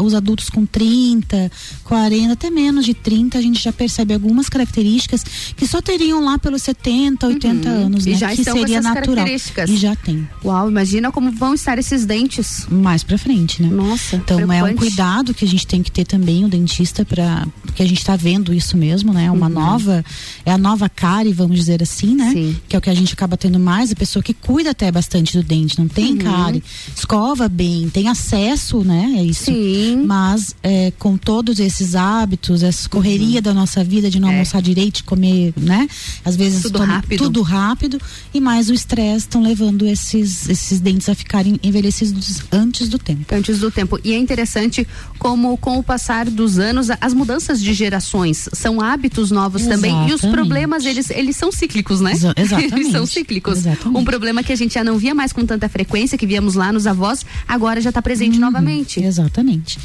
[0.00, 1.50] os adultos com 30,
[1.84, 5.24] 40, até menos de 30, a gente já percebe algumas características
[5.56, 8.10] que só teriam lá pelos 70, 80 anos, Uhum.
[8.10, 8.18] E né?
[8.18, 9.14] já que estão com seria essas natural.
[9.16, 9.70] características.
[9.70, 10.28] E já tem.
[10.44, 12.66] Uau, imagina como vão estar esses dentes.
[12.70, 13.68] Mais pra frente, né?
[13.68, 14.76] Nossa, Então é um preocupante.
[14.78, 18.16] cuidado que a gente tem que ter também o dentista para porque a gente está
[18.16, 19.30] vendo isso mesmo, né?
[19.30, 19.52] Uma Uhum.
[19.54, 20.01] nova
[20.44, 22.32] é a nova cárie, vamos dizer assim, né?
[22.68, 25.36] Que é o que a gente acaba tendo mais, a pessoa que cuida até bastante
[25.36, 26.18] do dente, não tem Uhum.
[26.18, 26.62] cárie,
[26.96, 29.14] escova bem, tem acesso, né?
[29.18, 29.44] É isso.
[29.46, 30.02] Sim.
[30.06, 33.42] Mas é, com todos esses hábitos, essa correria Uhum.
[33.42, 35.88] da nossa vida de não almoçar direito, de comer, né?
[36.24, 36.62] Às vezes É.
[36.62, 37.18] Tudo rápido.
[37.24, 38.00] tudo rápido
[38.32, 43.34] e mais o estresse estão levando esses esses dentes a ficarem envelhecidos antes do tempo.
[43.34, 43.98] Antes do tempo.
[44.04, 44.86] E é interessante
[45.22, 49.92] como, com o passar dos anos, as mudanças de gerações são hábitos novos também.
[49.92, 50.34] E os Exatamente.
[50.34, 52.10] problemas, eles, eles são cíclicos, né?
[52.10, 52.74] Exa- exatamente.
[52.74, 53.58] eles são cíclicos.
[53.58, 53.96] Exatamente.
[54.00, 56.72] Um problema que a gente já não via mais com tanta frequência, que víamos lá
[56.72, 59.00] nos avós, agora já está presente Uhum, novamente.
[59.00, 59.78] Exatamente.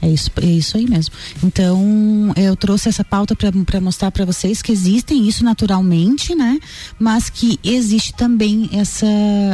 [0.00, 1.14] É isso, é isso aí mesmo.
[1.42, 6.58] Então, eu trouxe essa pauta para mostrar para vocês que existem isso naturalmente, né?
[6.98, 9.06] Mas que existe também essa,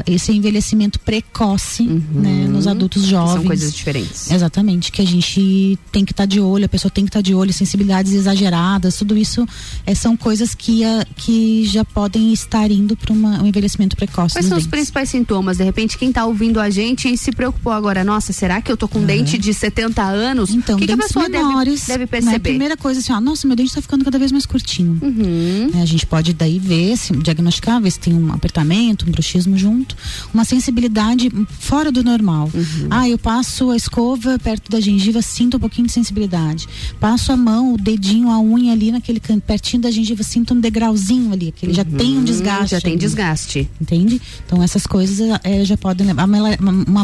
[0.07, 2.47] esse envelhecimento precoce, né?
[2.49, 3.35] Nos adultos jovens.
[3.35, 4.31] São coisas diferentes.
[4.31, 7.35] Exatamente, que a gente tem que estar de olho, a pessoa tem que estar de
[7.35, 9.47] olho, sensibilidades exageradas, tudo isso
[9.87, 14.35] é, são coisas que, a, que já podem estar indo para um envelhecimento precoce.
[14.35, 14.71] Quais são os dentes.
[14.71, 15.57] principais sintomas?
[15.57, 18.77] De repente, quem está ouvindo a gente e se preocupou agora, nossa, será que eu
[18.77, 20.34] tô com um dente de 70 anos?
[20.43, 22.07] Então, o que, que a pessoa deve, menores, deve né?
[22.07, 22.39] perceber?
[22.39, 24.99] Primeira coisa assim, ó, nossa, meu dente está ficando cada vez mais curtinho.
[25.03, 25.71] Uhum.
[25.75, 29.57] É, a gente pode daí ver, se, diagnosticar, ver se tem um apertamento, um bruxismo
[29.57, 29.97] junto,
[30.33, 32.51] uma sensibilidade fora do normal.
[32.53, 32.89] Uhum.
[32.91, 36.69] Ah, eu passo a escova perto da gengiva, sinto um pouquinho de sensibilidade.
[36.99, 40.61] Passo a mão, o dedinho, a unha ali naquele canto, pertinho da gengiva, sinto um
[40.61, 42.63] degrauzinho ali, que ele já tem um desgaste.
[42.63, 42.69] Uhum.
[42.69, 43.01] já tem ali.
[43.01, 43.71] desgaste.
[43.81, 44.21] Entende?
[44.47, 46.99] Então essas coisas eh, já podem levar um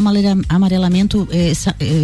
[0.49, 1.53] amarelamento eh,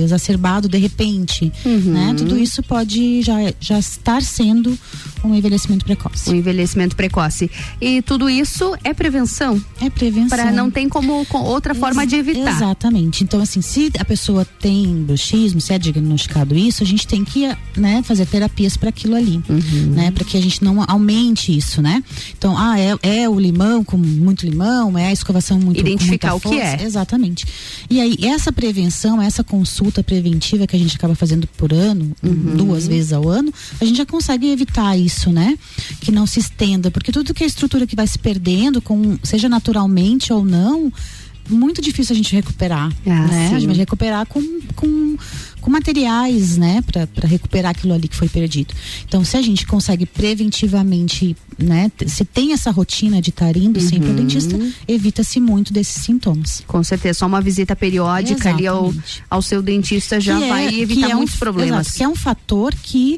[0.04, 1.17] exacerbado de repente,
[1.66, 1.94] Uhum.
[1.94, 2.14] né?
[2.18, 4.78] Tudo isso pode já, já estar sendo
[5.24, 6.30] um envelhecimento precoce.
[6.30, 7.50] Um envelhecimento precoce.
[7.82, 9.62] E tudo isso é prevenção?
[9.82, 10.30] É prevenção.
[10.38, 12.56] Para não tem como com outra forma de evitar.
[12.56, 13.24] Exatamente.
[13.24, 17.48] Então, assim, se a pessoa tem bruxismo, se é diagnosticado isso, a gente tem que,
[17.76, 19.92] né, fazer terapias para aquilo ali, Uhum.
[19.94, 22.04] né, para que a gente não aumente isso, né?
[22.38, 26.40] Então, ah, é, é o limão com muito limão, é a escovação muito Identificar o
[26.40, 26.64] que força.
[26.64, 26.84] é.
[26.84, 27.46] Exatamente.
[27.90, 32.56] E aí, essa prevenção, essa consulta preventiva que a gente acaba fazendo por ano, Uhum.
[32.58, 35.58] duas vezes ao ano, a gente já consegue evitar isso, né?
[36.02, 39.48] Que não se estenda, porque tudo que é estrutura que vai se perdendo, com, seja
[39.50, 40.92] naturalmente ou não,
[41.50, 43.48] muito difícil a gente recuperar, Ah, né?
[43.50, 43.56] sim.
[43.56, 44.42] A gente vai recuperar com,
[44.76, 45.16] com,
[45.62, 46.84] com materiais, né?
[46.86, 48.74] Para recuperar aquilo ali que foi perdido.
[49.08, 51.92] Então, se a gente consegue preventivamente, né?
[52.06, 54.16] Se tem essa rotina de estar indo sempre ao Uhum.
[54.18, 56.64] dentista, evita-se muito desses sintomas.
[56.68, 58.94] Com certeza, só uma visita periódica ali ao,
[59.30, 61.80] ao seu dentista já Que é- vai que evitar é um- muitos problemas.
[61.88, 63.18] exato, que é um fator que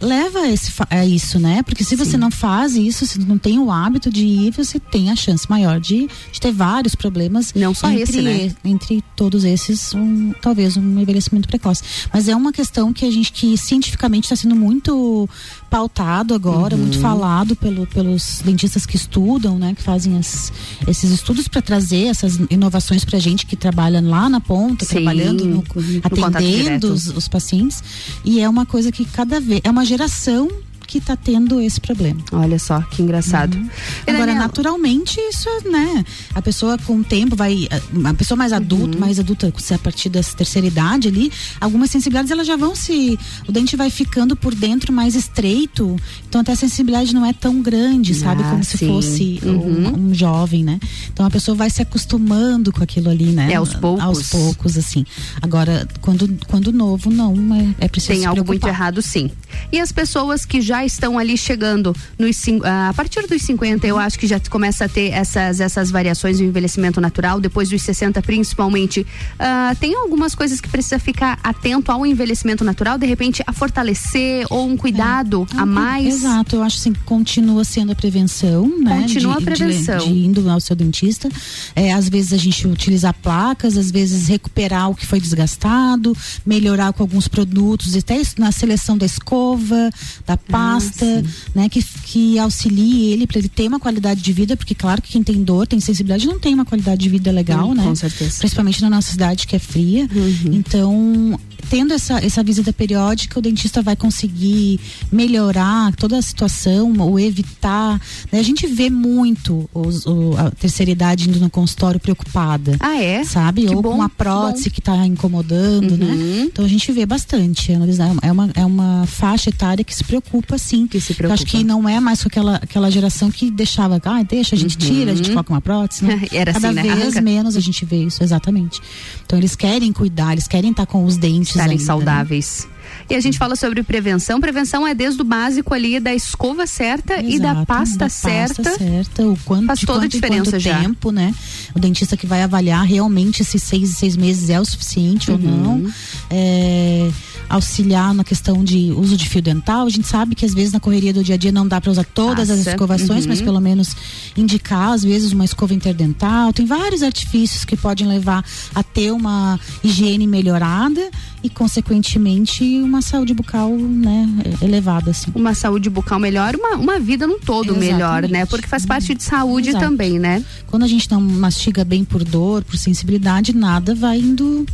[0.00, 1.62] leva a, esse, a isso, né?
[1.62, 5.10] Porque se você não faz isso, se não tem o hábito de ir, você tem
[5.10, 7.52] a chance maior de, de ter vários problemas.
[7.54, 8.54] Não só entre, esse, né?
[8.64, 11.82] Entre todos esses, um, talvez um envelhecimento precoce.
[12.12, 15.28] Mas é uma questão que a gente, que cientificamente está sendo muito
[15.70, 16.82] pautado agora, Uhum.
[16.82, 19.74] muito falado pelo, pelos dentistas que estudam, né?
[19.74, 20.52] Que fazem as-
[20.86, 25.44] esses estudos para trazer essas inovações pra gente que trabalha lá na ponta, Sim, trabalhando
[25.44, 27.82] no, no atendendo os, os pacientes
[28.24, 30.48] e é uma coisa que cada vez é uma geração
[30.86, 32.18] que está tendo esse problema.
[32.32, 33.56] Olha só, que engraçado.
[33.58, 33.68] Uhum.
[34.06, 36.02] Agora, Daniel, naturalmente, isso, né?
[36.34, 37.68] A pessoa com o tempo vai.
[38.04, 39.00] A pessoa mais adulta, Uhum.
[39.00, 43.18] mais adulta, se a partir da terceira idade ali, algumas sensibilidades elas já vão se.
[43.46, 45.94] O dente vai ficando por dentro mais estreito.
[46.26, 48.42] Então até a sensibilidade não é tão grande, sabe?
[48.42, 48.86] Ah, Como se sim.
[48.88, 50.08] fosse um- Uhum.
[50.08, 50.80] um, jovem, né?
[51.12, 53.52] Então a pessoa vai se acostumando com aquilo ali, né?
[53.52, 54.02] É, aos poucos.
[54.02, 55.04] Aos poucos, assim.
[55.42, 59.30] Agora, quando, quando novo, não, é, é preciso tem se algo muito errado, sim.
[59.72, 63.98] E as pessoas que já estão ali chegando nos ah, a partir dos 50, eu
[63.98, 68.22] acho que já começa a ter essas, essas variações do envelhecimento natural, depois dos 60
[68.22, 69.06] principalmente.
[69.38, 74.46] ah, tem algumas coisas que precisa ficar atento ao envelhecimento natural, de repente a fortalecer
[74.50, 76.06] ou um cuidado a mais.
[76.06, 79.02] Exato, eu acho assim, que continua sendo a prevenção, né?
[79.02, 79.98] Continua de, a prevenção.
[79.98, 81.28] De, de indo ao seu dentista.
[81.74, 86.92] É, às vezes a gente utilizar placas, às vezes recuperar o que foi desgastado, melhorar
[86.92, 89.06] com alguns produtos, até na seleção da
[89.52, 89.90] escova,
[90.26, 91.68] da pasta, né?
[91.68, 95.22] Que, que auxilie ele para ele ter uma qualidade de vida, porque claro que quem
[95.22, 97.82] tem dor, tem sensibilidade, não tem uma qualidade de vida legal, Hum, né?
[97.84, 98.38] com certeza.
[98.38, 100.08] Principalmente na nossa cidade que é fria.
[100.52, 101.38] Então,
[101.70, 104.80] tendo essa, essa visita periódica, o dentista vai conseguir
[105.10, 108.00] melhorar toda a situação ou evitar.
[108.32, 108.38] né?
[108.38, 112.76] A gente vê muito os- o- a terceira idade indo no consultório preocupada.
[112.80, 113.24] Ah, é?
[113.24, 113.66] Sabe?
[113.66, 116.46] Que ou bom, com uma prótese que está incomodando, né?
[116.50, 117.72] Então a gente vê bastante.
[117.72, 120.86] É uma, é uma faixa etária que se preocupa, sim.
[120.86, 124.22] Que se Eu acho que não é mais com aquela, aquela geração que deixava, ah,
[124.22, 125.34] deixa, a gente tira, a gente Uhum.
[125.34, 126.04] coloca uma prótese.
[126.04, 126.22] Né?
[126.32, 126.82] Era Cada assim, né?
[126.82, 127.20] vez Arranca.
[127.20, 128.80] menos a gente vê isso, exatamente.
[129.24, 131.86] Então eles querem cuidar, eles querem estar com os dentes estarem ainda, né?
[131.86, 132.66] saudáveis.
[133.10, 134.40] E a gente fala sobre prevenção.
[134.40, 138.62] Prevenção é desde o básico ali da escova certa e da Exato, pasta da certa.
[138.62, 140.80] pasta certa, o quanto, Faz toda a quanto em diferença já.
[140.80, 141.34] tempo, né?
[141.74, 145.82] O dentista que vai avaliar realmente se seis, seis meses é o suficiente ou Uhum.
[145.82, 145.92] não.
[146.30, 147.10] É,
[147.48, 149.86] auxiliar na questão de uso de fio dental.
[149.86, 151.90] A gente sabe que às vezes na correria do dia a dia não dá para
[151.90, 152.70] usar todas as Passa.
[152.70, 153.44] escovações, mas Uhum.
[153.46, 153.96] pelo menos
[154.36, 156.52] indicar às vezes uma escova interdental.
[156.52, 158.44] Tem vários artifícios que podem levar
[158.74, 161.10] a ter uma higiene melhorada
[161.42, 164.28] e consequentemente uma saúde bucal, né,
[164.60, 165.30] elevada assim.
[165.34, 167.92] Uma saúde bucal melhor, uma, uma vida num todo Exatamente.
[167.92, 168.46] melhor, né?
[168.46, 169.84] Porque faz parte de saúde Exato.
[169.84, 170.44] também, né?
[170.66, 174.66] Quando a gente não mastiga bem por dor, por sensibilidade, nada vai indo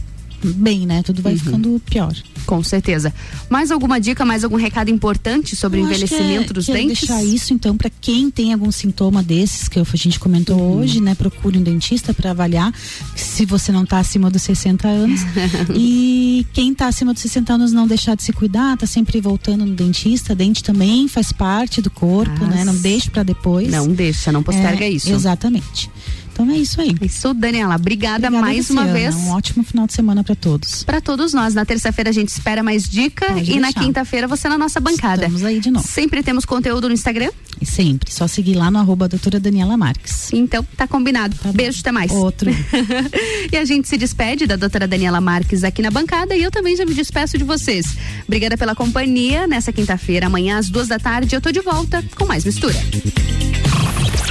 [0.52, 1.02] bem, né?
[1.02, 2.14] Tudo vai ficando pior.
[2.46, 3.12] Com certeza.
[3.48, 7.00] Mais alguma dica, mais algum recado importante sobre o Eu que envelhecimento é- dos dentes?
[7.00, 10.80] deixar isso então para quem tem algum sintoma desses que a gente comentou Uhum.
[10.80, 11.14] hoje, né?
[11.14, 12.72] Procure um dentista para avaliar
[13.16, 15.20] se você não tá acima dos 60 anos.
[15.74, 19.64] e quem tá acima dos 60 anos não deixar de se cuidar, tá sempre voltando
[19.64, 20.34] no dentista.
[20.34, 22.64] Dente também faz parte do corpo, Ah, né?
[22.64, 23.70] Não deixe para depois.
[23.70, 25.10] Não deixa, não posterga É, isso.
[25.10, 25.90] Exatamente.
[26.34, 26.92] Então é isso aí.
[27.00, 27.76] Isso, Daniela.
[27.76, 29.14] Obrigada, mais uma vez.
[29.14, 30.82] Um ótimo final de semana para todos.
[30.82, 31.54] Para todos nós.
[31.54, 33.80] Na terça-feira a gente espera mais dica Pode e na deixar.
[33.80, 35.22] quinta-feira você na nossa bancada.
[35.22, 35.86] Estamos aí de novo.
[35.86, 37.30] Sempre temos conteúdo no Instagram?
[37.60, 40.32] E sempre, só seguir lá no arroba doutora Daniela Marques.
[40.32, 41.36] Então, tá combinado.
[41.54, 42.10] Beijo, até mais.
[42.10, 42.50] Outro.
[43.52, 46.76] e a gente se despede da doutora Daniela Marques aqui na bancada e eu também
[46.76, 47.86] já me despeço de vocês.
[48.26, 50.26] Obrigada pela companhia nessa quinta-feira.
[50.26, 52.74] Amanhã às duas da tarde eu tô de volta com mais mistura.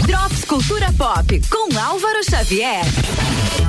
[0.05, 2.83] Drops Cultura Pop com Álvaro Xavier.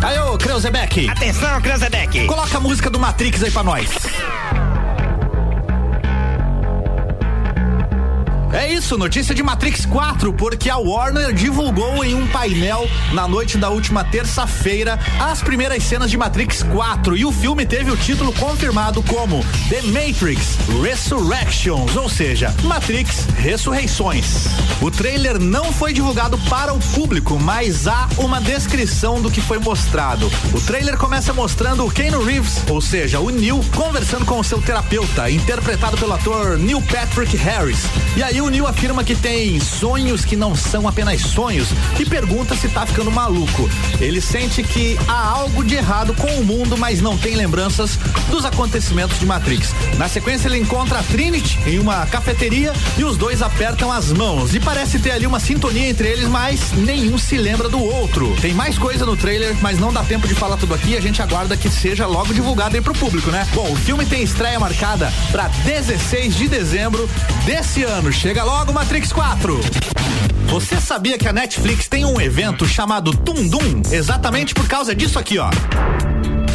[0.02, 1.08] Aí, ô, Creuzebeck.
[1.08, 2.26] Atenção, Creuzebeck.
[2.26, 3.88] Coloca a música do Matrix aí pra nós.
[8.54, 13.58] É isso, notícia de Matrix 4, porque a Warner divulgou em um painel na noite
[13.58, 18.32] da última terça-feira as primeiras cenas de Matrix 4 e o filme teve o título
[18.34, 24.46] confirmado como The Matrix Resurrections, ou seja, Matrix Ressurreições.
[24.80, 29.58] O trailer não foi divulgado para o público, mas há uma descrição do que foi
[29.58, 30.30] mostrado.
[30.52, 34.62] O trailer começa mostrando o Keanu Reeves, ou seja, o Neil, conversando com o seu
[34.62, 37.82] terapeuta, interpretado pelo ator Neil Patrick Harris.
[38.16, 41.68] E aí o Neil afirma que tem sonhos que não são apenas sonhos
[41.98, 43.70] e pergunta se tá ficando maluco.
[44.00, 47.98] Ele sente que há algo de errado com o mundo, mas não tem lembranças
[48.30, 49.74] dos acontecimentos de Matrix.
[49.96, 54.54] Na sequência, ele encontra a Trinity em uma cafeteria e os dois apertam as mãos.
[54.54, 58.36] E parece ter ali uma sintonia entre eles, mas nenhum se lembra do outro.
[58.42, 60.96] Tem mais coisa no trailer, mas não dá tempo de falar tudo aqui.
[60.96, 63.46] A gente aguarda que seja logo divulgado aí pro público, né?
[63.54, 67.08] Bom, o filme tem estreia marcada para 16 de dezembro
[67.46, 68.12] desse ano.
[68.24, 69.60] Chega logo, Matrix 4.
[70.46, 73.82] Você sabia que a Netflix tem um evento chamado Tundum?
[73.92, 75.50] Exatamente por causa disso aqui, ó.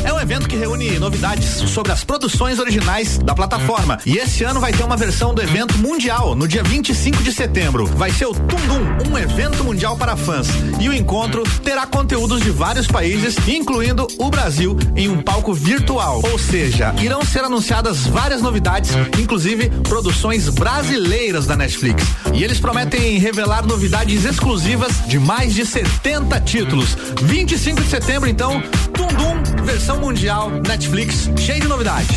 [0.04, 4.00] É um evento que reúne novidades sobre as produções originais da plataforma.
[4.06, 7.86] E esse ano vai ter uma versão do evento mundial, no dia 25 de setembro.
[7.86, 10.48] Vai ser o Tundum, um evento mundial para fãs.
[10.80, 16.22] E o encontro terá conteúdos de vários países, incluindo o Brasil, em um palco virtual.
[16.32, 22.04] Ou seja, irão ser anunciadas várias novidades, inclusive produções brasileiras da Netflix.
[22.34, 26.96] E eles prometem revelar novidades exclusivas de mais de 70 títulos.
[27.22, 28.62] 25 de setembro, então,
[28.94, 32.08] Tundum, versão mundial, Netflix, cheio de novidades.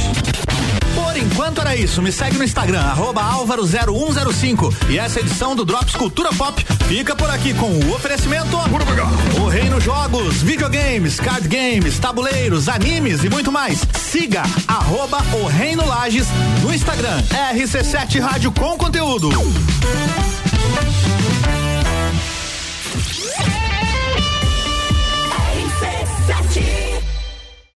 [0.95, 2.03] Por enquanto era isso.
[2.03, 4.91] Me segue no Instagram, arroba Álvaro0105.
[4.91, 8.57] E essa edição do Drops Cultura Pop fica por aqui com o oferecimento
[9.41, 13.81] O Reino Jogos, videogames, card games, tabuleiros, animes e muito mais.
[13.99, 16.27] Siga arroba O Reino Lages
[16.63, 17.23] no Instagram.
[17.55, 19.31] RC7 Rádio com conteúdo.